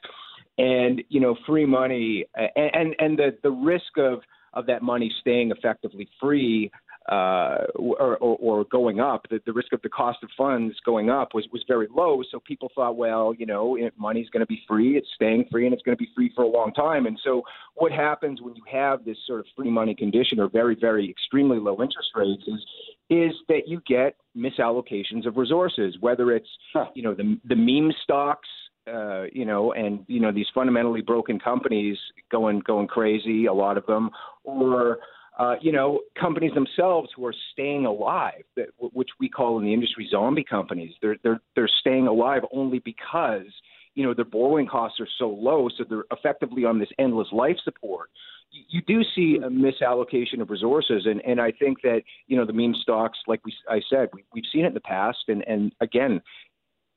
And 0.58 1.02
you 1.10 1.20
know, 1.20 1.36
free 1.48 1.66
money, 1.66 2.26
and 2.36 2.72
and, 2.74 2.96
and 3.00 3.18
the 3.18 3.38
the 3.44 3.52
risk 3.52 3.98
of 3.98 4.22
of 4.54 4.66
that 4.66 4.82
money 4.82 5.14
staying 5.22 5.52
effectively 5.52 6.10
free 6.20 6.72
uh, 7.10 7.66
or, 7.76 8.18
or, 8.18 8.38
or 8.40 8.66
going 8.66 9.00
up, 9.00 9.26
the, 9.30 9.42
the 9.46 9.54
risk 9.54 9.74
of 9.74 9.82
the 9.82 9.90
cost 9.90 10.20
of 10.24 10.30
funds 10.38 10.76
going 10.86 11.10
up 11.10 11.34
was, 11.34 11.48
was 11.52 11.64
very 11.68 11.88
low. 11.94 12.22
So 12.30 12.40
people 12.40 12.72
thought, 12.76 12.96
well, 12.96 13.34
you 13.34 13.46
know, 13.46 13.78
money's 13.98 14.30
going 14.30 14.42
to 14.42 14.48
be 14.48 14.62
free, 14.68 14.98
it's 14.98 15.08
staying 15.16 15.46
free, 15.52 15.66
and 15.66 15.74
it's 15.74 15.84
going 15.84 15.98
to 15.98 16.02
be 16.02 16.10
free 16.16 16.32
for 16.36 16.44
a 16.44 16.48
long 16.48 16.72
time. 16.74 17.08
And 17.08 17.20
so 17.24 17.42
what 17.76 17.92
happens 17.92 18.42
when 18.42 18.56
you 18.56 18.64
have 18.72 19.04
this 19.04 19.18
sort 19.26 19.40
of 19.40 19.48
free 19.56 19.72
money 19.72 19.96
condition 19.96 20.40
or 20.40 20.48
very, 20.48 20.76
very 20.80 21.10
extremely 21.10 21.60
low 21.60 21.82
interest 21.82 22.10
rates 22.16 22.44
is 22.48 22.66
is 23.10 23.34
that 23.50 23.68
you 23.68 23.82
get 23.86 24.16
misallocations 24.38 25.28
of 25.28 25.36
resources, 25.36 25.98
whether 26.00 26.32
it's 26.32 26.48
huh. 26.72 26.86
you 26.94 27.04
know 27.04 27.14
the 27.14 27.38
the 27.46 27.56
meme 27.56 27.92
stocks 28.04 28.48
uh, 28.88 29.24
you 29.32 29.46
know, 29.46 29.74
and 29.74 30.04
you 30.08 30.20
know 30.20 30.32
these 30.32 30.48
fundamentally 30.54 31.02
broken 31.02 31.40
companies 31.40 31.98
going 32.32 32.60
going 32.60 32.88
crazy, 32.88 33.46
a 33.46 33.54
lot 33.54 33.78
of 33.78 33.86
them, 33.86 34.10
or 34.44 34.98
uh, 35.42 35.56
you 35.60 35.72
know, 35.72 36.02
companies 36.20 36.54
themselves 36.54 37.10
who 37.16 37.26
are 37.26 37.34
staying 37.52 37.88
alive, 37.88 38.44
that, 38.56 38.68
which 38.78 39.10
we 39.20 39.28
call 39.28 39.58
in 39.58 39.66
the 39.66 39.74
industry 39.74 40.08
zombie 40.12 40.44
companies. 40.44 40.94
They're 41.02 41.16
they're 41.24 41.42
they're 41.56 41.70
staying 41.80 42.06
alive 42.06 42.44
only 42.54 42.78
because 42.78 43.48
you 43.96 44.06
know 44.06 44.14
their 44.14 44.26
borrowing 44.26 44.68
costs 44.68 45.00
are 45.00 45.08
so 45.18 45.30
low, 45.30 45.68
so 45.76 45.84
they're 45.90 46.04
effectively 46.12 46.64
on 46.64 46.78
this 46.78 46.90
endless 47.00 47.30
life 47.32 47.58
support. 47.64 48.12
You, 48.52 48.64
you 48.70 48.82
do 48.84 49.02
see 49.16 49.40
a 49.44 49.50
misallocation 49.50 50.42
of 50.42 50.52
resources, 50.52 51.08
and 51.08 51.26
and 51.26 51.42
I 51.42 51.52
think 51.54 51.82
that 51.82 52.04
you 52.28 52.38
know 52.38 52.46
the 52.46 52.54
meme 52.54 52.76
stocks, 52.80 53.18
like 53.26 53.44
we 53.44 53.52
I 53.68 53.82
said, 53.90 54.10
we, 54.14 54.24
we've 54.36 54.44
seen 54.54 54.66
it 54.66 54.68
in 54.70 54.74
the 54.76 54.80
past, 54.80 55.24
and 55.28 55.44
and 55.48 55.72
again, 55.82 56.22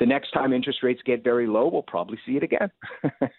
the 0.00 0.06
next 0.06 0.32
time 0.32 0.52
interest 0.52 0.82
rates 0.82 1.00
get 1.04 1.22
very 1.22 1.46
low, 1.46 1.68
we'll 1.68 1.82
probably 1.82 2.18
see 2.26 2.32
it 2.32 2.42
again. 2.42 2.70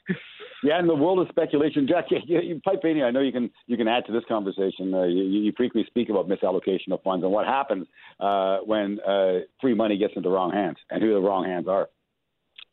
yeah, 0.63 0.79
in 0.79 0.87
the 0.87 0.95
world 0.95 1.19
of 1.19 1.27
speculation, 1.29 1.87
Jack, 1.87 2.05
you, 2.09 2.39
you 2.41 2.61
pipe 2.61 2.79
in 2.83 2.95
here. 2.95 3.05
I 3.05 3.11
know 3.11 3.21
you 3.21 3.31
can 3.31 3.49
you 3.67 3.77
can 3.77 3.87
add 3.87 4.05
to 4.07 4.13
this 4.13 4.23
conversation. 4.27 4.93
Uh, 4.93 5.03
you, 5.03 5.23
you 5.23 5.53
frequently 5.55 5.85
speak 5.87 6.09
about 6.09 6.29
misallocation 6.29 6.91
of 6.91 7.01
funds 7.03 7.23
and 7.23 7.31
what 7.31 7.45
happens 7.45 7.87
uh, 8.19 8.59
when 8.65 8.99
uh, 9.01 9.39
free 9.59 9.73
money 9.73 9.97
gets 9.97 10.13
into 10.15 10.29
the 10.29 10.33
wrong 10.33 10.51
hands 10.51 10.77
and 10.89 11.01
who 11.01 11.13
the 11.13 11.19
wrong 11.19 11.45
hands 11.45 11.67
are. 11.67 11.89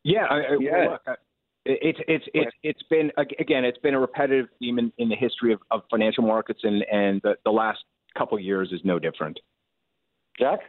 Yeah, 0.05 0.25
I, 0.31 0.37
I, 0.37 0.57
yeah. 0.61 0.89
Look, 0.91 1.01
I, 1.07 1.15
it's 1.65 1.99
it's 2.09 2.25
it's 2.35 2.57
it's 2.63 2.83
been 2.91 3.13
again 3.19 3.65
it's 3.65 3.79
been 3.79 3.95
a 3.95 4.01
repetitive 4.01 4.47
theme 4.59 4.79
in, 4.79 4.93
in 4.99 5.09
the 5.09 5.15
history 5.15 5.53
of, 5.53 5.61
of 5.71 5.83
financial 5.91 6.25
markets 6.25 6.61
and 6.65 6.85
and 6.91 7.21
the, 7.23 7.37
the 7.45 7.53
last 7.53 7.79
couple 8.19 8.37
of 8.37 8.43
years 8.43 8.71
is 8.73 8.81
no 8.85 8.99
different. 8.99 9.39
Jack 10.39 10.61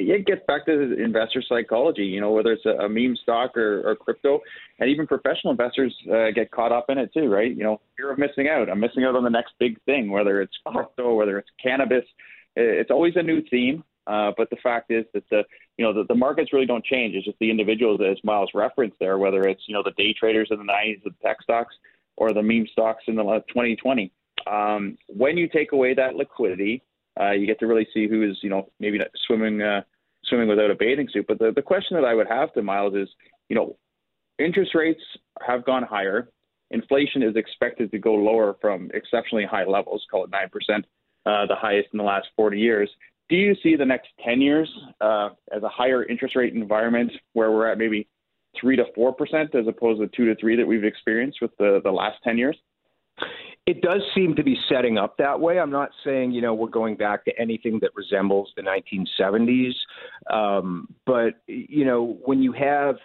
it 0.00 0.26
gets 0.26 0.42
back 0.46 0.66
to 0.66 1.02
investor 1.02 1.42
psychology, 1.46 2.02
you 2.02 2.20
know, 2.20 2.30
whether 2.30 2.52
it's 2.52 2.66
a, 2.66 2.84
a 2.84 2.88
meme 2.88 3.16
stock 3.22 3.56
or, 3.56 3.88
or, 3.88 3.96
crypto, 3.96 4.40
and 4.78 4.90
even 4.90 5.06
professional 5.06 5.50
investors 5.50 5.94
uh, 6.12 6.30
get 6.34 6.50
caught 6.50 6.72
up 6.72 6.86
in 6.88 6.98
it 6.98 7.12
too, 7.12 7.28
right? 7.28 7.54
You 7.54 7.62
know, 7.62 7.80
fear 7.96 8.10
of 8.10 8.18
missing 8.18 8.48
out. 8.48 8.68
I'm 8.68 8.80
missing 8.80 9.04
out 9.04 9.16
on 9.16 9.24
the 9.24 9.30
next 9.30 9.52
big 9.58 9.80
thing, 9.84 10.10
whether 10.10 10.40
it's 10.40 10.56
crypto, 10.66 11.14
whether 11.14 11.38
it's 11.38 11.48
cannabis. 11.62 12.04
It's 12.56 12.90
always 12.90 13.14
a 13.16 13.22
new 13.22 13.42
theme. 13.50 13.84
Uh, 14.06 14.32
but 14.36 14.50
the 14.50 14.56
fact 14.62 14.90
is 14.90 15.04
that 15.14 15.22
the 15.30 15.42
you 15.76 15.84
know 15.84 15.92
the, 15.92 16.04
the 16.08 16.14
markets 16.14 16.52
really 16.52 16.66
don't 16.66 16.84
change. 16.84 17.14
It's 17.14 17.26
just 17.26 17.38
the 17.38 17.50
individuals, 17.50 18.00
as 18.00 18.16
Myles 18.24 18.50
referenced 18.54 18.96
there, 18.98 19.18
whether 19.18 19.42
it's 19.42 19.62
you 19.66 19.74
know 19.74 19.82
the 19.84 19.92
day 19.92 20.14
traders 20.18 20.48
in 20.50 20.58
the 20.58 20.64
90s, 20.64 21.02
the 21.04 21.10
tech 21.22 21.42
stocks, 21.42 21.74
or 22.16 22.32
the 22.32 22.42
meme 22.42 22.66
stocks 22.72 23.04
in 23.06 23.14
the 23.14 23.22
2020. 23.22 24.10
Um, 24.50 24.96
when 25.06 25.36
you 25.36 25.48
take 25.48 25.72
away 25.72 25.94
that 25.94 26.16
liquidity, 26.16 26.82
uh, 27.18 27.30
you 27.30 27.46
get 27.46 27.58
to 27.60 27.66
really 27.66 27.88
see 27.92 28.08
who 28.08 28.28
is, 28.28 28.38
you 28.42 28.50
know, 28.50 28.70
maybe 28.78 28.98
not 28.98 29.08
swimming 29.26 29.62
uh, 29.62 29.82
swimming 30.24 30.48
without 30.48 30.70
a 30.70 30.74
bathing 30.74 31.08
suit. 31.12 31.26
But 31.26 31.38
the, 31.38 31.52
the 31.54 31.62
question 31.62 31.96
that 31.96 32.04
I 32.04 32.14
would 32.14 32.28
have 32.28 32.52
to 32.54 32.62
Myles 32.62 32.94
is, 32.94 33.08
you 33.48 33.56
know, 33.56 33.76
interest 34.38 34.74
rates 34.74 35.02
have 35.46 35.64
gone 35.64 35.82
higher. 35.82 36.28
Inflation 36.70 37.22
is 37.22 37.36
expected 37.36 37.90
to 37.90 37.98
go 37.98 38.14
lower 38.14 38.56
from 38.60 38.90
exceptionally 38.94 39.44
high 39.44 39.64
levels, 39.64 40.04
call 40.10 40.24
it 40.24 40.30
9%, 40.30 40.44
uh, 41.26 41.46
the 41.46 41.56
highest 41.56 41.88
in 41.92 41.98
the 41.98 42.04
last 42.04 42.28
40 42.36 42.58
years. 42.58 42.88
Do 43.28 43.36
you 43.36 43.54
see 43.62 43.76
the 43.76 43.84
next 43.84 44.08
10 44.24 44.40
years 44.40 44.70
uh, 45.00 45.30
as 45.54 45.62
a 45.62 45.68
higher 45.68 46.04
interest 46.04 46.36
rate 46.36 46.54
environment 46.54 47.12
where 47.32 47.50
we're 47.50 47.70
at 47.70 47.78
maybe 47.78 48.08
3 48.60 48.76
to 48.76 48.84
4% 48.96 49.54
as 49.54 49.66
opposed 49.68 50.00
to 50.00 50.08
2 50.16 50.34
to 50.34 50.40
3 50.40 50.56
that 50.56 50.66
we've 50.66 50.84
experienced 50.84 51.38
with 51.40 51.56
the, 51.58 51.80
the 51.84 51.90
last 51.90 52.16
10 52.24 52.38
years? 52.38 52.56
It 53.70 53.82
does 53.82 54.02
seem 54.16 54.34
to 54.34 54.42
be 54.42 54.58
setting 54.68 54.98
up 54.98 55.16
that 55.18 55.38
way. 55.38 55.60
I'm 55.60 55.70
not 55.70 55.90
saying, 56.04 56.32
you 56.32 56.42
know, 56.42 56.54
we're 56.54 56.66
going 56.66 56.96
back 56.96 57.24
to 57.26 57.32
anything 57.38 57.78
that 57.82 57.90
resembles 57.94 58.52
the 58.56 58.62
1970s. 58.62 59.74
Um, 60.28 60.88
but, 61.06 61.34
you 61.46 61.84
know, 61.84 62.18
when 62.24 62.42
you 62.42 62.50
have 62.50 62.96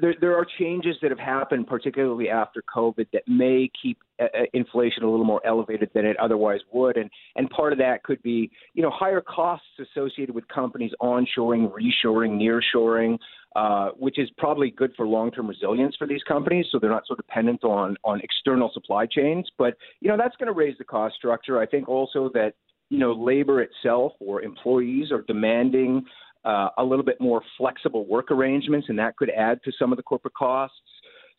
there, 0.00 0.14
there 0.20 0.36
are 0.36 0.46
changes 0.58 0.96
that 1.02 1.10
have 1.10 1.18
happened, 1.18 1.66
particularly 1.66 2.28
after 2.28 2.62
COVID, 2.74 3.06
that 3.12 3.22
may 3.26 3.70
keep 3.80 3.98
uh, 4.20 4.24
uh, 4.24 4.42
inflation 4.52 5.02
a 5.02 5.10
little 5.10 5.24
more 5.24 5.44
elevated 5.44 5.90
than 5.92 6.04
it 6.06 6.16
otherwise 6.18 6.60
would, 6.72 6.96
and 6.96 7.10
and 7.34 7.50
part 7.50 7.72
of 7.72 7.78
that 7.80 8.04
could 8.04 8.22
be 8.22 8.48
you 8.74 8.82
know 8.82 8.90
higher 8.90 9.20
costs 9.20 9.66
associated 9.80 10.34
with 10.34 10.46
companies 10.46 10.92
onshoring, 11.02 11.68
reshoring, 11.72 12.38
nearshoring, 12.40 13.18
uh, 13.54 13.90
which 13.90 14.18
is 14.18 14.28
probably 14.36 14.70
good 14.70 14.92
for 14.96 15.06
long-term 15.06 15.46
resilience 15.46 15.94
for 15.96 16.06
these 16.06 16.22
companies, 16.24 16.66
so 16.70 16.78
they're 16.78 16.90
not 16.90 17.04
so 17.06 17.14
dependent 17.14 17.62
on 17.64 17.96
on 18.04 18.20
external 18.20 18.70
supply 18.72 19.06
chains. 19.06 19.48
But 19.58 19.76
you 20.00 20.08
know 20.08 20.16
that's 20.16 20.36
going 20.36 20.52
to 20.52 20.58
raise 20.58 20.76
the 20.78 20.84
cost 20.84 21.14
structure. 21.14 21.60
I 21.60 21.66
think 21.66 21.88
also 21.88 22.30
that 22.34 22.54
you 22.90 22.98
know 22.98 23.12
labor 23.12 23.62
itself 23.62 24.12
or 24.20 24.42
employees 24.42 25.12
are 25.12 25.22
demanding 25.22 26.04
uh, 26.44 26.68
a 26.78 26.84
little 26.84 27.04
bit 27.04 27.20
more 27.20 27.42
flexible 27.56 28.06
work 28.06 28.30
arrangements, 28.30 28.88
and 28.88 28.98
that 28.98 29.16
could 29.16 29.30
add 29.30 29.60
to 29.64 29.72
some 29.78 29.92
of 29.92 29.96
the 29.96 30.02
corporate 30.02 30.34
costs. 30.34 30.76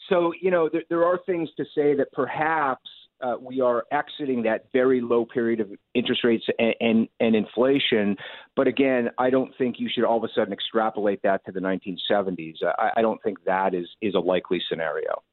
So, 0.09 0.33
you 0.41 0.51
know, 0.51 0.69
there, 0.71 0.83
there 0.89 1.05
are 1.05 1.19
things 1.25 1.49
to 1.57 1.63
say 1.75 1.95
that 1.95 2.11
perhaps 2.11 2.89
uh, 3.21 3.35
we 3.41 3.61
are 3.61 3.85
exiting 3.91 4.43
that 4.43 4.65
very 4.73 5.01
low 5.01 5.25
period 5.25 5.59
of 5.59 5.69
interest 5.93 6.23
rates 6.23 6.45
and, 6.59 6.75
and, 6.79 7.07
and, 7.19 7.35
inflation. 7.35 8.15
But 8.55 8.67
again, 8.67 9.09
I 9.17 9.29
don't 9.29 9.51
think 9.57 9.75
you 9.79 9.89
should 9.93 10.03
all 10.03 10.17
of 10.17 10.23
a 10.23 10.33
sudden 10.35 10.53
extrapolate 10.53 11.21
that 11.23 11.45
to 11.45 11.51
the 11.51 11.59
1970s. 11.59 12.55
I, 12.77 12.91
I 12.97 13.01
don't 13.01 13.21
think 13.23 13.43
that 13.45 13.73
is, 13.73 13.87
is 14.01 14.15
a 14.15 14.19
likely 14.19 14.61
scenario. 14.69 15.23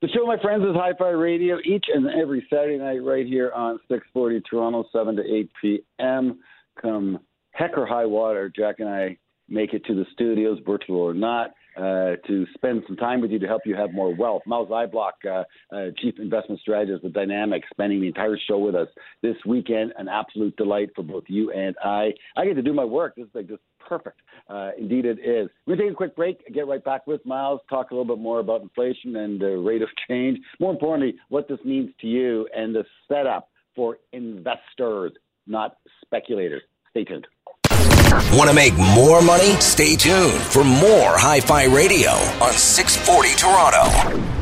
The 0.00 0.08
show, 0.08 0.26
my 0.26 0.36
friends, 0.40 0.64
is 0.64 0.74
Hi 0.74 0.92
Fi 0.98 1.10
Radio 1.10 1.58
each 1.64 1.84
and 1.92 2.08
every 2.10 2.44
Saturday 2.50 2.78
night 2.78 3.04
right 3.04 3.26
here 3.26 3.52
on 3.54 3.78
640 3.88 4.40
Toronto, 4.48 4.84
7 4.92 5.16
to 5.16 5.22
8 5.22 5.50
p.m. 5.60 6.40
Come 6.80 7.20
heck 7.52 7.76
or 7.76 7.86
high 7.86 8.06
water, 8.06 8.50
Jack 8.54 8.76
and 8.80 8.88
I 8.88 9.16
make 9.48 9.74
it 9.74 9.84
to 9.84 9.94
the 9.94 10.06
studios, 10.12 10.58
virtual 10.66 11.00
or 11.00 11.14
not, 11.14 11.52
uh, 11.76 12.16
to 12.26 12.46
spend 12.54 12.82
some 12.86 12.96
time 12.96 13.20
with 13.20 13.30
you 13.30 13.38
to 13.38 13.46
help 13.46 13.62
you 13.64 13.74
have 13.74 13.92
more 13.92 14.14
wealth. 14.14 14.42
Myles 14.46 14.68
Zyblock, 14.68 15.12
uh, 15.26 15.44
uh, 15.74 15.90
Chief 15.98 16.14
Investment 16.18 16.60
Strategist 16.60 17.04
with 17.04 17.12
Dynamic, 17.12 17.62
spending 17.70 18.00
the 18.00 18.08
entire 18.08 18.36
show 18.48 18.58
with 18.58 18.74
us 18.74 18.88
this 19.22 19.36
weekend. 19.46 19.92
An 19.96 20.08
absolute 20.08 20.56
delight 20.56 20.90
for 20.94 21.02
both 21.02 21.24
you 21.28 21.52
and 21.52 21.74
I. 21.82 22.12
I 22.36 22.44
get 22.44 22.54
to 22.54 22.62
do 22.62 22.72
my 22.72 22.84
work. 22.84 23.14
This 23.16 23.26
is 23.26 23.34
like 23.34 23.48
just 23.48 23.62
perfect. 23.88 24.20
Uh, 24.48 24.70
indeed, 24.78 25.04
it 25.04 25.18
is. 25.18 25.48
We're 25.66 25.76
going 25.76 25.78
to 25.78 25.84
take 25.84 25.92
a 25.92 25.96
quick 25.96 26.16
break, 26.16 26.52
get 26.52 26.66
right 26.66 26.84
back 26.84 27.06
with 27.06 27.24
Myles, 27.24 27.60
talk 27.68 27.90
a 27.90 27.94
little 27.94 28.16
bit 28.16 28.22
more 28.22 28.40
about 28.40 28.62
inflation 28.62 29.16
and 29.16 29.40
the 29.40 29.56
rate 29.56 29.82
of 29.82 29.88
change. 30.08 30.38
More 30.60 30.72
importantly, 30.72 31.16
what 31.28 31.48
this 31.48 31.58
means 31.64 31.90
to 32.00 32.06
you 32.06 32.48
and 32.54 32.74
the 32.74 32.84
setup 33.08 33.48
for 33.74 33.98
investors, 34.12 35.12
not 35.46 35.76
speculators. 36.04 36.62
Stay 36.90 37.04
tuned. 37.04 37.26
Want 38.12 38.50
to 38.50 38.54
make 38.54 38.76
more 38.76 39.22
money? 39.22 39.54
Stay 39.60 39.96
tuned 39.96 40.40
for 40.42 40.62
more 40.64 41.16
Hi 41.18 41.40
Fi 41.40 41.64
Radio 41.64 42.10
on 42.44 42.52
640 42.52 43.34
Toronto. 43.36 44.32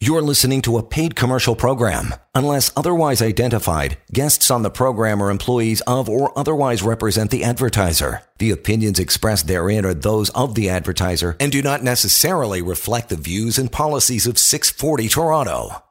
You're 0.00 0.22
listening 0.22 0.62
to 0.62 0.78
a 0.78 0.82
paid 0.82 1.16
commercial 1.16 1.56
program. 1.56 2.14
Unless 2.34 2.70
otherwise 2.76 3.20
identified, 3.20 3.98
guests 4.12 4.50
on 4.50 4.62
the 4.62 4.70
program 4.70 5.20
are 5.22 5.30
employees 5.30 5.80
of 5.82 6.08
or 6.08 6.36
otherwise 6.38 6.82
represent 6.82 7.30
the 7.30 7.42
advertiser. 7.42 8.22
The 8.38 8.52
opinions 8.52 8.98
expressed 8.98 9.46
therein 9.48 9.84
are 9.84 9.94
those 9.94 10.30
of 10.30 10.54
the 10.54 10.70
advertiser 10.70 11.36
and 11.40 11.50
do 11.52 11.62
not 11.62 11.82
necessarily 11.82 12.62
reflect 12.62 13.08
the 13.08 13.16
views 13.16 13.58
and 13.58 13.70
policies 13.70 14.26
of 14.26 14.38
640 14.38 15.08
Toronto. 15.08 15.82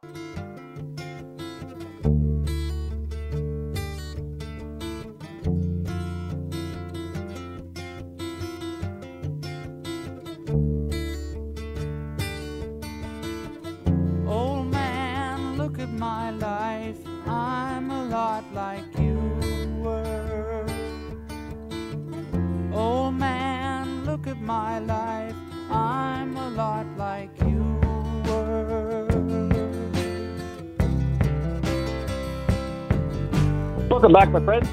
Welcome 33.97 34.13
back, 34.13 34.29
my 34.29 34.45
friends. 34.45 34.69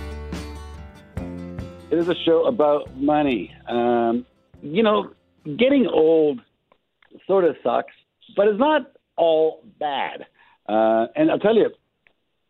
It 1.90 1.96
is 1.98 2.10
a 2.10 2.14
show 2.26 2.44
about 2.44 2.94
money. 2.94 3.56
Um, 3.66 4.26
you 4.60 4.82
know, 4.82 5.14
getting 5.46 5.86
old 5.86 6.42
sort 7.26 7.44
of 7.44 7.56
sucks, 7.64 7.94
but 8.36 8.48
it's 8.48 8.58
not 8.58 8.82
all 9.16 9.64
bad. 9.80 10.26
Uh, 10.68 11.06
and 11.16 11.30
I'll 11.30 11.38
tell 11.38 11.56
you, 11.56 11.70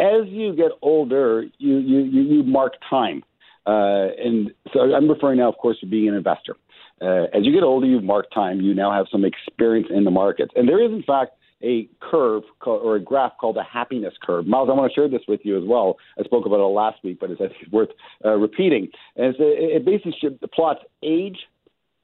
as 0.00 0.26
you 0.26 0.56
get 0.56 0.72
older, 0.82 1.44
you 1.58 1.78
you 1.78 1.98
you, 2.00 2.22
you 2.22 2.42
mark 2.42 2.72
time. 2.90 3.22
Uh, 3.64 4.08
and 4.18 4.50
so 4.72 4.80
I'm 4.80 5.08
referring 5.08 5.38
now, 5.38 5.50
of 5.50 5.56
course, 5.58 5.78
to 5.78 5.86
being 5.86 6.08
an 6.08 6.14
investor. 6.16 6.56
Uh, 7.00 7.26
as 7.32 7.44
you 7.44 7.52
get 7.52 7.62
older, 7.62 7.86
you 7.86 8.00
mark 8.00 8.26
time. 8.34 8.60
You 8.60 8.74
now 8.74 8.90
have 8.90 9.06
some 9.12 9.24
experience 9.24 9.86
in 9.94 10.02
the 10.02 10.10
markets, 10.10 10.50
and 10.56 10.68
there 10.68 10.84
is, 10.84 10.90
in 10.90 11.04
fact, 11.04 11.36
a 11.64 11.88
curve 12.00 12.42
or 12.64 12.96
a 12.96 13.00
graph 13.00 13.32
called 13.40 13.56
the 13.56 13.64
happiness 13.64 14.14
curve. 14.22 14.46
Myles, 14.46 14.68
I 14.70 14.74
want 14.74 14.92
to 14.92 14.94
share 14.94 15.08
this 15.08 15.22
with 15.26 15.40
you 15.44 15.56
as 15.56 15.64
well. 15.66 15.96
I 16.18 16.22
spoke 16.24 16.46
about 16.46 16.60
it 16.60 16.64
last 16.64 17.02
week, 17.02 17.18
but 17.20 17.30
it's, 17.30 17.40
worth 17.72 17.88
uh, 18.24 18.34
repeating. 18.34 18.88
And 19.16 19.34
it 19.38 19.84
basically 19.84 20.38
plots 20.54 20.80
age 21.02 21.38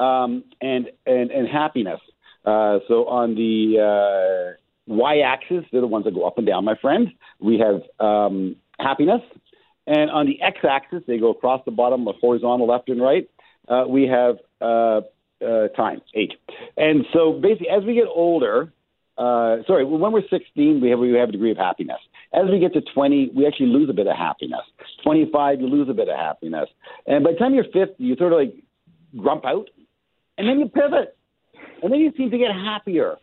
um, 0.00 0.44
and, 0.60 0.86
and 1.06 1.30
and 1.30 1.46
happiness. 1.46 2.00
Uh, 2.44 2.78
so 2.88 3.06
on 3.06 3.34
the 3.34 3.76
uh, 3.78 4.56
y-axis, 4.86 5.64
they're 5.70 5.82
the 5.82 5.86
ones 5.86 6.06
that 6.06 6.14
go 6.14 6.26
up 6.26 6.38
and 6.38 6.46
down, 6.46 6.64
my 6.64 6.74
friend. 6.80 7.08
We 7.38 7.58
have 7.58 7.82
um, 8.04 8.56
happiness, 8.78 9.20
and 9.86 10.10
on 10.10 10.26
the 10.26 10.40
x-axis, 10.40 11.02
they 11.06 11.18
go 11.18 11.30
across 11.30 11.62
the 11.66 11.70
bottom, 11.70 12.06
horizontal, 12.20 12.66
left 12.66 12.88
and 12.88 13.00
right. 13.00 13.28
Uh, 13.68 13.84
we 13.86 14.04
have 14.04 14.36
uh, 14.62 15.02
uh, 15.44 15.68
time, 15.76 16.00
age, 16.14 16.32
and 16.76 17.04
so 17.12 17.38
basically, 17.40 17.68
as 17.68 17.84
we 17.84 17.94
get 17.94 18.06
older, 18.08 18.72
uh, 19.20 19.62
sorry, 19.66 19.84
when 19.84 20.12
we're 20.12 20.26
16, 20.30 20.80
we 20.80 20.88
have 20.88 20.98
we 20.98 21.12
have 21.12 21.28
a 21.28 21.32
degree 21.32 21.50
of 21.50 21.58
happiness. 21.58 21.98
As 22.32 22.48
we 22.50 22.58
get 22.58 22.72
to 22.72 22.80
20, 22.80 23.32
we 23.36 23.46
actually 23.46 23.66
lose 23.66 23.90
a 23.90 23.92
bit 23.92 24.06
of 24.06 24.16
happiness. 24.16 24.62
25, 25.04 25.60
you 25.60 25.66
lose 25.66 25.90
a 25.90 25.92
bit 25.92 26.08
of 26.08 26.16
happiness, 26.16 26.68
and 27.06 27.22
by 27.22 27.32
the 27.32 27.38
time 27.38 27.52
you're 27.52 27.64
50, 27.64 27.94
you 27.98 28.16
sort 28.16 28.32
of 28.32 28.38
like 28.38 28.54
grump 29.18 29.44
out, 29.44 29.68
and 30.38 30.48
then 30.48 30.58
you 30.58 30.68
pivot, 30.68 31.18
and 31.82 31.92
then 31.92 32.00
you 32.00 32.12
seem 32.16 32.30
to 32.30 32.38
get 32.38 32.50
happier. 32.50 33.16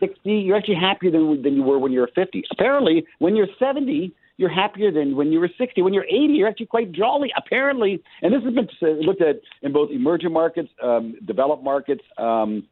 60, 0.00 0.30
you're 0.30 0.56
actually 0.56 0.74
happier 0.74 1.10
than 1.10 1.42
than 1.42 1.54
you 1.54 1.62
were 1.62 1.78
when 1.78 1.92
you 1.92 2.00
were 2.00 2.10
50. 2.14 2.44
Apparently, 2.52 3.06
when 3.18 3.34
you're 3.34 3.48
70, 3.58 4.14
you're 4.36 4.50
happier 4.50 4.92
than 4.92 5.16
when 5.16 5.32
you 5.32 5.40
were 5.40 5.50
60. 5.56 5.80
When 5.80 5.94
you're 5.94 6.04
80, 6.04 6.34
you're 6.34 6.48
actually 6.48 6.66
quite 6.66 6.92
jolly. 6.92 7.32
Apparently, 7.36 8.02
and 8.20 8.34
this 8.34 8.42
has 8.44 8.52
been 8.52 8.68
looked 9.00 9.22
at 9.22 9.40
in 9.62 9.72
both 9.72 9.90
emerging 9.90 10.32
markets, 10.32 10.68
um, 10.82 11.16
developed 11.24 11.64
markets. 11.64 12.02
Um, 12.18 12.68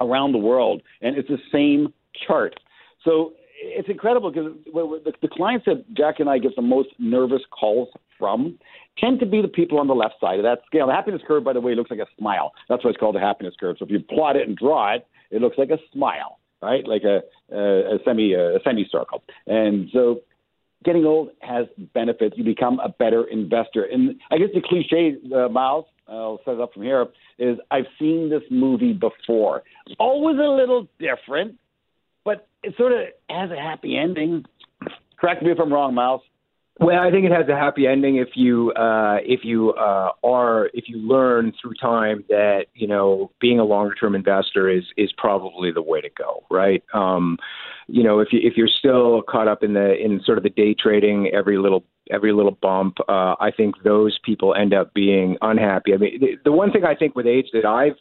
around 0.00 0.32
the 0.32 0.38
world, 0.38 0.82
and 1.00 1.16
it's 1.16 1.28
the 1.28 1.38
same 1.52 1.92
chart. 2.26 2.54
So 3.04 3.32
it's 3.58 3.88
incredible 3.88 4.30
because 4.30 4.52
the, 5.22 5.28
clients 5.28 5.66
that 5.66 5.84
Jack 5.94 6.20
and 6.20 6.28
I 6.28 6.38
get 6.38 6.54
the 6.56 6.62
most 6.62 6.88
nervous 6.98 7.42
calls 7.50 7.88
from 8.18 8.58
tend 8.98 9.20
to 9.20 9.26
be 9.26 9.42
the 9.42 9.48
people 9.48 9.78
on 9.78 9.86
the 9.86 9.94
left 9.94 10.14
side 10.20 10.38
of 10.38 10.42
that 10.44 10.60
scale. 10.66 10.86
The 10.86 10.92
happiness 10.92 11.22
curve, 11.26 11.44
by 11.44 11.52
the 11.52 11.60
way, 11.60 11.74
looks 11.74 11.90
like 11.90 12.00
a 12.00 12.06
smile. 12.18 12.52
That's 12.68 12.84
why 12.84 12.90
it's 12.90 12.98
called 12.98 13.14
the 13.14 13.20
happiness 13.20 13.54
curve. 13.58 13.76
So 13.78 13.84
if 13.84 13.90
you 13.90 14.00
plot 14.00 14.36
it 14.36 14.48
and 14.48 14.56
draw 14.56 14.94
it, 14.94 15.06
it 15.30 15.40
looks 15.40 15.58
like 15.58 15.70
a 15.70 15.78
smile, 15.92 16.38
right? 16.62 16.86
Like 16.86 17.02
a, 17.04 17.20
a, 17.54 17.96
a 17.96 17.98
semi 18.04 18.34
a 18.34 18.58
semicircle. 18.64 19.22
And 19.46 19.88
so 19.92 20.20
getting 20.84 21.04
old 21.04 21.30
has 21.40 21.66
benefits. 21.94 22.36
You 22.36 22.44
become 22.44 22.78
a 22.80 22.88
better 22.88 23.24
investor. 23.24 23.84
And 23.84 24.20
I 24.30 24.38
guess 24.38 24.48
the 24.54 24.62
cliche, 24.62 25.16
uh, 25.34 25.48
Myles, 25.48 25.86
I'll 26.08 26.40
set 26.44 26.54
it 26.54 26.60
up 26.60 26.72
from 26.72 26.82
here, 26.82 27.06
is 27.38 27.58
I've 27.70 27.86
seen 27.98 28.30
this 28.30 28.42
movie 28.50 28.92
before. 28.92 29.62
Always 29.98 30.36
a 30.38 30.42
little 30.42 30.88
different, 30.98 31.58
but 32.24 32.46
it 32.62 32.74
sort 32.76 32.92
of 32.92 32.98
has 33.28 33.50
a 33.50 33.56
happy 33.56 33.96
ending. 33.96 34.44
Correct 35.18 35.42
me 35.42 35.50
if 35.50 35.58
I'm 35.58 35.72
wrong, 35.72 35.94
Myles. 35.94 36.22
Well, 36.78 37.00
I 37.00 37.10
think 37.10 37.24
it 37.24 37.32
has 37.32 37.48
a 37.48 37.56
happy 37.56 37.86
ending 37.86 38.16
if 38.16 38.30
you 38.34 38.70
uh, 38.72 39.16
if 39.22 39.40
you 39.44 39.72
uh, 39.72 40.10
are 40.22 40.68
if 40.74 40.88
you 40.88 40.98
learn 40.98 41.54
through 41.60 41.72
time 41.80 42.22
that 42.28 42.66
you 42.74 42.86
know 42.86 43.30
being 43.40 43.58
a 43.58 43.64
longer 43.64 43.94
term 43.94 44.14
investor 44.14 44.68
is 44.68 44.84
is 44.98 45.10
probably 45.16 45.70
the 45.70 45.80
way 45.80 46.02
to 46.02 46.10
go, 46.10 46.44
right? 46.50 46.82
Um, 46.92 47.38
you 47.88 48.02
know, 48.02 48.18
if 48.18 48.28
you 48.30 48.40
if 48.42 48.58
you're 48.58 48.68
still 48.68 49.22
caught 49.22 49.48
up 49.48 49.62
in 49.62 49.72
the 49.72 49.94
in 49.96 50.20
sort 50.22 50.36
of 50.36 50.44
the 50.44 50.50
day 50.50 50.74
trading, 50.74 51.30
every 51.32 51.56
little 51.56 51.82
every 52.10 52.34
little 52.34 52.58
bump, 52.60 52.98
uh, 53.08 53.36
I 53.40 53.50
think 53.56 53.76
those 53.82 54.18
people 54.22 54.54
end 54.54 54.74
up 54.74 54.92
being 54.92 55.38
unhappy. 55.40 55.94
I 55.94 55.96
mean, 55.96 56.20
the, 56.20 56.36
the 56.44 56.52
one 56.52 56.72
thing 56.72 56.84
I 56.84 56.94
think 56.94 57.16
with 57.16 57.26
age 57.26 57.46
that 57.54 57.64
I've 57.64 57.96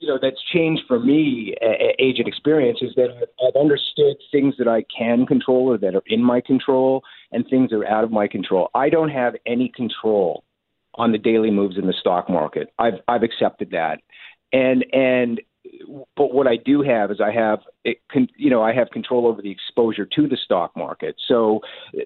you 0.00 0.08
know 0.08 0.18
that's 0.20 0.42
changed 0.52 0.82
for 0.86 0.98
me 0.98 1.54
age 1.98 2.18
and 2.18 2.28
experience 2.28 2.78
is 2.82 2.94
that 2.96 3.08
I've 3.46 3.56
understood 3.56 4.16
things 4.30 4.54
that 4.58 4.68
I 4.68 4.84
can 4.96 5.26
control 5.26 5.72
or 5.72 5.78
that 5.78 5.94
are 5.94 6.02
in 6.06 6.22
my 6.22 6.40
control 6.40 7.02
and 7.32 7.46
things 7.48 7.70
that 7.70 7.76
are 7.76 7.88
out 7.88 8.04
of 8.04 8.10
my 8.10 8.28
control. 8.28 8.70
I 8.74 8.88
don't 8.88 9.10
have 9.10 9.34
any 9.46 9.70
control 9.74 10.44
on 10.96 11.12
the 11.12 11.18
daily 11.18 11.50
moves 11.50 11.76
in 11.76 11.86
the 11.86 11.92
stock 11.92 12.28
market. 12.28 12.72
I've 12.78 13.00
I've 13.08 13.22
accepted 13.22 13.70
that. 13.70 14.00
And 14.52 14.84
and 14.92 15.40
but 16.16 16.32
what 16.32 16.46
I 16.46 16.56
do 16.56 16.82
have 16.82 17.10
is 17.10 17.20
I 17.20 17.32
have 17.32 17.60
it, 17.84 17.98
can, 18.10 18.28
you 18.36 18.50
know 18.50 18.62
I 18.62 18.72
have 18.74 18.90
control 18.90 19.26
over 19.26 19.42
the 19.42 19.50
exposure 19.50 20.06
to 20.06 20.28
the 20.28 20.38
stock 20.44 20.76
market. 20.76 21.16
So 21.28 21.60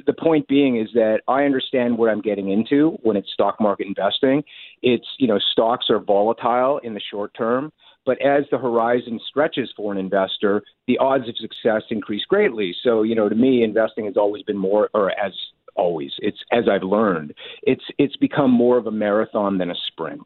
the 0.06 0.12
point 0.12 0.48
being 0.48 0.80
is 0.80 0.88
that 0.94 1.20
I 1.28 1.44
understand 1.44 1.98
what 1.98 2.10
I'm 2.10 2.20
getting 2.20 2.50
into 2.50 2.98
when 3.02 3.16
it's 3.16 3.32
stock 3.32 3.60
market 3.60 3.86
investing. 3.86 4.42
It's 4.82 5.06
you 5.18 5.28
know 5.28 5.38
stocks 5.52 5.86
are 5.90 6.00
volatile 6.00 6.78
in 6.82 6.94
the 6.94 7.00
short 7.10 7.32
term. 7.36 7.72
But 8.06 8.22
as 8.22 8.44
the 8.50 8.56
horizon 8.56 9.20
stretches 9.28 9.70
for 9.76 9.92
an 9.92 9.98
investor, 9.98 10.62
the 10.86 10.96
odds 10.96 11.28
of 11.28 11.36
success 11.36 11.82
increase 11.90 12.24
greatly. 12.24 12.74
So, 12.82 13.02
you 13.02 13.14
know, 13.14 13.28
to 13.28 13.34
me, 13.34 13.62
investing 13.62 14.06
has 14.06 14.16
always 14.16 14.42
been 14.44 14.56
more, 14.56 14.88
or 14.94 15.10
as 15.10 15.32
always, 15.78 16.12
it's 16.18 16.38
as 16.50 16.64
I've 16.70 16.82
learned, 16.82 17.34
it's 17.62 17.84
it's 17.98 18.16
become 18.16 18.50
more 18.50 18.78
of 18.78 18.86
a 18.86 18.90
marathon 18.90 19.58
than 19.58 19.70
a 19.70 19.74
sprint. 19.86 20.22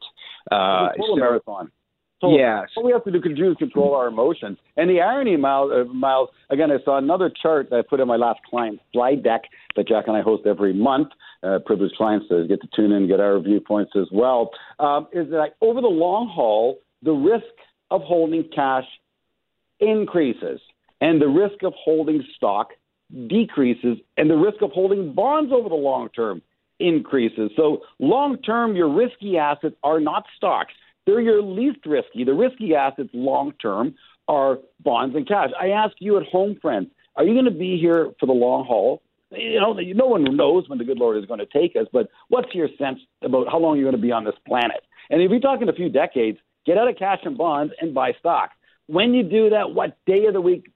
Uh, 0.51 0.89
it's 0.95 1.03
a 1.03 1.11
so, 1.11 1.15
marathon. 1.15 1.71
So 2.23 2.31
yes. 2.37 2.69
All 2.77 2.85
we 2.85 2.93
have 2.93 3.03
to 3.03 3.11
do 3.11 3.51
is 3.51 3.57
control 3.57 3.93
our 3.95 4.07
emotions. 4.07 4.57
And 4.77 4.89
the 4.89 5.01
irony, 5.01 5.35
Myles, 5.35 5.71
uh, 5.75 5.93
Myles, 5.93 6.29
again, 6.49 6.71
I 6.71 6.81
saw 6.85 6.97
another 6.97 7.29
chart 7.29 7.69
that 7.69 7.75
I 7.75 7.81
put 7.81 7.99
in 7.99 8.07
my 8.07 8.15
last 8.15 8.39
client 8.49 8.79
slide 8.93 9.23
deck 9.23 9.41
that 9.75 9.89
Jack 9.89 10.05
and 10.07 10.15
I 10.15 10.21
host 10.21 10.43
every 10.45 10.73
month. 10.73 11.09
Uh, 11.43 11.59
privileged 11.65 11.95
clients 11.97 12.27
get 12.29 12.61
to 12.61 12.67
tune 12.73 12.91
in 12.91 12.93
and 12.93 13.07
get 13.09 13.19
our 13.19 13.39
viewpoints 13.39 13.91
as 13.97 14.07
well. 14.13 14.51
Um, 14.79 15.07
is 15.11 15.29
that 15.31 15.55
over 15.59 15.81
the 15.81 15.87
long 15.87 16.31
haul, 16.33 16.79
the 17.01 17.11
risk 17.11 17.43
of 17.91 18.01
holding 18.03 18.49
cash 18.55 18.85
increases 19.81 20.61
and 21.01 21.21
the 21.21 21.27
risk 21.27 21.63
of 21.63 21.73
holding 21.75 22.23
stock 22.37 22.69
decreases 23.27 23.97
and 24.15 24.29
the 24.29 24.37
risk 24.37 24.61
of 24.61 24.71
holding 24.71 25.13
bonds 25.13 25.51
over 25.53 25.67
the 25.67 25.75
long 25.75 26.07
term 26.15 26.41
increases. 26.79 27.51
So, 27.57 27.81
long 27.99 28.37
term, 28.37 28.77
your 28.77 28.89
risky 28.89 29.37
assets 29.37 29.75
are 29.83 29.99
not 29.99 30.23
stocks. 30.37 30.73
They're 31.05 31.21
your 31.21 31.41
least 31.41 31.85
risky. 31.85 32.23
The 32.23 32.33
risky 32.33 32.75
assets 32.75 33.09
long 33.13 33.53
term 33.61 33.95
are 34.27 34.59
bonds 34.79 35.15
and 35.15 35.27
cash. 35.27 35.49
I 35.59 35.69
ask 35.69 35.95
you 35.99 36.17
at 36.17 36.25
home, 36.27 36.57
friends, 36.61 36.87
are 37.15 37.25
you 37.25 37.33
going 37.33 37.45
to 37.45 37.51
be 37.51 37.77
here 37.77 38.11
for 38.19 38.25
the 38.25 38.33
long 38.33 38.65
haul? 38.65 39.01
You 39.31 39.59
know, 39.59 39.73
no 39.73 40.05
one 40.05 40.23
knows 40.23 40.69
when 40.69 40.77
the 40.77 40.85
good 40.85 40.99
Lord 40.99 41.17
is 41.17 41.25
going 41.25 41.39
to 41.39 41.45
take 41.47 41.75
us, 41.75 41.87
but 41.91 42.07
what's 42.29 42.53
your 42.53 42.69
sense 42.77 42.99
about 43.23 43.47
how 43.51 43.57
long 43.57 43.77
you're 43.77 43.89
going 43.89 43.99
to 43.99 44.07
be 44.07 44.11
on 44.11 44.23
this 44.23 44.35
planet? 44.47 44.81
And 45.09 45.21
if 45.21 45.31
you're 45.31 45.39
talking 45.39 45.67
a 45.69 45.73
few 45.73 45.89
decades, 45.89 46.37
Get 46.65 46.77
out 46.77 46.87
of 46.87 46.97
cash 46.97 47.19
and 47.23 47.37
bonds 47.37 47.73
and 47.81 47.93
buy 47.93 48.13
stocks. 48.19 48.55
When 48.87 49.13
you 49.13 49.23
do 49.23 49.49
that, 49.49 49.71
what 49.71 49.97
day 50.05 50.25
of 50.25 50.33
the 50.33 50.41
week 50.41 50.71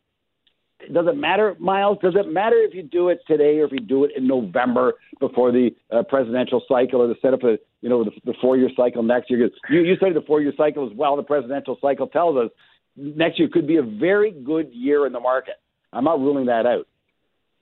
does 0.93 1.07
it 1.07 1.17
matter, 1.17 1.55
Myles? 1.59 1.97
Does 2.01 2.15
it 2.15 2.31
matter 2.31 2.55
if 2.57 2.73
you 2.73 2.83
do 2.83 3.09
it 3.09 3.19
today 3.27 3.59
or 3.59 3.65
if 3.65 3.71
you 3.71 3.79
do 3.79 4.03
it 4.03 4.11
in 4.15 4.27
November 4.27 4.93
before 5.19 5.51
the 5.51 5.71
uh, 5.91 6.03
presidential 6.03 6.61
cycle 6.67 7.01
or 7.01 7.07
the 7.07 7.15
set 7.21 7.33
up 7.33 7.43
a 7.43 7.57
you 7.81 7.89
know 7.89 8.03
the, 8.03 8.11
the 8.25 8.33
four 8.41 8.57
year 8.57 8.69
cycle 8.75 9.03
next 9.03 9.29
year? 9.29 9.49
You 9.69 9.81
you 9.81 9.95
say 10.01 10.13
the 10.13 10.21
four 10.21 10.41
year 10.41 10.53
cycle 10.55 10.89
as 10.89 10.95
well. 10.95 11.15
The 11.15 11.23
presidential 11.23 11.77
cycle 11.81 12.07
tells 12.07 12.37
us 12.37 12.51
next 12.95 13.39
year 13.39 13.49
could 13.51 13.67
be 13.67 13.77
a 13.77 13.83
very 13.83 14.31
good 14.31 14.71
year 14.71 15.05
in 15.05 15.13
the 15.13 15.19
market. 15.19 15.55
I'm 15.91 16.03
not 16.03 16.19
ruling 16.19 16.45
that 16.45 16.65
out. 16.65 16.87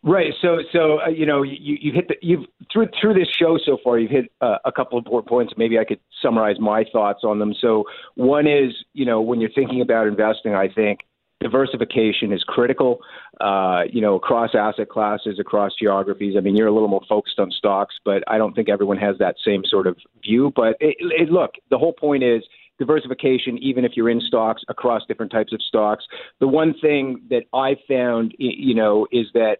Right. 0.03 0.33
So, 0.39 0.59
so 0.71 0.99
uh, 1.01 1.09
you 1.09 1.25
know, 1.25 1.41
you 1.41 1.77
you 1.81 1.91
hit 1.91 2.09
the 2.09 2.15
you've 2.21 2.45
through 2.71 2.89
through 3.01 3.15
this 3.15 3.27
show 3.39 3.57
so 3.65 3.77
far, 3.83 3.97
you've 3.97 4.11
hit 4.11 4.31
uh, 4.39 4.57
a 4.63 4.71
couple 4.71 4.99
of 4.99 5.05
important 5.05 5.27
points. 5.27 5.53
Maybe 5.57 5.79
I 5.79 5.83
could 5.83 5.99
summarize 6.21 6.59
my 6.59 6.83
thoughts 6.91 7.21
on 7.23 7.39
them. 7.39 7.55
So, 7.59 7.85
one 8.13 8.45
is, 8.45 8.71
you 8.93 9.05
know, 9.05 9.21
when 9.21 9.41
you're 9.41 9.51
thinking 9.55 9.81
about 9.81 10.05
investing, 10.05 10.53
I 10.53 10.67
think 10.67 10.99
diversification 11.41 12.31
is 12.31 12.43
critical. 12.43 12.99
Uh, 13.39 13.83
you 13.91 14.01
know, 14.01 14.15
across 14.15 14.51
asset 14.53 14.89
classes, 14.89 15.39
across 15.39 15.71
geographies. 15.79 16.35
I 16.37 16.41
mean, 16.41 16.55
you're 16.55 16.67
a 16.67 16.73
little 16.73 16.87
more 16.87 17.03
focused 17.07 17.39
on 17.39 17.51
stocks, 17.51 17.95
but 18.03 18.23
I 18.27 18.37
don't 18.37 18.53
think 18.53 18.69
everyone 18.69 18.97
has 18.97 19.17
that 19.19 19.35
same 19.45 19.63
sort 19.65 19.87
of 19.87 19.97
view. 20.23 20.51
But 20.55 20.77
it, 20.79 20.95
it, 20.99 21.29
look, 21.29 21.51
the 21.69 21.77
whole 21.77 21.93
point 21.93 22.23
is 22.23 22.43
diversification, 22.79 23.57
even 23.59 23.85
if 23.85 23.93
you're 23.95 24.09
in 24.09 24.21
stocks 24.21 24.61
across 24.67 25.03
different 25.07 25.31
types 25.31 25.53
of 25.53 25.61
stocks. 25.61 26.05
The 26.39 26.47
one 26.47 26.73
thing 26.81 27.21
that 27.29 27.43
I 27.53 27.75
found, 27.87 28.35
you 28.37 28.75
know, 28.75 29.07
is 29.11 29.27
that 29.33 29.57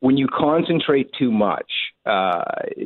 when 0.00 0.16
you 0.16 0.26
concentrate 0.28 1.10
too 1.18 1.30
much, 1.32 1.70
uh, 2.04 2.42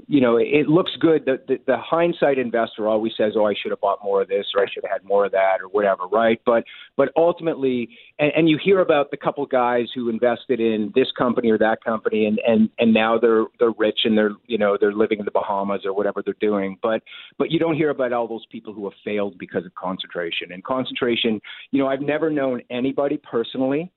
you 0.06 0.20
know, 0.20 0.36
it 0.36 0.68
looks 0.68 0.92
good. 1.00 1.24
The, 1.24 1.42
the, 1.46 1.58
the 1.66 1.76
hindsight 1.76 2.38
investor 2.38 2.86
always 2.88 3.12
says, 3.16 3.32
"Oh, 3.36 3.46
I 3.46 3.54
should 3.60 3.72
have 3.72 3.80
bought 3.80 3.98
more 4.02 4.22
of 4.22 4.28
this, 4.28 4.46
or 4.54 4.62
I 4.62 4.66
should 4.72 4.84
have 4.84 4.92
had 4.92 5.04
more 5.04 5.26
of 5.26 5.32
that, 5.32 5.58
or 5.60 5.68
whatever." 5.68 6.06
Right? 6.06 6.40
But 6.46 6.64
but 6.96 7.10
ultimately, 7.16 7.88
and, 8.18 8.32
and 8.36 8.48
you 8.48 8.58
hear 8.62 8.80
about 8.80 9.10
the 9.10 9.16
couple 9.16 9.44
guys 9.44 9.88
who 9.94 10.08
invested 10.08 10.60
in 10.60 10.92
this 10.94 11.08
company 11.18 11.50
or 11.50 11.58
that 11.58 11.82
company, 11.84 12.26
and 12.26 12.40
and 12.46 12.70
and 12.78 12.94
now 12.94 13.18
they're 13.18 13.46
they're 13.58 13.74
rich 13.76 14.00
and 14.04 14.16
they're 14.16 14.36
you 14.46 14.56
know 14.56 14.78
they're 14.80 14.94
living 14.94 15.18
in 15.18 15.24
the 15.24 15.32
Bahamas 15.32 15.82
or 15.84 15.92
whatever 15.92 16.22
they're 16.24 16.34
doing. 16.40 16.78
But 16.80 17.02
but 17.38 17.50
you 17.50 17.58
don't 17.58 17.74
hear 17.74 17.90
about 17.90 18.12
all 18.12 18.28
those 18.28 18.46
people 18.50 18.72
who 18.72 18.84
have 18.84 18.94
failed 19.04 19.36
because 19.36 19.66
of 19.66 19.74
concentration. 19.74 20.52
And 20.52 20.62
concentration, 20.62 21.40
you 21.72 21.80
know, 21.80 21.88
I've 21.88 22.02
never 22.02 22.30
known 22.30 22.62
anybody 22.70 23.18
personally 23.18 23.90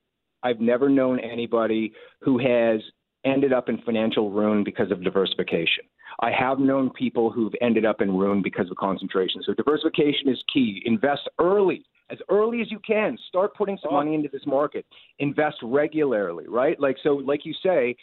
I've 0.43 0.59
never 0.59 0.89
known 0.89 1.19
anybody 1.19 1.93
who 2.21 2.37
has 2.37 2.81
ended 3.25 3.53
up 3.53 3.69
in 3.69 3.77
financial 3.79 4.31
ruin 4.31 4.63
because 4.63 4.91
of 4.91 5.03
diversification. 5.03 5.83
I 6.19 6.31
have 6.31 6.59
known 6.59 6.89
people 6.91 7.31
who've 7.31 7.53
ended 7.61 7.85
up 7.85 8.01
in 8.01 8.15
ruin 8.15 8.41
because 8.41 8.69
of 8.69 8.77
concentration. 8.77 9.41
So 9.45 9.53
diversification 9.53 10.29
is 10.29 10.41
key. 10.53 10.81
Invest 10.85 11.29
early, 11.39 11.83
as 12.09 12.19
early 12.29 12.61
as 12.61 12.71
you 12.71 12.79
can. 12.79 13.17
Start 13.29 13.55
putting 13.55 13.77
some 13.81 13.93
oh. 13.93 13.97
money 13.97 14.13
into 14.13 14.29
this 14.31 14.45
market. 14.45 14.85
Invest 15.19 15.57
regularly, 15.63 16.45
right? 16.47 16.79
Like 16.79 16.97
so, 17.03 17.15
like 17.15 17.45
you 17.45 17.53
say, 17.63 17.95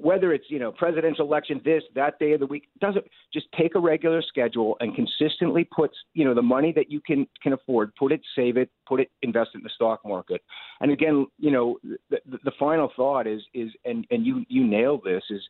whether 0.00 0.32
it's 0.32 0.44
you 0.48 0.58
know 0.58 0.70
presidential 0.72 1.26
election 1.26 1.60
this 1.64 1.82
that 1.94 2.18
day 2.18 2.32
of 2.32 2.40
the 2.40 2.46
week 2.46 2.68
doesn't 2.80 3.04
just 3.32 3.46
take 3.58 3.74
a 3.74 3.78
regular 3.78 4.22
schedule 4.22 4.76
and 4.80 4.94
consistently 4.94 5.64
put 5.64 5.90
you 6.14 6.24
know 6.24 6.34
the 6.34 6.42
money 6.42 6.72
that 6.72 6.90
you 6.90 7.00
can 7.00 7.26
can 7.42 7.52
afford 7.52 7.94
put 7.96 8.12
it 8.12 8.20
save 8.36 8.56
it 8.56 8.70
put 8.86 9.00
it 9.00 9.10
invest 9.22 9.50
it 9.54 9.58
in 9.58 9.64
the 9.64 9.70
stock 9.70 10.00
market. 10.04 10.42
And 10.80 10.92
again 10.92 11.26
you 11.38 11.50
know 11.50 11.78
the, 12.10 12.20
the 12.44 12.52
final 12.58 12.92
thought 12.94 13.26
is 13.26 13.42
is 13.54 13.70
and 13.84 14.06
and 14.10 14.24
you 14.24 14.44
you 14.48 14.64
nail 14.64 15.00
this 15.04 15.24
is 15.30 15.42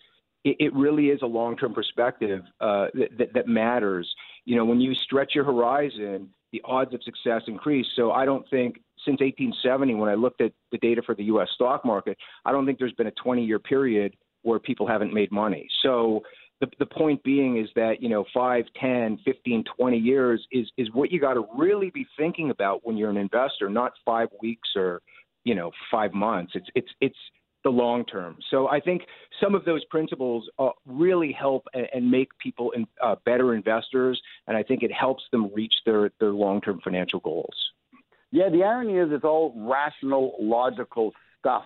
it, 0.45 0.57
it 0.61 0.75
really 0.75 1.07
is 1.07 1.21
a 1.23 1.27
long 1.27 1.57
term 1.57 1.75
perspective 1.75 2.43
uh, 2.61 2.87
that, 3.19 3.33
that 3.35 3.49
matters. 3.49 4.09
You 4.45 4.57
know 4.57 4.65
when 4.65 4.81
you 4.81 4.95
stretch 4.95 5.35
your 5.35 5.45
horizon 5.45 6.31
the 6.51 6.63
odds 6.65 6.95
of 6.95 7.03
success 7.03 7.43
increase. 7.47 7.87
So 7.95 8.13
i 8.13 8.25
don't 8.25 8.49
think 8.49 8.81
since 9.05 9.21
1870 9.21 9.95
when 9.95 10.09
i 10.09 10.15
looked 10.15 10.41
at 10.41 10.53
the 10.73 10.79
data 10.79 11.03
for 11.03 11.15
the 11.15 11.25
us 11.25 11.49
stock 11.55 11.85
market 11.85 12.17
i 12.45 12.53
don't 12.53 12.67
think 12.67 12.79
there's 12.79 12.93
been 12.95 13.07
a 13.07 13.13
20 13.13 13.45
year 13.45 13.59
period 13.59 14.17
where 14.43 14.59
people 14.59 14.87
haven't 14.87 15.13
made 15.13 15.31
money. 15.33 15.69
So 15.83 16.23
the, 16.61 16.69
the 16.79 16.87
point 16.87 17.23
being 17.23 17.59
is 17.59 17.69
that, 17.77 17.97
you 18.01 18.09
know, 18.09 18.25
5, 18.35 18.65
10, 18.81 19.19
15, 19.25 19.65
20 19.77 19.97
years 19.97 20.47
is, 20.51 20.71
is 20.77 20.89
what 20.93 21.13
you 21.13 21.21
got 21.21 21.35
to 21.35 21.47
really 21.57 21.91
be 21.91 22.07
thinking 22.17 22.51
about 22.51 22.85
when 22.85 22.97
you're 22.97 23.11
an 23.11 23.17
investor, 23.17 23.71
not 23.71 23.93
five 24.05 24.29
weeks 24.43 24.71
or, 24.75 25.01
you 25.45 25.55
know, 25.55 25.71
five 25.91 26.13
months. 26.13 26.53
It's, 26.55 26.69
it's, 26.75 26.89
it's 27.01 27.19
the 27.65 27.71
long 27.71 28.05
term. 28.05 28.37
So 28.51 28.69
I 28.69 28.81
think 28.81 29.03
some 29.43 29.55
of 29.55 29.65
those 29.65 29.85
principles 29.87 30.49
uh, 30.59 30.71
really 30.87 31.33
help 31.33 31.67
and, 31.75 31.87
and 31.93 32.11
make 32.11 32.29
people 32.39 32.73
in, 32.73 32.87
uh, 33.03 33.17
better 33.25 33.55
investors. 33.55 34.21
And 34.47 34.57
I 34.57 34.63
think 34.63 34.83
it 34.83 34.93
helps 34.93 35.23
them 35.31 35.53
reach 35.55 35.75
their, 35.87 36.11
their 36.19 36.31
long 36.31 36.61
term 36.61 36.81
financial 36.83 37.21
goals. 37.21 37.55
Yeah, 38.31 38.51
the 38.51 38.63
irony 38.63 38.99
is 38.99 39.09
it's 39.11 39.25
all 39.25 39.55
rational, 39.57 40.35
logical 40.39 41.13
stuff 41.39 41.65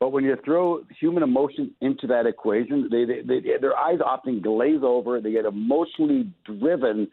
but 0.00 0.10
when 0.10 0.24
you 0.24 0.36
throw 0.44 0.82
human 1.00 1.22
emotion 1.22 1.74
into 1.80 2.06
that 2.06 2.26
equation, 2.26 2.88
they, 2.90 3.04
they, 3.04 3.20
they, 3.22 3.58
their 3.60 3.76
eyes 3.76 3.98
often 4.04 4.40
glaze 4.40 4.80
over. 4.82 5.20
They 5.20 5.32
get 5.32 5.44
emotionally 5.44 6.32
driven, 6.44 7.08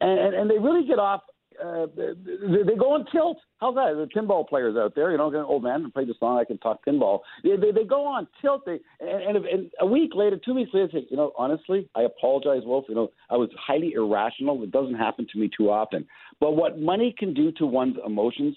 and, 0.00 0.34
and, 0.34 0.48
they 0.48 0.58
really 0.58 0.86
get 0.86 1.00
off. 1.00 1.22
Uh, 1.60 1.86
they, 1.96 2.62
they 2.64 2.76
go 2.78 2.94
on 2.94 3.04
tilt. 3.10 3.38
How's 3.60 3.74
that? 3.74 3.94
The 3.96 4.08
pinball 4.16 4.48
players 4.48 4.76
out 4.76 4.94
there, 4.94 5.10
you 5.10 5.18
know, 5.18 5.34
old 5.44 5.64
man, 5.64 5.90
play 5.90 6.04
the 6.04 6.14
song. 6.20 6.38
I 6.38 6.44
can 6.44 6.58
talk 6.58 6.84
pinball. 6.86 7.20
They, 7.42 7.56
they, 7.56 7.72
they 7.72 7.84
go 7.84 8.06
on 8.06 8.28
tilt. 8.40 8.62
They 8.64 8.78
and, 9.00 9.36
and, 9.36 9.46
and 9.46 9.70
a 9.80 9.86
week 9.86 10.12
later, 10.14 10.38
two 10.42 10.54
weeks 10.54 10.70
later, 10.72 10.88
say, 10.92 11.06
you 11.10 11.16
know, 11.16 11.32
honestly, 11.36 11.88
I 11.96 12.02
apologize, 12.02 12.62
Wolf. 12.64 12.84
You 12.88 12.94
know, 12.94 13.10
I 13.30 13.36
was 13.36 13.50
highly 13.58 13.94
irrational. 13.94 14.62
It 14.62 14.70
doesn't 14.70 14.94
happen 14.94 15.26
to 15.32 15.38
me 15.40 15.50
too 15.56 15.70
often. 15.70 16.06
But 16.38 16.52
what 16.52 16.78
money 16.78 17.12
can 17.18 17.34
do 17.34 17.50
to 17.52 17.66
one's 17.66 17.96
emotions 18.06 18.56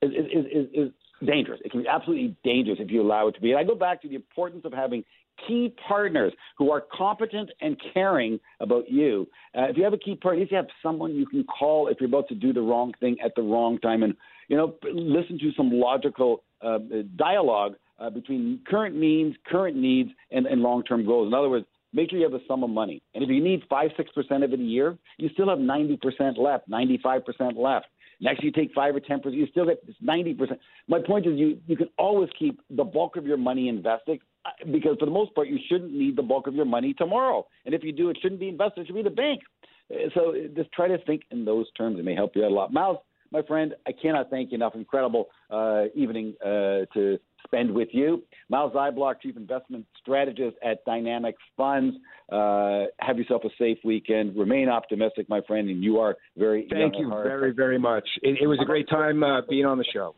is 0.00 0.12
is, 0.12 0.44
is, 0.52 0.66
is 0.72 0.92
dangerous. 1.24 1.60
It 1.64 1.70
can 1.70 1.82
be 1.82 1.88
absolutely 1.88 2.36
dangerous 2.44 2.78
if 2.80 2.90
you 2.90 3.02
allow 3.02 3.28
it 3.28 3.32
to 3.36 3.40
be. 3.40 3.52
And 3.52 3.58
I 3.58 3.64
go 3.64 3.74
back 3.74 4.02
to 4.02 4.08
the 4.08 4.16
importance 4.16 4.64
of 4.64 4.72
having 4.72 5.04
key 5.46 5.74
partners 5.86 6.32
who 6.56 6.70
are 6.70 6.82
competent 6.92 7.50
and 7.60 7.76
caring 7.92 8.40
about 8.60 8.90
you. 8.90 9.26
Uh, 9.56 9.64
if 9.64 9.76
you 9.76 9.84
have 9.84 9.92
a 9.92 9.98
key 9.98 10.14
partner, 10.14 10.42
if 10.42 10.50
you 10.50 10.56
have 10.56 10.66
someone 10.82 11.14
you 11.14 11.26
can 11.26 11.44
call 11.44 11.88
if 11.88 11.98
you're 12.00 12.08
about 12.08 12.26
to 12.28 12.34
do 12.34 12.52
the 12.52 12.60
wrong 12.60 12.92
thing 13.00 13.16
at 13.24 13.32
the 13.36 13.42
wrong 13.42 13.78
time, 13.78 14.02
and 14.02 14.14
you 14.48 14.56
know, 14.56 14.74
listen 14.92 15.38
to 15.38 15.52
some 15.56 15.70
logical 15.70 16.42
uh, 16.62 16.78
dialogue 17.16 17.74
uh, 17.98 18.08
between 18.08 18.60
current 18.66 18.96
means, 18.96 19.34
current 19.46 19.76
needs, 19.76 20.10
and, 20.30 20.46
and 20.46 20.62
long-term 20.62 21.04
goals. 21.04 21.26
In 21.26 21.34
other 21.34 21.50
words, 21.50 21.66
make 21.92 22.10
sure 22.10 22.18
you 22.18 22.24
have 22.24 22.34
a 22.34 22.44
sum 22.46 22.62
of 22.62 22.70
money. 22.70 23.02
And 23.14 23.22
if 23.22 23.28
you 23.28 23.42
need 23.42 23.62
five, 23.68 23.90
six 23.96 24.10
percent 24.12 24.44
of 24.44 24.52
it 24.52 24.60
a 24.60 24.62
year, 24.62 24.96
you 25.18 25.28
still 25.34 25.48
have 25.48 25.58
ninety 25.58 25.96
percent 25.96 26.38
left, 26.38 26.68
ninety-five 26.68 27.26
percent 27.26 27.58
left. 27.58 27.86
Next, 28.20 28.42
you 28.42 28.50
take 28.50 28.72
five 28.72 28.96
or 28.96 29.00
ten 29.00 29.20
percent, 29.20 29.34
you 29.34 29.46
still 29.50 29.66
get 29.66 29.82
ninety 30.00 30.34
percent. 30.34 30.60
My 30.88 31.00
point 31.00 31.26
is, 31.26 31.38
you 31.38 31.58
you 31.66 31.76
can 31.76 31.88
always 31.98 32.30
keep 32.38 32.60
the 32.70 32.84
bulk 32.84 33.16
of 33.16 33.26
your 33.26 33.36
money 33.36 33.68
invested 33.68 34.20
uh, 34.44 34.50
because 34.72 34.96
for 34.98 35.04
the 35.04 35.12
most 35.12 35.34
part, 35.34 35.48
you 35.48 35.58
shouldn't 35.68 35.92
need 35.92 36.16
the 36.16 36.22
bulk 36.22 36.46
of 36.46 36.54
your 36.54 36.64
money 36.64 36.94
tomorrow. 36.94 37.46
And 37.64 37.74
if 37.74 37.84
you 37.84 37.92
do, 37.92 38.08
it 38.10 38.18
shouldn't 38.20 38.40
be 38.40 38.48
invested; 38.48 38.82
it 38.82 38.86
should 38.86 38.96
be 38.96 39.02
the 39.02 39.10
bank. 39.10 39.40
Uh, 39.92 40.08
so 40.14 40.34
just 40.54 40.72
try 40.72 40.88
to 40.88 40.98
think 41.04 41.22
in 41.30 41.44
those 41.44 41.70
terms. 41.72 41.98
It 41.98 42.04
may 42.04 42.14
help 42.14 42.34
you 42.34 42.44
out 42.44 42.50
a 42.50 42.54
lot. 42.54 42.72
Myles, 42.72 42.98
my 43.30 43.42
friend, 43.42 43.74
I 43.86 43.92
cannot 43.92 44.30
thank 44.30 44.50
you 44.50 44.56
enough. 44.56 44.74
Incredible 44.74 45.26
uh, 45.50 45.84
evening 45.94 46.34
uh, 46.42 46.86
to 46.94 47.18
spend 47.46 47.72
with 47.72 47.88
you. 47.92 48.22
Myles 48.48 48.72
Zyblock, 48.72 49.20
Chief 49.22 49.36
Investment 49.36 49.86
Strategist 50.00 50.56
at 50.62 50.84
Dynamic 50.84 51.34
Funds. 51.56 51.96
Uh, 52.30 52.84
have 53.00 53.18
yourself 53.18 53.42
a 53.44 53.50
safe 53.58 53.78
weekend. 53.84 54.36
Remain 54.36 54.68
optimistic, 54.68 55.28
my 55.28 55.40
friend, 55.46 55.68
and 55.68 55.82
you 55.82 55.98
are 55.98 56.16
very. 56.36 56.66
Thank 56.70 56.94
you 56.98 57.08
very, 57.08 57.52
very 57.52 57.78
much. 57.78 58.08
It, 58.22 58.38
it 58.42 58.46
was 58.46 58.58
a 58.60 58.64
great 58.64 58.88
time 58.88 59.22
uh, 59.22 59.42
being 59.48 59.66
on 59.66 59.78
the 59.78 59.86
show. 59.92 60.14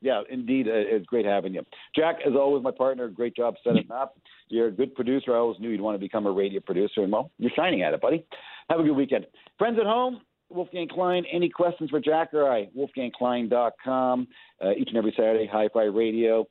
Yeah, 0.00 0.22
indeed, 0.30 0.68
uh, 0.68 0.72
it's 0.74 1.06
great 1.06 1.26
having 1.26 1.54
you, 1.54 1.62
Jack. 1.96 2.16
As 2.24 2.34
always, 2.34 2.62
my 2.62 2.70
partner. 2.70 3.08
Great 3.08 3.34
job 3.34 3.54
setting 3.64 3.90
up. 3.90 4.16
You're 4.48 4.68
a 4.68 4.72
good 4.72 4.94
producer. 4.94 5.34
I 5.34 5.38
always 5.38 5.58
knew 5.58 5.70
you'd 5.70 5.80
want 5.80 5.96
to 5.96 5.98
become 5.98 6.26
a 6.26 6.30
radio 6.30 6.60
producer, 6.60 7.02
and 7.02 7.10
well, 7.10 7.30
you're 7.38 7.50
shining 7.56 7.82
at 7.82 7.94
it, 7.94 8.00
buddy. 8.00 8.24
Have 8.70 8.80
a 8.80 8.82
good 8.84 8.94
weekend, 8.96 9.26
friends 9.58 9.78
at 9.80 9.86
home. 9.86 10.20
Wolfgang 10.50 10.88
Klein. 10.88 11.24
Any 11.32 11.48
questions 11.48 11.90
for 11.90 12.00
Jack 12.00 12.32
or 12.34 12.50
I? 12.50 12.68
WolfgangKlein.com. 12.76 14.28
Uh, 14.64 14.70
each 14.72 14.88
and 14.88 14.96
every 14.96 15.12
Saturday, 15.16 15.48
Hi 15.50 15.68
Fi 15.72 15.84
Radio. 15.84 16.46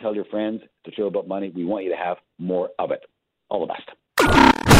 Tell 0.00 0.14
your 0.14 0.24
friends 0.26 0.62
the 0.84 0.92
show 0.92 1.06
about 1.06 1.28
money. 1.28 1.52
We 1.54 1.64
want 1.64 1.84
you 1.84 1.90
to 1.90 1.96
have 1.96 2.16
more 2.38 2.70
of 2.78 2.90
it. 2.90 3.02
All 3.48 3.66
the 3.66 3.72
best. 3.72 4.79